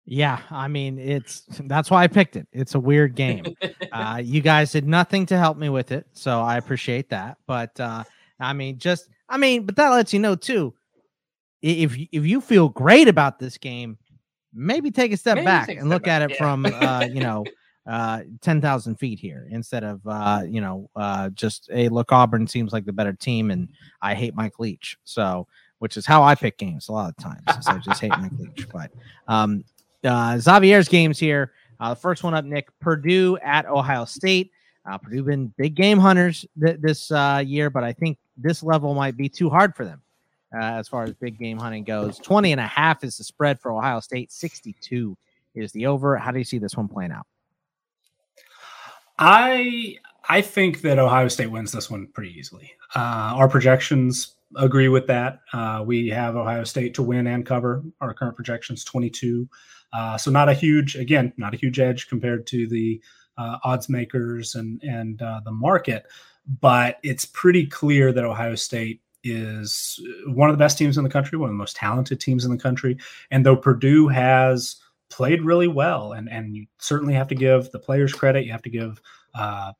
[0.05, 2.47] Yeah, I mean it's that's why I picked it.
[2.51, 3.45] It's a weird game.
[3.91, 7.37] uh, you guys did nothing to help me with it, so I appreciate that.
[7.45, 8.03] But uh,
[8.39, 10.73] I mean, just I mean, but that lets you know too.
[11.61, 13.97] If if you feel great about this game,
[14.53, 16.21] maybe take a step maybe back and look back.
[16.21, 16.37] at it yeah.
[16.37, 17.45] from uh, you know
[17.89, 22.11] uh, ten thousand feet here instead of uh, you know uh, just a hey, look.
[22.11, 23.67] Auburn seems like the better team, and
[24.01, 24.97] I hate Mike Leach.
[25.03, 25.47] So
[25.79, 27.65] which is how I pick games a lot of times.
[27.65, 28.67] So I just hate Mike Leach.
[28.73, 28.91] But
[29.27, 29.63] um,
[30.03, 31.53] uh, Xavier's games here.
[31.79, 34.51] Uh, the first one up, Nick Purdue at Ohio State.
[34.85, 38.93] Uh, Purdue been big game hunters th- this uh, year, but I think this level
[38.93, 40.01] might be too hard for them
[40.53, 42.17] uh, as far as big game hunting goes.
[42.19, 45.17] 20 and a half is the spread for Ohio State, 62
[45.55, 46.17] is the over.
[46.17, 47.25] How do you see this one playing out?
[49.19, 49.97] I
[50.27, 52.71] I think that Ohio State wins this one pretty easily.
[52.95, 55.41] Uh, our projections agree with that.
[55.53, 57.83] Uh, we have Ohio State to win and cover.
[58.01, 59.47] Our current projections 22.
[59.91, 63.01] Uh, so not a huge, again, not a huge edge compared to the
[63.37, 66.05] uh, odds makers and and uh, the market,
[66.61, 71.09] but it's pretty clear that Ohio State is one of the best teams in the
[71.09, 72.97] country, one of the most talented teams in the country,
[73.31, 74.77] and though Purdue has
[75.09, 78.63] played really well, and and you certainly have to give the players credit, you have
[78.63, 79.01] to give.
[79.33, 79.73] Uh,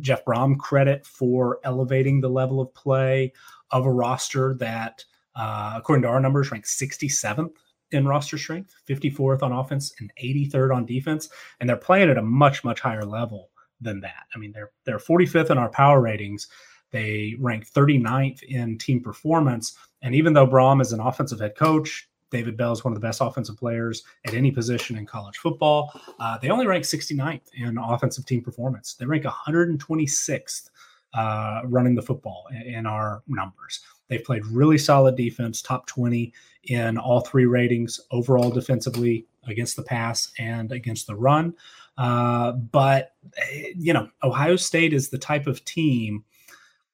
[0.00, 3.32] Jeff Brohm credit for elevating the level of play
[3.70, 5.04] of a roster that,
[5.36, 7.52] uh, according to our numbers, ranked 67th
[7.90, 11.28] in roster strength, 54th on offense and 83rd on defense,
[11.60, 13.50] and they're playing at a much much higher level
[13.80, 14.24] than that.
[14.34, 16.48] I mean, they're they're 45th in our power ratings.
[16.90, 22.08] They rank 39th in team performance, and even though Brohm is an offensive head coach,
[22.34, 25.92] David Bell is one of the best offensive players at any position in college football.
[26.18, 28.94] Uh, they only rank 69th in offensive team performance.
[28.94, 30.70] They rank 126th
[31.14, 33.82] uh, running the football in, in our numbers.
[34.08, 36.32] They've played really solid defense, top 20
[36.64, 41.54] in all three ratings overall defensively against the pass and against the run.
[41.96, 43.12] Uh, but,
[43.76, 46.24] you know, Ohio State is the type of team.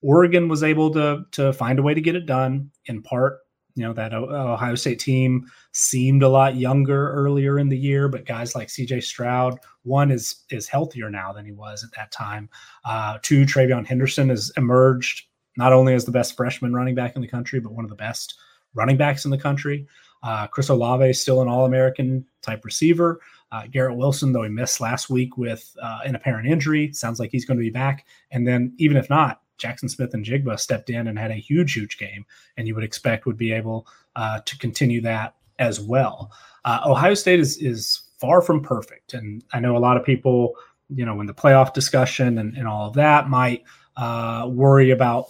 [0.02, 3.38] Oregon was able to, to find a way to get it done in part.
[3.80, 8.54] Know, that Ohio State team seemed a lot younger earlier in the year, but guys
[8.54, 12.48] like CJ Stroud, one is is healthier now than he was at that time.
[12.84, 15.26] Uh, two, TreVeyon Henderson has emerged
[15.56, 17.96] not only as the best freshman running back in the country, but one of the
[17.96, 18.38] best
[18.74, 19.86] running backs in the country.
[20.22, 23.20] Uh, Chris Olave is still an All American type receiver.
[23.52, 27.30] Uh, Garrett Wilson, though he missed last week with uh, an apparent injury, sounds like
[27.30, 28.06] he's going to be back.
[28.30, 32.24] And then, even if not, Jaxon Smith-Njigba stepped in and had a huge, huge game,
[32.56, 36.32] and you would expect would be able uh, to continue that as well.
[36.64, 40.54] Uh, Ohio State is is far from perfect, and I know a lot of people,
[40.88, 43.62] you know, in the playoff discussion and, and all of that, might
[43.96, 45.26] uh, worry about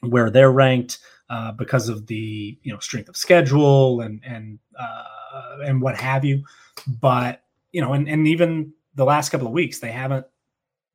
[0.00, 0.98] where they're ranked
[1.30, 6.24] uh, because of the you know strength of schedule and and uh, and what have
[6.24, 6.44] you.
[6.86, 10.26] But you know, and and even the last couple of weeks, they haven't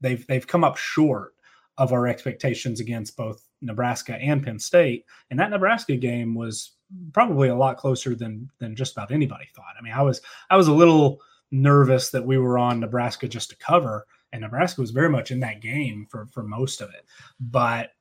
[0.02, 1.33] they've they've come up short
[1.78, 5.06] of our expectations against both Nebraska and Penn State.
[5.30, 6.72] And that Nebraska game was
[7.12, 9.76] probably a lot closer than than just about anybody thought.
[9.78, 11.20] I mean, I was I was a little
[11.52, 15.40] nervous that we were on Nebraska just to cover, and Nebraska was very much in
[15.42, 17.06] that game for for most of it.
[17.40, 17.92] But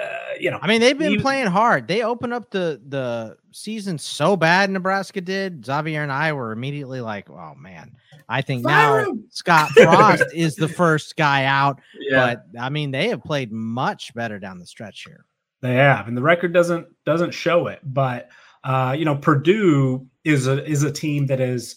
[0.00, 0.06] uh,
[0.38, 1.88] you know, I mean, they've been playing hard.
[1.88, 4.70] They opened up the the season so bad.
[4.70, 5.64] Nebraska did.
[5.66, 7.96] Xavier and I were immediately like, "Oh man,
[8.28, 12.36] I think now Scott Frost is the first guy out." Yeah.
[12.52, 15.24] But I mean, they have played much better down the stretch here.
[15.62, 17.80] They have, and the record doesn't doesn't show it.
[17.82, 18.28] But
[18.62, 21.74] uh, you know, Purdue is a is a team that is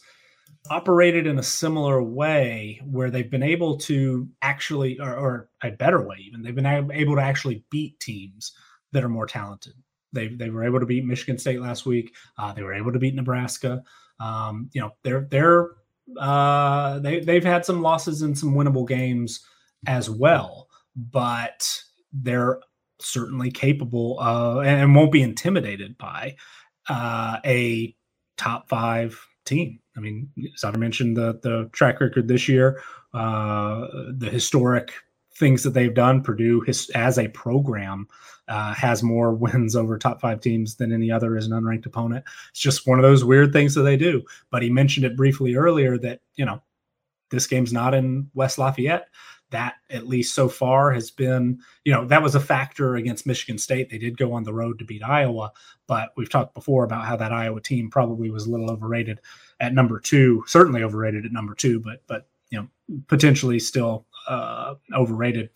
[0.70, 6.06] operated in a similar way where they've been able to actually, or, or a better
[6.06, 8.54] way even, they've been able to actually beat teams
[8.92, 9.74] that are more talented.
[10.14, 12.14] They, they were able to beat Michigan State last week.
[12.38, 13.84] Uh, they were able to beat Nebraska.
[14.20, 15.70] Um, you know, they're they're
[16.20, 19.46] uh, they they've had some losses in some winnable games
[19.88, 21.82] as well, but
[22.14, 22.60] they're
[23.00, 26.36] certainly capable of and won't be intimidated by
[26.90, 27.96] uh, a
[28.38, 29.80] top five team.
[29.95, 32.81] I mean, Sauter mentioned the the track record this year,
[33.13, 34.93] uh, the historic
[35.35, 36.22] things that they've done.
[36.22, 38.07] Purdue his, as a program
[38.47, 42.23] uh, has more wins over top five teams than any other as an unranked opponent.
[42.49, 44.23] It's just one of those weird things that they do.
[44.49, 46.61] But he mentioned it briefly earlier that you know
[47.30, 49.07] this game's not in West Lafayette
[49.51, 53.57] that at least so far has been, you know, that was a factor against Michigan
[53.57, 53.89] State.
[53.89, 55.51] They did go on the road to beat Iowa,
[55.88, 59.19] but we've talked before about how that Iowa team probably was a little overrated
[59.62, 62.68] at number two, certainly overrated at number two, but but you know
[63.08, 65.50] potentially still uh, overrated.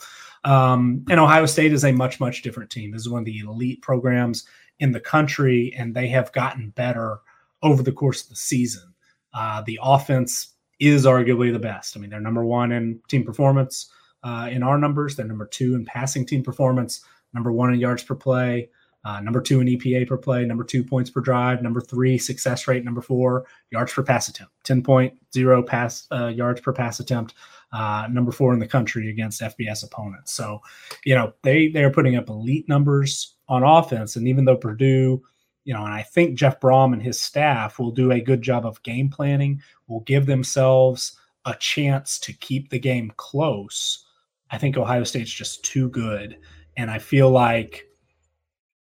[0.45, 2.91] Um, and Ohio State is a much much different team.
[2.91, 4.45] This is one of the elite programs
[4.79, 7.19] in the country, and they have gotten better
[7.63, 8.93] over the course of the season.
[9.33, 11.97] Uh, the offense is arguably the best.
[11.97, 13.89] I mean, they're number one in team performance
[14.23, 15.15] uh, in our numbers.
[15.15, 17.03] They're number two in passing team performance,
[17.33, 18.69] number one in yards per play,
[19.05, 22.67] uh, number two in EPA per play, number two points per drive, number three success
[22.67, 27.35] rate, number four yards per pass attempt, 10.0 pass uh, yards per pass attempt,
[27.71, 30.33] uh, number four in the country against FBS opponents.
[30.33, 30.59] So,
[31.05, 35.21] you know, they they are putting up elite numbers on offense, and even though Purdue,
[35.65, 38.65] you know, and I think Jeff Brohm and his staff will do a good job
[38.65, 41.15] of game planning, will give themselves
[41.45, 44.03] a chance to keep the game close.
[44.49, 46.39] I think Ohio State's just too good,
[46.75, 47.85] and I feel like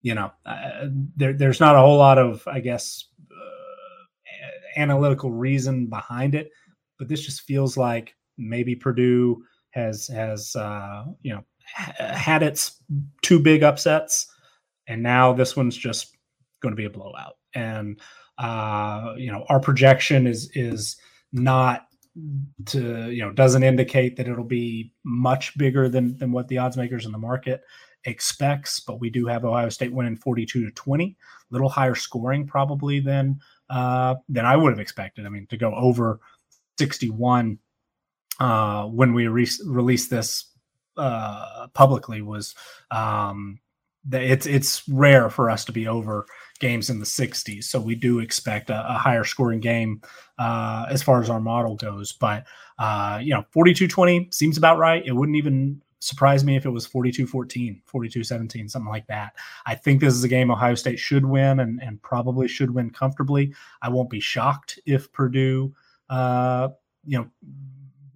[0.02, 5.88] you know, uh, there, there's not a whole lot of, I guess, uh, analytical reason
[5.88, 6.50] behind it,
[6.98, 11.44] but this just feels like maybe Purdue has has uh, you know
[11.98, 12.82] had its
[13.22, 14.28] two big upsets,
[14.88, 16.18] and now this one's just
[16.62, 17.38] going to be a blowout.
[17.54, 18.00] And
[18.38, 20.98] uh, you know, our projection is is
[21.32, 21.88] not
[22.66, 26.76] to you know doesn't indicate that it'll be much bigger than than what the odds
[26.76, 27.62] makers in the market
[28.06, 32.48] expects, but we do have Ohio State winning 42 to 20, a little higher scoring
[32.48, 35.26] probably than uh, than I would have expected.
[35.26, 36.20] I mean, to go over
[36.78, 37.60] 61
[38.40, 40.46] uh, when we re- released this
[40.98, 42.56] uh, publicly was
[42.90, 43.60] um,
[44.06, 46.26] that it's it's rare for us to be over
[46.60, 47.66] games in the 60s.
[47.66, 50.02] So we do expect a, a higher scoring game
[50.38, 52.14] uh, as far as our model goes.
[52.14, 52.46] But
[52.80, 55.06] uh, you know, 42-20 seems about right.
[55.06, 59.36] It wouldn't even surprise me if it was 42-14 42-17 something like that.
[59.66, 62.90] I think this is a game ohio state should win and, and probably should win
[62.90, 63.54] comfortably.
[63.82, 65.74] I won't be shocked if purdue
[66.10, 66.70] uh,
[67.06, 67.28] you know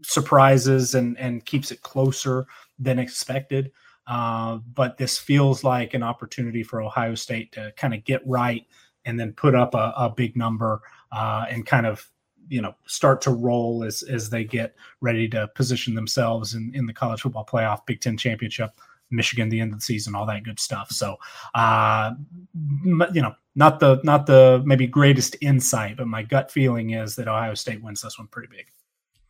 [0.01, 2.45] surprises and and keeps it closer
[2.77, 3.71] than expected.
[4.07, 8.67] Uh, but this feels like an opportunity for ohio state to kind of get right
[9.05, 10.81] and then put up a, a big number
[11.11, 12.07] uh, and kind of
[12.47, 16.85] you know start to roll as as they get ready to position themselves in in
[16.85, 18.71] the college football playoff, Big Ten championship,
[19.11, 20.91] Michigan, the end of the season, all that good stuff.
[20.91, 21.17] So,
[21.53, 22.11] uh,
[22.53, 27.27] you know, not the not the maybe greatest insight, but my gut feeling is that
[27.27, 28.65] Ohio State wins this one pretty big.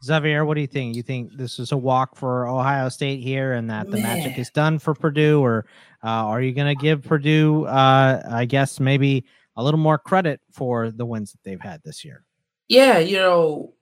[0.03, 0.95] Xavier, what do you think?
[0.95, 4.19] You think this is a walk for Ohio State here, and that the Man.
[4.19, 5.65] magic is done for Purdue, or
[6.03, 9.25] uh, are you going to give Purdue, uh, I guess, maybe
[9.55, 12.23] a little more credit for the wins that they've had this year?
[12.67, 13.73] Yeah, you know,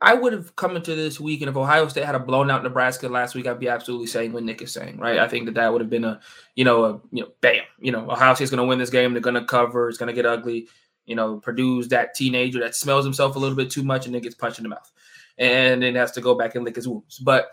[0.00, 2.62] I would have come into this week, and if Ohio State had a blown out
[2.62, 5.18] Nebraska last week, I'd be absolutely saying what Nick is saying, right?
[5.18, 6.20] I think that that would have been a,
[6.54, 9.12] you know, a, you know, bam, you know, Ohio State's going to win this game.
[9.12, 9.88] They're going to cover.
[9.88, 10.68] It's going to get ugly.
[11.06, 14.22] You know, Purdue's that teenager that smells himself a little bit too much and then
[14.22, 14.92] gets punched in the mouth,
[15.36, 17.18] and then has to go back and lick his wounds.
[17.18, 17.48] But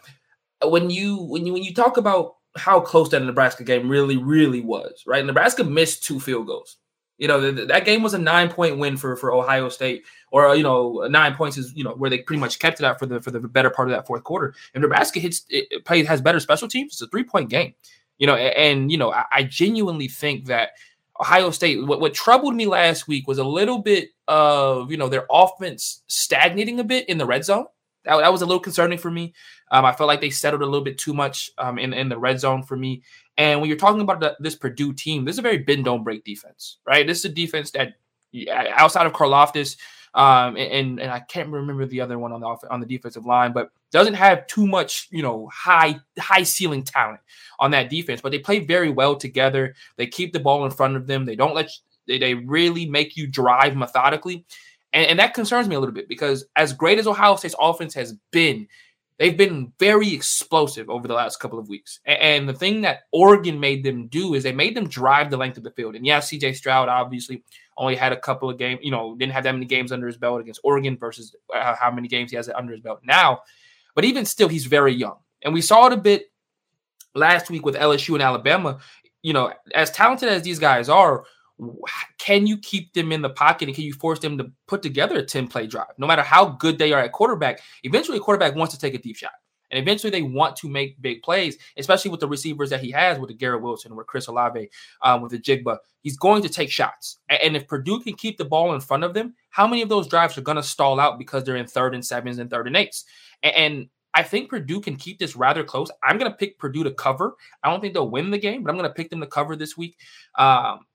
[0.64, 4.62] when you when you when you talk about how close that Nebraska game really really
[4.62, 5.26] was, right?
[5.26, 6.78] Nebraska missed two field goals
[7.18, 10.54] you know, th- that game was a nine point win for for Ohio State, or
[10.56, 13.06] you know, nine points is you know where they pretty much kept it out for
[13.06, 14.54] the for the better part of that fourth quarter.
[14.74, 16.94] If Nebraska hits, it, it has better special teams.
[16.94, 17.74] It's a three point game,
[18.18, 20.72] you know, and, and you know, I, I, genuinely think that
[21.20, 21.86] Ohio State.
[21.86, 26.04] What, what troubled me last week was a little bit of you know their offense
[26.08, 27.66] stagnating a bit in the red zone.
[28.04, 29.34] That, that was a little concerning for me.
[29.72, 32.20] Um, I felt like they settled a little bit too much um, in in the
[32.20, 33.04] red zone for me.
[33.38, 36.03] And when you're talking about the, this Purdue team, this is a very bend don't
[36.03, 37.06] break defense, right?
[37.06, 37.95] This is a defense that
[38.49, 39.78] outside of Karlaftis,
[40.14, 43.52] um, and and I can't remember the other one on the on the defensive line,
[43.52, 47.20] but doesn't have too much you know high high ceiling talent
[47.60, 48.22] on that defense.
[48.22, 49.76] But they play very well together.
[49.98, 51.26] They keep the ball in front of them.
[51.26, 51.70] They don't let
[52.07, 54.45] they, they really make you drive methodically,
[54.94, 57.94] and, and that concerns me a little bit because as great as Ohio State's offense
[57.94, 58.68] has been,
[59.18, 62.02] They've been very explosive over the last couple of weeks.
[62.06, 65.58] And the thing that Oregon made them do is they made them drive the length
[65.58, 65.96] of the field.
[65.96, 67.44] And yeah, CJ Stroud obviously
[67.78, 70.18] only had a couple of games, you know, didn't have that many games under his
[70.18, 73.42] belt against Oregon versus uh, how many games he has under his belt now.
[73.96, 75.18] But even still, he's very young.
[75.42, 76.32] And we saw it a bit
[77.14, 78.80] last week with LSU and Alabama.
[79.22, 81.24] You know, as talented as these guys are,
[82.18, 85.18] can you keep them in the pocket and can you force them to put together
[85.18, 85.88] a 10 play drive?
[85.98, 88.98] No matter how good they are at quarterback, eventually a quarterback wants to take a
[88.98, 89.32] deep shot.
[89.72, 93.18] And eventually they want to make big plays, especially with the receivers that he has
[93.18, 94.69] with the Garrett Wilson, with Chris Olave,
[95.02, 95.77] um, with the Jigba.
[96.02, 97.18] He's going to take shots.
[97.30, 100.07] And if Purdue can keep the ball in front of them, how many of those
[100.07, 102.77] drives are going to stall out because they're in third and sevens and third and
[102.77, 103.06] eights?
[103.41, 105.90] And I think Purdue can keep this rather close.
[106.03, 107.36] I'm going to pick Purdue to cover.
[107.64, 109.56] I don't think they'll win the game, but I'm going to pick them to cover
[109.56, 109.98] this week.
[110.36, 110.86] Um,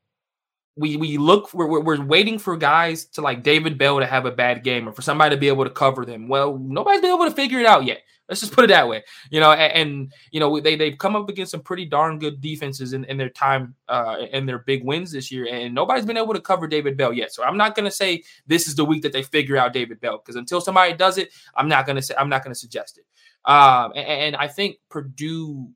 [0.76, 4.30] we we look we're, we're waiting for guys to like David Bell to have a
[4.30, 6.28] bad game or for somebody to be able to cover them.
[6.28, 8.02] Well, nobody's been able to figure it out yet.
[8.28, 9.02] Let's just put it that way.
[9.30, 12.40] You know, and, and, you know they they've come up against some pretty darn good
[12.40, 16.34] defenses in, in their time uh their big wins this year, and nobody's been able
[16.34, 17.32] to cover David Bell yet.
[17.32, 20.18] So I'm not gonna say this is the week that they figure out David Bell
[20.18, 23.04] because until somebody does it, I'm not gonna say I'm not gonna suggest it.
[23.50, 25.70] Um, and, and I think Purdue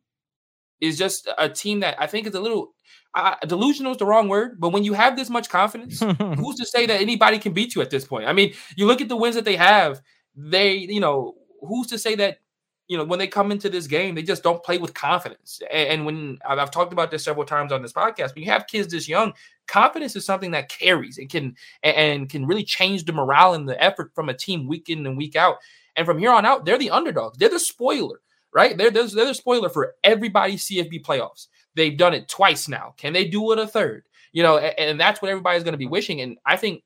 [0.81, 2.75] is just a team that I think is a little
[3.15, 6.67] uh, delusional is the wrong word, but when you have this much confidence, who's to
[6.67, 8.27] say that anybody can beat you at this point?
[8.27, 10.03] I mean, you look at the wins that they have,
[10.35, 12.39] they, you know, who's to say that
[12.87, 15.61] you know, when they come into this game, they just don't play with confidence.
[15.71, 18.93] And, when I've talked about this several times on this podcast, when you have kids
[18.93, 19.33] this young,
[19.67, 23.83] confidence is something that carries and can and can really change the morale and the
[23.83, 25.57] effort from a team week in and week out.
[25.97, 27.39] And from here on out, they're the underdogs.
[27.39, 28.21] They're the spoiler,
[28.55, 28.79] right?
[28.79, 31.49] They're, they're, they're the spoiler for everybody's CFB playoffs.
[31.75, 32.95] They've done it twice now.
[32.97, 34.05] Can they do it a third?
[34.33, 36.21] You know, and, and that's what everybody's going to be wishing.
[36.21, 36.83] And I think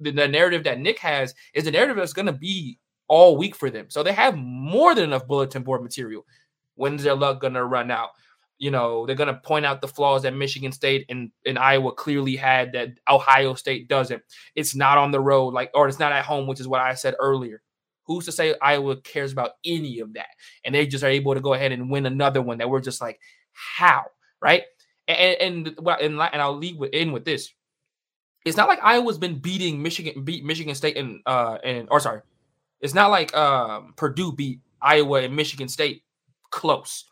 [0.00, 3.56] the, the narrative that Nick has is the narrative that's going to be all week
[3.56, 3.86] for them.
[3.88, 6.26] So they have more than enough bulletin board material.
[6.76, 8.10] When's their luck gonna run out?
[8.58, 12.36] You know, they're gonna point out the flaws that Michigan State and, and Iowa clearly
[12.36, 14.22] had that Ohio State doesn't.
[14.54, 16.94] It's not on the road, like, or it's not at home, which is what I
[16.94, 17.62] said earlier.
[18.08, 20.28] Who's to say Iowa cares about any of that?
[20.64, 23.00] And they just are able to go ahead and win another one that we're just
[23.00, 23.20] like,
[23.52, 24.06] how?
[24.42, 24.62] Right?
[25.06, 27.52] And and and, and I'll leave with in with this.
[28.44, 32.22] It's not like Iowa's been beating Michigan, beat Michigan State and uh and or sorry,
[32.80, 36.02] it's not like um, Purdue beat Iowa and Michigan State
[36.50, 37.04] close.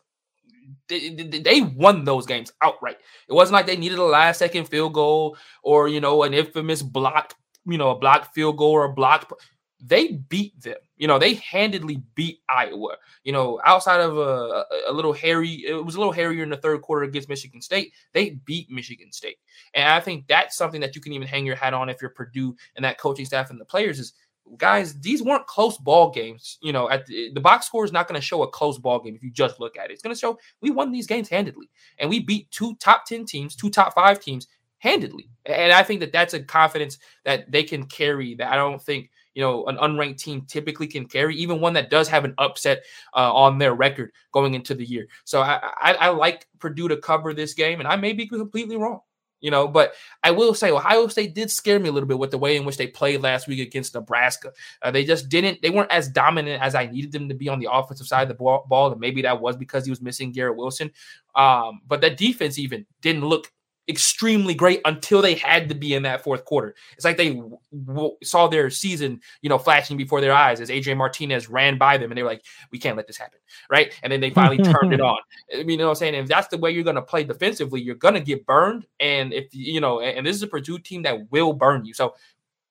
[0.89, 2.97] They, they, won those games outright.
[3.29, 6.81] It wasn't like they needed a last second field goal or you know an infamous
[6.81, 9.31] block, you know a blocked field goal or a blocked.
[9.79, 10.77] They beat them.
[10.95, 12.97] You know they handedly beat Iowa.
[13.23, 16.57] You know outside of a, a little hairy, it was a little hairier in the
[16.57, 17.93] third quarter against Michigan State.
[18.13, 19.37] They beat Michigan State,
[19.75, 22.09] and I think that's something that you can even hang your hat on if you're
[22.09, 24.13] Purdue and that coaching staff and the players is
[24.57, 26.57] guys, these weren't close ball games.
[26.61, 28.99] You know, at the, the box score is not going to show a close ball
[28.99, 29.93] game if you just look at it.
[29.93, 33.25] It's going to show we won these games handedly, and we beat two top ten
[33.25, 34.47] teams, two top five teams
[34.79, 35.29] handedly.
[35.45, 38.35] And I think that that's a confidence that they can carry.
[38.35, 41.91] That I don't think you know an unranked team typically can carry, even one that
[41.91, 42.83] does have an upset
[43.15, 45.05] uh, on their record going into the year.
[45.25, 48.77] So I, I, I like Purdue to cover this game, and I may be completely
[48.77, 49.01] wrong
[49.39, 49.67] you know.
[49.67, 49.93] But
[50.23, 52.65] I will say Ohio State did scare me a little bit with the way in
[52.65, 54.53] which they played last week against Nebraska.
[54.81, 57.59] Uh, they just didn't, they weren't as dominant as I needed them to be on
[57.59, 60.31] the offensive side of the ball, ball and maybe that was because he was missing
[60.31, 60.91] Garrett Wilson.
[61.35, 63.51] Um, but that defense even didn't look
[63.89, 66.75] extremely great until they had to be in that fourth quarter.
[66.93, 70.69] It's like they w- w- saw their season, you know, flashing before their eyes as
[70.69, 73.39] Adrian Martinez ran by them and they were like, we can't let this happen.
[73.69, 73.97] Right.
[74.03, 75.17] And then they finally turned it on.
[75.53, 76.15] I mean, you know what I'm saying?
[76.15, 78.85] If that's the way you're going to play defensively, you're going to get burned.
[78.99, 81.93] And if, you know, and, and this is a Purdue team that will burn you.
[81.93, 82.15] So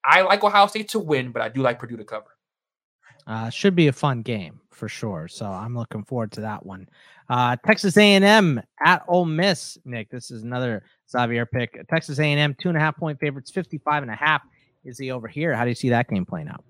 [0.05, 2.36] I like Ohio State to win, but I do like Purdue to cover.
[3.26, 5.27] Uh, should be a fun game for sure.
[5.27, 6.89] So I'm looking forward to that one.
[7.28, 9.78] Uh, Texas A&M at Ole Miss.
[9.85, 11.89] Nick, this is another Xavier pick.
[11.89, 14.43] Texas A&M two and a half point favorites, 55 and a half
[14.85, 15.55] is he over here.
[15.55, 16.65] How do you see that game playing out?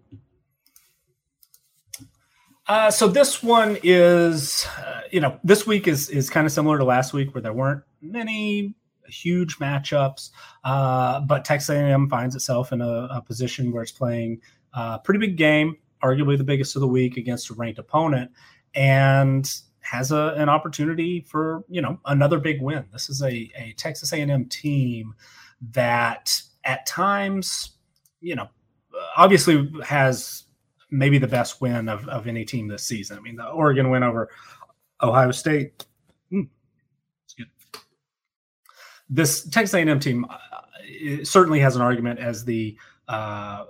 [2.69, 6.79] Uh, so this one is, uh, you know, this week is is kind of similar
[6.79, 8.75] to last week where there weren't many
[9.09, 10.31] huge matchups,
[10.65, 14.41] uh, but Texas A&M finds itself in a, a position where it's playing
[14.75, 18.31] a pretty big game, arguably the biggest of the week against a ranked opponent,
[18.75, 19.51] and
[19.81, 22.85] has a, an opportunity for you know another big win.
[22.93, 25.15] This is a, a Texas A&M team
[25.73, 27.71] that at times
[28.21, 28.49] you know
[29.17, 30.45] obviously has
[30.91, 33.17] maybe the best win of, of any team this season.
[33.19, 34.31] I mean the Oregon win over
[35.03, 35.87] Ohio State.
[36.31, 36.43] Hmm,
[39.09, 42.77] this Texas A&M team uh, certainly has an argument as the
[43.09, 43.65] uh,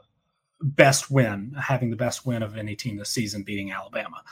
[0.61, 4.23] best win, having the best win of any team this season, beating Alabama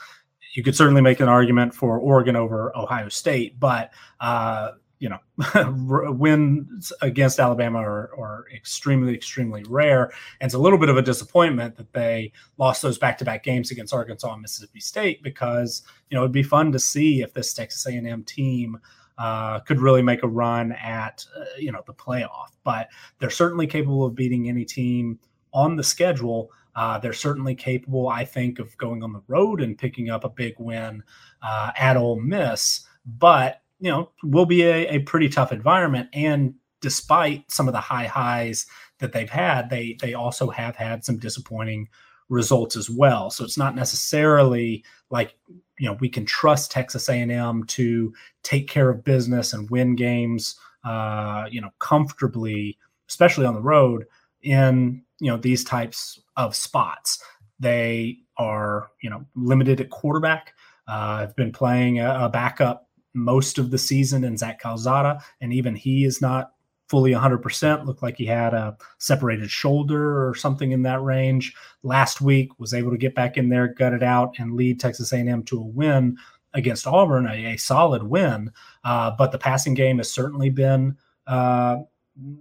[0.55, 3.91] you could certainly make an argument for Oregon over Ohio State, but
[4.21, 5.19] uh, you know,
[6.11, 10.05] wins against Alabama are, are, extremely, extremely rare,
[10.39, 13.93] and it's a little bit of a disappointment that they lost those back-to-back games against
[13.93, 17.85] Arkansas and Mississippi State because you know it'd be fun to see if this Texas
[17.85, 18.79] A&M team.
[19.17, 23.65] Uh, could really make a run at uh, you know the playoff, but they're certainly
[23.65, 25.17] capable of beating any team
[25.55, 26.51] on the schedule.
[26.75, 30.29] Uh, they're certainly capable, I think, of going on the road and picking up a
[30.29, 31.01] big win
[31.41, 32.85] uh, at Ole Miss.
[33.05, 36.09] But you know, will be a, a, pretty tough environment.
[36.13, 38.65] And despite some of the high highs
[38.99, 41.87] that they've had, they they also have had some disappointing
[42.29, 43.29] results as well.
[43.29, 45.35] So it's not necessarily like
[45.77, 48.13] you know we can trust Texas A&M to
[48.43, 52.77] take care of business and win games, uh, you know, comfortably,
[53.09, 54.05] especially on the road
[54.45, 57.21] in you know these types of spots.
[57.59, 60.53] They are you know limited at quarterback.
[60.87, 65.51] Uh, I've been playing a, a, backup most of the season in Zach Calzada, and
[65.51, 66.51] even he is not
[66.89, 67.85] fully 100%.
[67.85, 71.55] Looked like he had a separated shoulder or something in that range.
[71.81, 75.11] Last week was able to get back in there, gut it out, and lead Texas
[75.11, 76.17] A&M to a win
[76.53, 78.51] against Auburn, a, a solid win.
[78.83, 80.95] Uh, but the passing game has certainly been,
[81.25, 81.77] uh,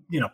[0.09, 0.31] you know,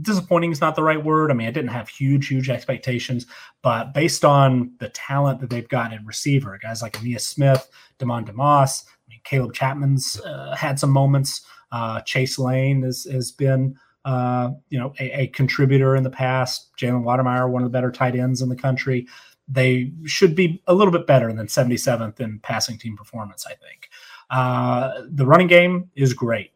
[0.00, 1.30] disappointing is not the right word.
[1.30, 3.26] I mean, I didn't have huge, huge expectations,
[3.62, 7.68] but based on the talent that they've got in receiver, guys like Ainias Smith,
[7.98, 11.42] Demond Demas, I mean, Caleb Chapman's uh, had some moments.
[11.72, 16.70] Uh, Chase Lane has, has been, uh, you know, a, a, contributor in the past.
[16.78, 19.06] Jalen Wydermyer, one of the better tight ends in the country.
[19.48, 23.90] They should be a little bit better than 77th in passing team performance, I think.
[24.30, 26.52] Uh, the running game is great.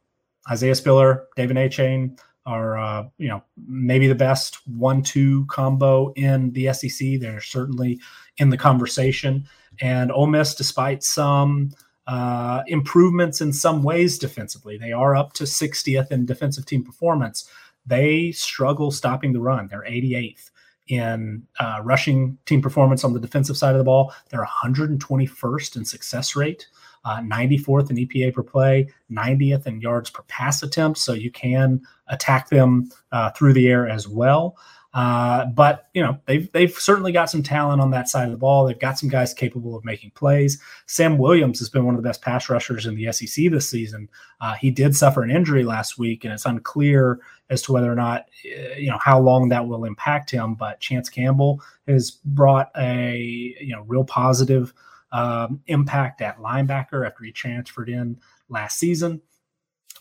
[0.51, 6.73] Isaiah Spiller, David Achane, are uh, you know maybe the best one-two combo in the
[6.73, 7.21] SEC.
[7.21, 8.01] They're certainly
[8.39, 9.47] in the conversation.
[9.81, 11.71] And Ole Miss, despite some
[12.07, 17.49] uh, improvements in some ways defensively, they are up to 60th in defensive team performance.
[17.87, 19.69] They struggle stopping the run.
[19.69, 20.51] They're 88th
[20.89, 24.13] in uh, rushing team performance on the defensive side of the ball.
[24.29, 26.67] They're 121st in success rate
[27.05, 30.99] uh, 94th in EPA per play, 90th in yards per pass attempt.
[30.99, 31.83] So you can
[32.13, 34.57] attack them uh, through the air as well.
[34.95, 38.37] Uh, but you know they've they've certainly got some talent on that side of the
[38.37, 38.67] ball.
[38.67, 40.61] They've got some guys capable of making plays.
[40.87, 44.11] Sam Williams has been one of the best pass rushers in the SEC this season.
[44.43, 47.95] Uh, he did suffer an injury last week, and it's unclear as to whether or
[47.95, 50.55] not uh, you know how long that will impact him.
[50.55, 53.17] But Chance Campbell has brought a
[53.59, 54.75] you know real positive
[55.11, 58.19] um, impact at linebacker after he transferred in
[58.51, 59.23] last season.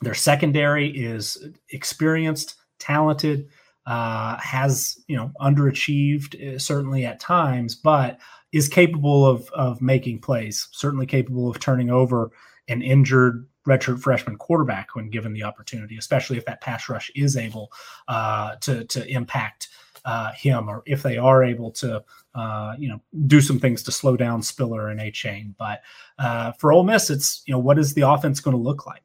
[0.01, 1.37] Their secondary is
[1.69, 3.47] experienced, talented,
[3.85, 8.19] uh, has you know underachieved uh, certainly at times, but
[8.51, 10.67] is capable of of making plays.
[10.71, 12.31] Certainly capable of turning over
[12.67, 17.37] an injured redshirt freshman quarterback when given the opportunity, especially if that pass rush is
[17.37, 17.71] able
[18.07, 19.69] uh, to to impact
[20.05, 22.03] uh, him, or if they are able to,
[22.33, 25.53] uh, you know, do some things to slow down Spiller and Achane.
[25.57, 25.81] But
[26.17, 29.03] uh, for Ole Miss, it's you know, what is the offense going to look like?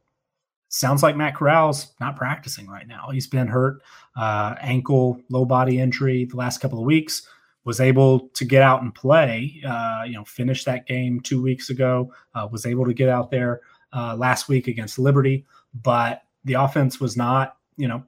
[0.76, 3.08] Sounds like Matt Corral's not practicing right now.
[3.10, 3.80] He's been hurt,
[4.14, 7.26] uh, ankle, low body injury the last couple of weeks.
[7.64, 9.60] Was able to get out and play.
[9.66, 12.12] Uh, you know, finish that game two weeks ago.
[12.34, 13.62] Uh, was able to get out there
[13.94, 15.46] last week against Liberty,
[15.82, 18.04] but the offense was not you know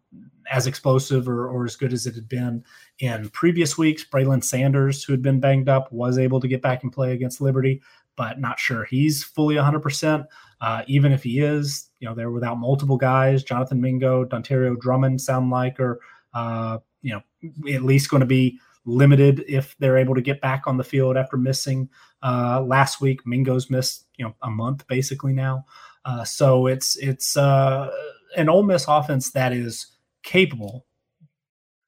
[0.51, 2.63] as explosive or, or as good as it had been
[2.99, 4.05] in previous weeks.
[4.05, 7.41] Braylon Sanders, who had been banged up, was able to get back and play against
[7.41, 7.81] Liberty,
[8.19, 10.27] but not sure he's fully 100%.
[10.61, 13.45] Uh, even if he is, you know, they're without multiple guys.
[13.45, 16.01] Jonathan Mingo, Dontario Drummond sound like are,
[16.35, 20.67] uh, you know, at least going to be limited if they're able to get back
[20.67, 21.89] on the field after missing
[22.25, 23.25] uh, last week.
[23.25, 25.65] Mingo's missed, you know, a month basically now.
[26.05, 27.89] Uh, so it's it's uh,
[28.37, 29.87] an Ole Miss offense that is
[30.25, 30.87] capable.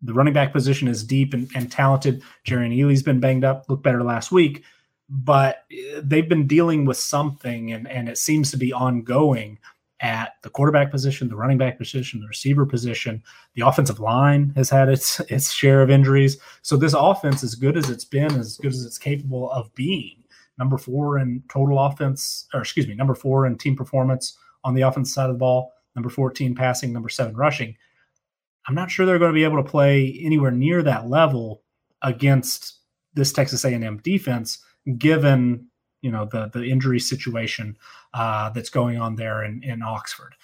[0.02, 2.22] The running back position is deep and, and talented.
[2.46, 4.62] Jerrion Ealy's been banged up, looked better last week,
[5.10, 9.58] but eh, they've been dealing with something, and, and it seems to be ongoing
[10.00, 13.22] at the quarterback position, the running back position, the receiver position.
[13.54, 16.38] The offensive line has had its its share of injuries.
[16.62, 20.22] So this offense, as good as it's been, as good as it's capable of being,
[20.58, 24.82] number four in total offense, or excuse me, number four in team performance on the
[24.82, 27.76] offense side of the ball, number 14 passing, number seven rushing.
[28.66, 31.62] I'm not sure they're going to be able to play anywhere near that level
[32.02, 32.74] against
[33.14, 34.62] this Texas A&M defense,
[34.98, 35.66] given
[36.02, 37.76] you know the the injury situation
[38.14, 40.34] uh, that's going on there in, in Oxford.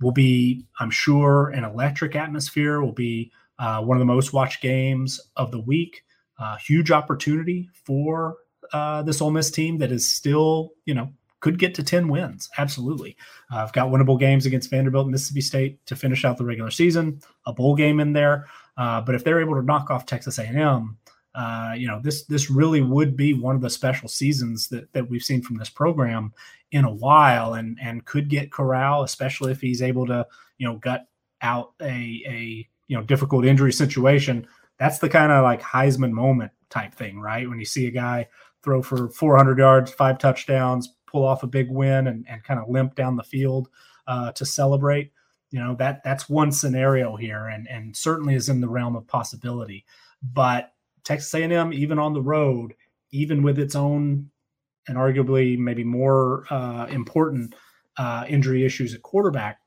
[0.00, 2.82] Will be, I'm sure, an electric atmosphere.
[2.82, 6.04] Will be uh, one of the most watched games of the week.
[6.38, 8.36] Uh, huge opportunity for
[8.72, 12.48] uh, this Ole Miss team that is still, you know, could get to 10 wins.
[12.58, 13.16] Absolutely.
[13.52, 16.70] Uh, I've got winnable games against Vanderbilt and Mississippi State to finish out the regular
[16.70, 18.46] season, a bowl game in there.
[18.76, 20.96] Uh, but if they're able to knock off Texas A&M,
[21.34, 25.08] uh, you know, this this really would be one of the special seasons that, that
[25.08, 26.32] we've seen from this program
[26.70, 30.26] in a while and and could get Corral, especially if he's able to,
[30.58, 31.06] you know, gut
[31.42, 34.46] out a a you know difficult injury situation.
[34.78, 37.48] That's the kind of like Heisman moment type thing, right?
[37.48, 38.28] When you see a guy
[38.62, 42.68] throw for 400 yards, five touchdowns, pull off a big win and, and kind of
[42.68, 43.68] limp down the field
[44.06, 45.12] uh, to celebrate.
[45.50, 49.06] You know that that's one scenario here, and and certainly is in the realm of
[49.08, 49.84] possibility.
[50.22, 50.73] But
[51.04, 52.74] Texas A&M, even on the road,
[53.12, 54.30] even with its own
[54.88, 57.54] and arguably maybe more uh, important
[57.96, 59.60] uh, injury issues at quarterback,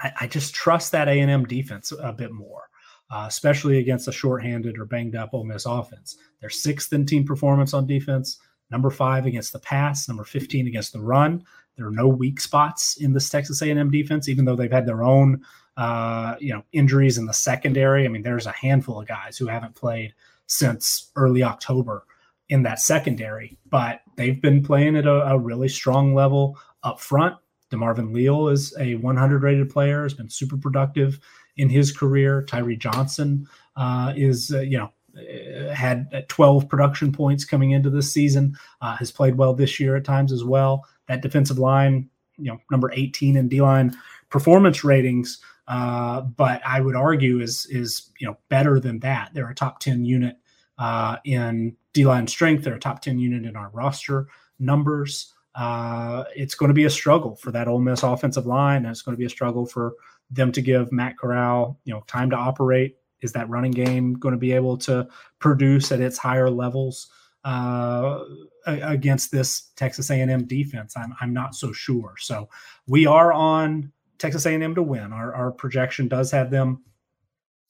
[0.00, 2.68] I, I, just trust that A&M defense a bit more.
[3.10, 6.16] uh, especially against a shorthanded or banged up Ole Miss offense.
[6.40, 8.38] They're sixth in team performance on defense,
[8.70, 11.42] number five against the pass, number 15 against the run.
[11.76, 15.04] There are no weak spots in this Texas A&M defense, even though they've had their
[15.04, 15.42] own,
[15.76, 18.04] uh, you know, injuries in the secondary.
[18.04, 20.12] I mean, there's a handful of guys who haven't played
[20.48, 22.04] since early October
[22.48, 27.36] in that secondary, but they've been playing at a, a really strong level up front.
[27.70, 31.20] DeMarvin Leal is a 100 rated player, has been super productive
[31.58, 32.42] in his career.
[32.44, 33.46] Tyree Johnson
[33.76, 38.96] uh, is, uh, you know, uh, had 12 production points coming into this season, uh,
[38.96, 40.84] has played well this year at times as well.
[41.08, 42.08] That defensive line,
[42.38, 43.94] you know, number 18 in D line
[44.30, 49.30] performance ratings, uh, but I would argue is is you know better than that.
[49.34, 50.36] They're a top 10 unit
[50.78, 52.64] uh, in D line strength.
[52.64, 54.28] They're a top 10 unit in our roster
[54.58, 55.32] numbers.
[55.54, 59.02] Uh, it's going to be a struggle for that Ole Miss offensive line, and it's
[59.02, 59.92] going to be a struggle for
[60.30, 62.96] them to give Matt Corral, you know, time to operate.
[63.20, 65.06] Is that running game going to be able to
[65.38, 67.08] produce at its higher levels
[67.44, 68.20] uh,
[68.64, 70.96] against this Texas A&M defense?
[70.96, 72.14] I'm I'm not so sure.
[72.18, 72.48] So
[72.86, 75.12] we are on Texas A&M to win.
[75.12, 76.82] Our our projection does have them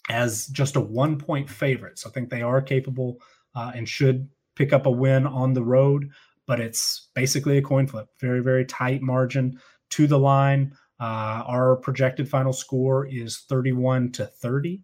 [0.08, 1.98] as just a one point favorite.
[1.98, 3.20] So I think they are capable
[3.54, 6.10] uh, and should pick up a win on the road.
[6.46, 8.08] But it's basically a coin flip.
[8.20, 9.60] Very very tight margin
[9.90, 10.72] to the line.
[11.00, 14.82] Uh, our projected final score is 31 to 30,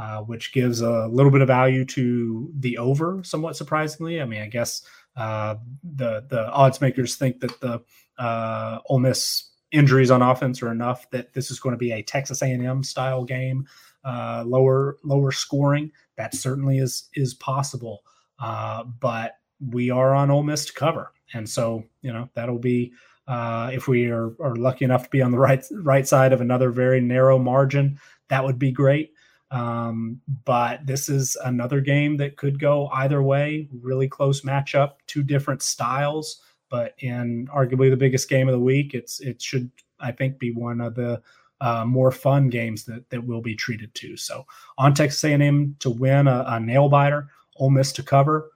[0.00, 4.20] uh, which gives a little bit of value to the over, somewhat surprisingly.
[4.20, 4.82] I mean, I guess
[5.16, 7.82] uh, the the odds makers think that the
[8.18, 12.02] uh, Ole Miss injuries on offense are enough that this is going to be a
[12.02, 13.66] Texas A&M style game,
[14.04, 15.90] uh, lower lower scoring.
[16.16, 18.02] That certainly is is possible,
[18.38, 19.38] uh, but
[19.70, 22.92] we are on Ole Miss to cover, and so you know that'll be
[23.28, 26.40] uh, if we are, are lucky enough to be on the right right side of
[26.40, 27.98] another very narrow margin,
[28.28, 29.12] that would be great.
[29.50, 33.68] Um, but this is another game that could go either way.
[33.80, 38.94] Really close matchup, two different styles, but in arguably the biggest game of the week,
[38.94, 39.70] it's it should
[40.00, 41.22] I think be one of the
[41.60, 44.16] uh, more fun games that that will be treated to.
[44.16, 44.44] So
[44.78, 48.50] on Texas A&M to win a, a nail biter, Ole Miss to cover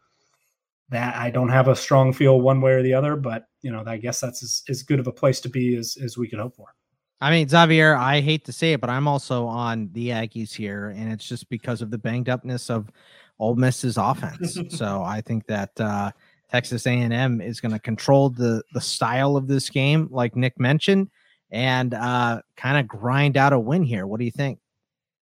[0.91, 3.83] that I don't have a strong feel one way or the other, but you know,
[3.87, 6.41] I guess that's as, as good of a place to be as, as we could
[6.41, 6.75] hope for.
[7.21, 10.89] I mean, Xavier, I hate to say it, but I'm also on the Aggies here,
[10.97, 12.91] and it's just because of the banged upness of
[13.39, 14.59] Ole Miss's offense.
[14.77, 16.13] so I think that uh,
[16.51, 21.11] Texas A&M is going to control the the style of this game, like Nick mentioned,
[21.51, 24.07] and uh, kind of grind out a win here.
[24.07, 24.59] What do you think?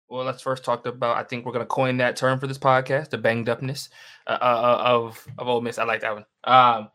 [0.10, 1.18] Well, let's first talk about.
[1.18, 3.89] I think we're going to coin that term for this podcast, the banged upness
[4.27, 5.77] uh, uh, uh, of of Ole Miss.
[5.77, 6.26] I like that one.
[6.43, 6.89] Um,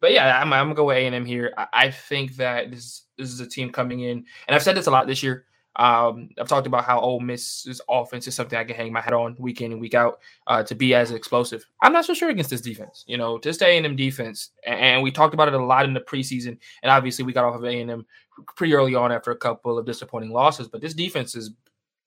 [0.00, 1.52] but yeah, I'm, I'm gonna go with A and M here.
[1.56, 4.86] I, I, think that this this is a team coming in, and I've said this
[4.86, 5.46] a lot this year.
[5.76, 9.12] Um, I've talked about how Ole Miss's offense is something I can hang my hat
[9.12, 11.64] on week in and week out uh, to be as explosive.
[11.82, 13.04] I'm not so sure against this defense.
[13.06, 15.94] You know, just A and M defense, and, we talked about it a lot in
[15.94, 16.58] the preseason.
[16.82, 18.06] And obviously, we got off of A and M
[18.56, 20.68] pretty early on after a couple of disappointing losses.
[20.68, 21.52] But this defense is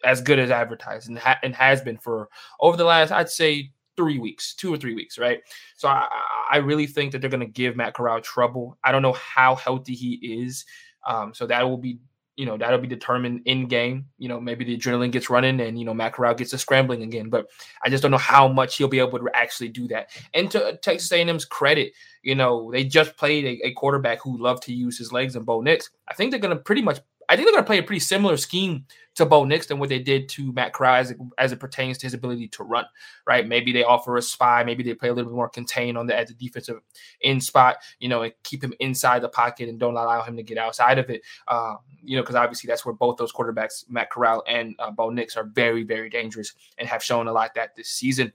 [0.03, 2.30] as good as advertised and, ha- and has been for
[2.60, 5.40] over the last, I'd say, three weeks, two or three weeks, right?
[5.77, 6.07] So I,
[6.52, 8.77] I really think that they're going to give Matt Corral trouble.
[8.84, 10.65] I don't know how healthy he is.
[11.07, 11.99] Um, so that will be,
[12.35, 14.05] you know, that'll be determined in game.
[14.18, 17.03] You know, maybe the adrenaline gets running and, you know, Matt Corral gets to scrambling
[17.03, 17.30] again.
[17.30, 17.47] But
[17.84, 20.10] I just don't know how much he'll be able to actually do that.
[20.34, 21.93] And to uh, Texas A&M's credit,
[22.23, 25.45] you know, they just played a, a quarterback who loved to use his legs and
[25.45, 25.89] Bo Nix.
[26.07, 26.99] I think they're going to pretty much
[27.34, 28.85] I think they're going to play a pretty similar scheme
[29.15, 31.97] to Bo Nix than what they did to Matt Corral as it, as it pertains
[31.97, 32.85] to his ability to run,
[33.26, 33.47] right?
[33.47, 36.15] Maybe they offer a spy, maybe they play a little bit more contained on the
[36.15, 36.80] at the defensive
[37.23, 40.43] end spot, you know, and keep him inside the pocket and don't allow him to
[40.43, 41.73] get outside of it, uh,
[42.03, 45.35] you know, because obviously that's where both those quarterbacks, Matt Corral and uh, Bo Nix,
[45.35, 48.31] are very, very dangerous and have shown a lot that this season.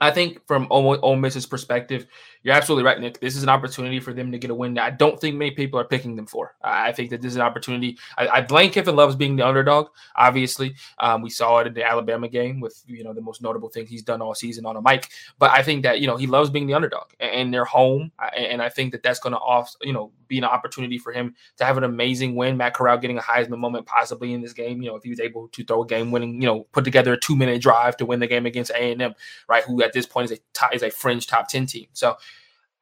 [0.00, 2.06] I think from Ole, Miss's perspective,
[2.42, 3.20] you're absolutely right, Nick.
[3.20, 5.50] This is an opportunity for them to get a win that I don't think many
[5.50, 6.54] people are picking them for.
[6.62, 7.98] I think that this is an opportunity.
[8.16, 9.88] I, I blame Kiffin loves being the underdog.
[10.16, 13.68] Obviously, um, we saw it in the Alabama game with you know the most notable
[13.68, 15.08] thing he's done all season on a mic.
[15.38, 18.62] But I think that you know he loves being the underdog, and they're home, and
[18.62, 21.64] I think that that's going to off you know be an opportunity for him to
[21.64, 22.56] have an amazing win.
[22.56, 24.80] Matt Corral getting a Heisman moment possibly in this game.
[24.82, 27.12] You know if he was able to throw a game winning, you know put together
[27.12, 29.14] a two minute drive to win the game against A and M,
[29.48, 29.64] right?
[29.64, 31.86] Who at this point is a is a fringe top ten team.
[31.92, 32.16] So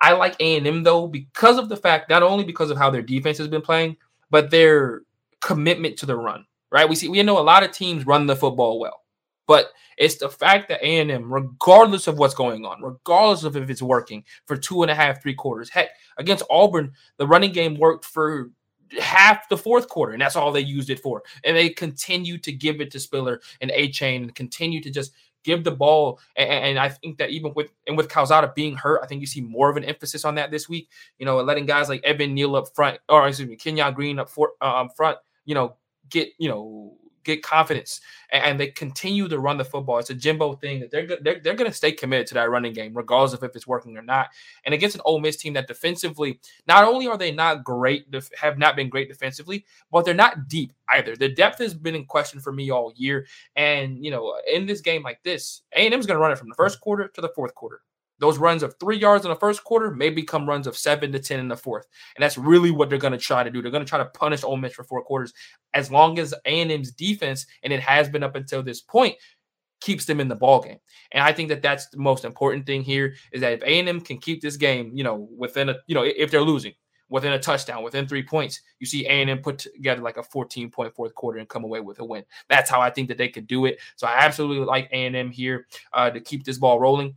[0.07, 3.39] I like A&M though because of the fact not only because of how their defense
[3.39, 3.97] has been playing,
[4.31, 5.03] but their
[5.41, 6.47] commitment to the run.
[6.71, 6.89] Right?
[6.89, 9.03] We see we know a lot of teams run the football well,
[9.49, 13.83] but it's the fact that A&M, regardless of what's going on, regardless of if it's
[13.83, 15.71] working for two and a half, three quarters.
[15.71, 15.89] Heck,
[16.19, 18.51] against Auburn, the running game worked for
[19.01, 21.23] half the fourth quarter, and that's all they used it for.
[21.43, 25.13] And they continue to give it to Spiller and Achane and continue to just
[25.47, 26.21] give the ball.
[26.35, 29.27] And, and, I think that even with and with Calzada being hurt, I think you
[29.27, 30.91] see more of an emphasis on that this week.
[31.19, 34.29] You know, letting guys like Evan Neal up front, or excuse me, Kenyon Green up
[34.29, 35.19] for um, front.
[35.47, 35.77] You know,
[36.11, 36.97] get you know
[37.27, 38.01] get confidence,
[38.31, 39.99] and, they continue to run the football.
[39.99, 42.73] It's a Jimbo thing that they're they're, they're going to stay committed to that running
[42.73, 44.29] game, regardless of if it's working or not.
[44.65, 48.07] And against an Ole Miss team that defensively, not only are they not great,
[48.39, 51.17] have not been great defensively, but they're not deep either.
[51.17, 53.27] The depth has been in question for me all year.
[53.57, 56.33] And you know, in this game like this, A and M is going to run
[56.33, 57.83] it from the first quarter to the fourth quarter.
[58.19, 61.19] Those runs of three yards in the first quarter may become runs of seven to
[61.19, 61.87] 10 in the fourth.
[62.17, 63.61] And that's really what they're going to try to do.
[63.61, 65.33] They're going to try to punish Ole Miss for four quarters
[65.75, 69.17] as long as A&M's defense, and it has been up until this point,
[69.81, 70.79] keeps them in the ball game.
[71.13, 74.19] And I think that that's the most important thing here is that if A&M can
[74.19, 76.73] keep this game, you know, within a, you know, if they're losing,
[77.09, 80.95] within a touchdown, within three points, you see A&M put together like a 14 point
[80.95, 82.25] fourth quarter and come away with a win.
[82.49, 83.79] That's how I think that they could do it.
[83.97, 87.17] So I absolutely like A&M here uh, to keep this ball rolling.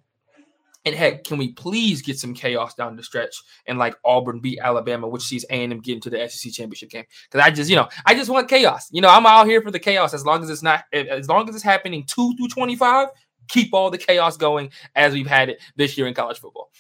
[0.90, 3.36] And heck, can we please get some chaos down the stretch
[3.68, 7.06] and like Auburn beat Alabama, which sees A&M get into the SEC championship game?
[7.30, 8.88] Because I just, you know, I just want chaos.
[8.92, 11.48] You know, I'm out here for the chaos as long as it's not, as long
[11.48, 13.10] as it's happening two through 25.
[13.50, 16.72] Keep all the chaos going as we've had it this year in college football.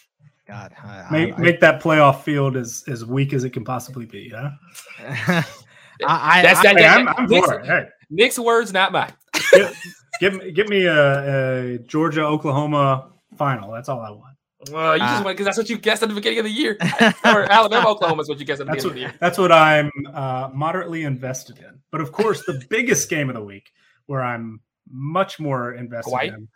[0.47, 4.07] God, I, make, I, make that playoff field as as weak as it can possibly
[4.07, 4.31] be.
[4.31, 4.53] Yeah,
[6.07, 6.75] I, that's that.
[6.81, 7.65] I'm, I'm Nick's, for it.
[7.67, 7.85] Hey.
[8.09, 9.13] Nick's words, not mine.
[9.51, 9.77] give,
[10.19, 13.71] give me give me a, a Georgia Oklahoma final.
[13.71, 14.35] That's all I want.
[14.71, 16.51] Well, you just uh, want because that's what you guessed at the beginning of the
[16.51, 16.77] year.
[17.23, 19.13] or Alabama, Oklahoma is what you guessed at the beginning what, of the year.
[19.19, 21.79] That's what I'm uh, moderately invested in.
[21.91, 23.71] But of course, the biggest game of the week,
[24.07, 24.59] where I'm
[24.91, 26.27] much more invested Hawaii?
[26.27, 26.49] in,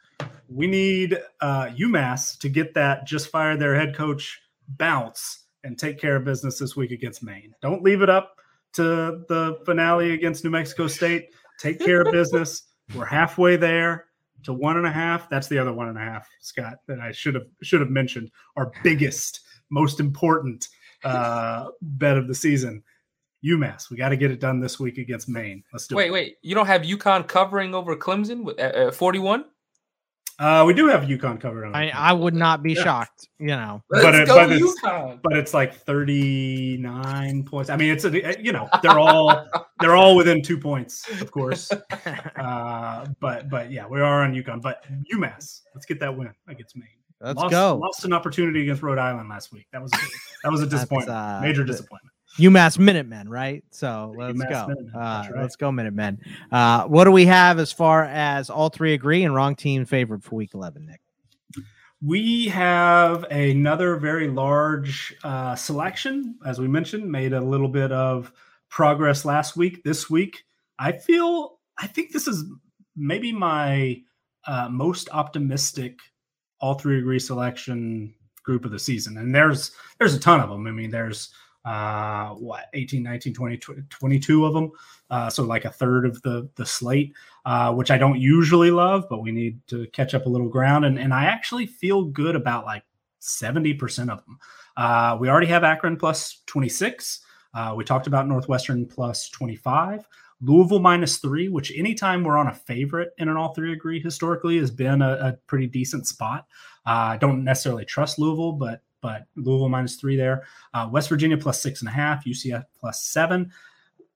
[0.49, 5.97] we need uh, UMass to get that just fire their head coach bounce and take
[5.97, 7.53] care of business this week against Maine.
[7.61, 8.35] Don't leave it up
[8.73, 11.29] to the finale against New Mexico State.
[11.57, 12.63] Take care of business.
[12.93, 14.07] We're halfway there
[14.43, 15.29] to one and a half.
[15.29, 18.31] That's the other one and a half, Scott, that I should have should have mentioned.
[18.55, 20.67] Our biggest, most important
[21.03, 22.83] uh, bet of the season.
[23.45, 23.89] UMass.
[23.89, 25.63] We got to get it done this week against Maine.
[25.73, 26.11] Let's do wait, it.
[26.11, 26.37] Wait, wait.
[26.43, 29.43] You don't have UConn covering over Clemson with uh, 41?
[30.39, 31.75] Uh, we do have UConn covered on.
[31.75, 32.83] I, I would not be yeah.
[32.83, 33.83] shocked, you know.
[33.89, 37.69] Let's but, it, but it's, but it's like 39 points.
[37.69, 39.47] I mean, it's a you know they're all
[39.79, 41.71] they're all within two points, of course.
[42.35, 44.61] Uh, but but yeah, we are on UConn.
[44.61, 44.83] But
[45.13, 46.87] UMass, let's get that win against Maine.
[47.21, 47.77] Let's lost, go.
[47.77, 49.67] Lost an opportunity against Rhode Island last week.
[49.71, 51.17] That was that was a disappointment.
[51.17, 52.12] Uh, Major disappointment.
[52.37, 53.63] UMass Minutemen, right?
[53.69, 54.99] So let's UMass go.
[54.99, 55.41] Uh, right.
[55.41, 56.19] Let's go, Minutemen.
[56.51, 60.23] Uh, what do we have as far as all three agree and wrong team favored
[60.23, 61.01] for week 11, Nick?
[62.01, 66.37] We have another very large uh, selection.
[66.45, 68.31] As we mentioned, made a little bit of
[68.69, 69.83] progress last week.
[69.83, 70.43] This week,
[70.79, 72.43] I feel, I think this is
[72.95, 74.01] maybe my
[74.47, 75.99] uh, most optimistic
[76.59, 79.17] all three agree selection group of the season.
[79.17, 80.65] And there's there's a ton of them.
[80.65, 81.29] I mean, there's
[81.65, 83.57] uh, what 18 19 20
[83.89, 84.71] 22 of them
[85.09, 87.13] uh, so like a third of the the slate
[87.45, 90.85] uh, which i don't usually love but we need to catch up a little ground.
[90.85, 92.83] And, and i actually feel good about like
[93.21, 94.37] 70% of them
[94.75, 97.21] uh, we already have akron plus 26
[97.53, 100.05] uh, we talked about northwestern plus 25
[100.41, 104.57] louisville minus three which anytime we're on a favorite in an all three agree historically
[104.57, 106.45] has been a, a pretty decent spot.
[106.85, 110.47] Uh, i don't necessarily trust louisville but but Louisville minus three there.
[110.73, 112.25] Uh, West Virginia plus six and a half.
[112.25, 113.51] UCF plus seven.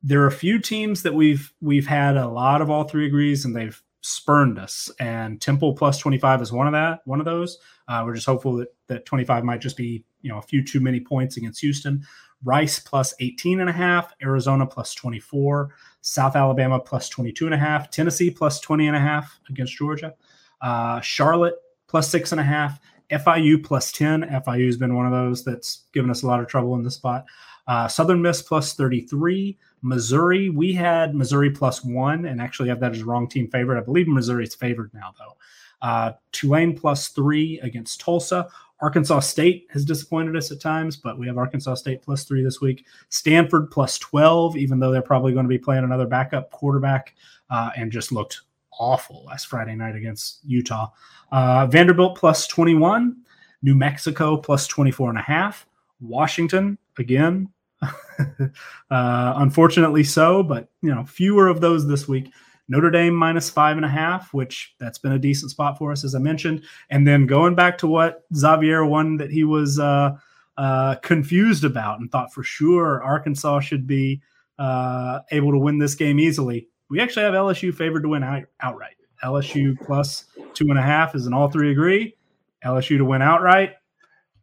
[0.02, 3.46] There are a few teams that we've we've had a lot of all three agrees,
[3.46, 4.90] and they've spurned us.
[5.00, 7.60] And Temple plus twenty five is one of that one of those.
[7.88, 10.64] Uh, we're just hopeful that that twenty five might just be you know a few
[10.64, 12.04] too many points against Houston.
[12.44, 17.58] Rice plus 18 and a half, Arizona plus 24, South Alabama plus 22 and a
[17.58, 20.14] half, Tennessee plus 20 and a half against Georgia,
[20.62, 21.56] uh, Charlotte
[21.88, 22.80] plus six and a half,
[23.12, 24.22] FIU plus 10.
[24.24, 26.96] FIU has been one of those that's given us a lot of trouble in this
[26.96, 27.26] spot.
[27.68, 29.58] Uh, Southern Miss plus 33.
[29.82, 33.78] Missouri, we had Missouri plus one and actually have that as wrong team favorite.
[33.80, 35.38] I believe Missouri's favored now, though.
[35.82, 38.48] Uh, Tulane plus three against Tulsa.
[38.80, 42.62] Arkansas State has disappointed us at times, but we have Arkansas State plus three this
[42.62, 42.86] week.
[43.10, 47.16] Stanford plus 12, even though they're probably going to be playing another backup quarterback
[47.50, 48.42] uh, and just looked
[48.80, 50.90] awful last Friday night against Utah.
[51.32, 53.16] Uh, Vanderbilt plus 21,
[53.62, 55.66] New Mexico plus 24 and a half,
[56.00, 57.50] Washington again,
[57.82, 58.50] uh,
[58.90, 62.32] unfortunately so, but you know fewer of those this week.
[62.70, 66.04] Notre Dame minus five and a half, which that's been a decent spot for us,
[66.04, 66.64] as I mentioned.
[66.90, 70.18] And then going back to what Xavier won that he was uh,
[70.58, 74.22] uh, confused about and thought for sure Arkansas should be
[74.60, 76.68] uh, able to win this game easily.
[76.90, 78.96] We actually have LSU favored to win out, outright.
[79.24, 82.16] LSU plus two and a half is an all three agree.
[82.64, 83.74] LSU to win outright.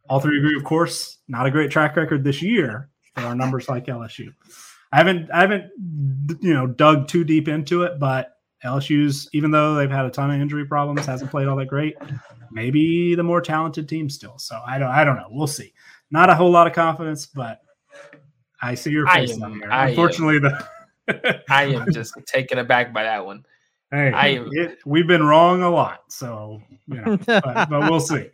[0.08, 1.18] All three agree, of course.
[1.28, 4.34] Not a great track record this year for our numbers like LSU.
[4.92, 5.70] I haven't I haven't
[6.40, 8.32] you know dug too deep into it, but
[8.64, 11.96] LSU's even though they've had a ton of injury problems, hasn't played all that great.
[12.50, 14.38] Maybe the more talented team still.
[14.38, 15.28] So I don't I don't know.
[15.30, 15.72] We'll see.
[16.10, 17.60] Not a whole lot of confidence, but
[18.60, 19.68] I see your face on here.
[19.70, 20.66] Unfortunately, the
[21.48, 23.44] I am just taken aback by that one.
[23.90, 28.00] Hey, I am, it, we've been wrong a lot, so you know, but, but we'll
[28.00, 28.28] see.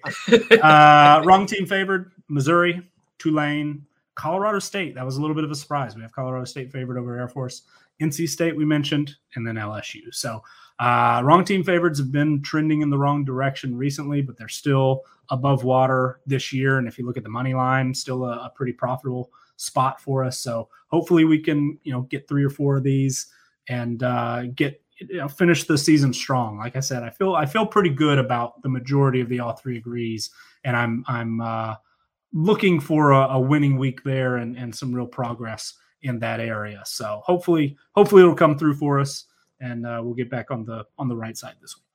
[0.63, 2.81] Uh, wrong team favored: Missouri,
[3.19, 3.85] Tulane,
[4.15, 4.95] Colorado State.
[4.95, 5.97] That was a little bit of a surprise.
[5.97, 7.63] We have Colorado State favored over Air Force.
[8.01, 10.13] NC State we mentioned, and then LSU.
[10.13, 10.43] So
[10.79, 15.03] uh, wrong team favorites have been trending in the wrong direction recently, but they're still
[15.29, 16.79] above water this year.
[16.79, 19.31] And if you look at the money line, still a, a pretty profitable
[19.61, 20.39] spot for us.
[20.39, 23.27] So hopefully we can, you know, get three or four of these
[23.69, 26.59] and uh, get you know, finish the season strong.
[26.59, 29.53] Like I said, I feel I feel pretty good about the majority of the all
[29.53, 30.31] three agrees,
[30.65, 31.75] and I'm I'm uh,
[32.33, 36.83] looking for a, a, winning week there and, and some real progress in that area.
[36.85, 39.25] So hopefully hopefully it'll come through for us,
[39.61, 41.90] and uh, we'll get back on the on the right side this week.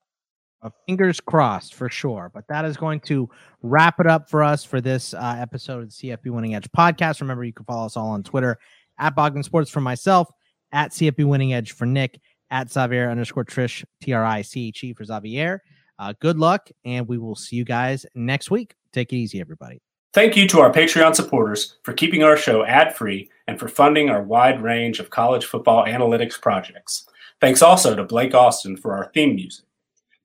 [0.66, 2.32] Uh, fingers crossed for sure.
[2.34, 3.30] But that is going to
[3.62, 7.22] wrap it up for us for this uh, episode of the CFB Winning Edge podcast.
[7.22, 8.58] Remember, you can follow us all on Twitter
[8.98, 10.28] at Bogdan Sports for myself,
[10.72, 12.20] at CFB Winning Edge for Nick,
[12.50, 15.62] at Xavier underscore Triche, T R I C H E for Xavier.
[16.00, 18.74] Uh, good luck, and we will see you guys next week.
[18.92, 19.80] Take it easy, everybody.
[20.14, 24.10] Thank you to our Patreon supporters for keeping our show ad free and for funding
[24.10, 27.08] our wide range of college football analytics projects.
[27.40, 29.66] Thanks also to Blake Austin for our theme music.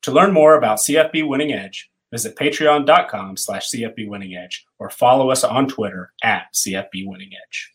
[0.03, 5.31] To learn more about CFB Winning Edge, visit patreon.com slash CFB Winning Edge or follow
[5.31, 7.73] us on Twitter at CFB Winning Edge.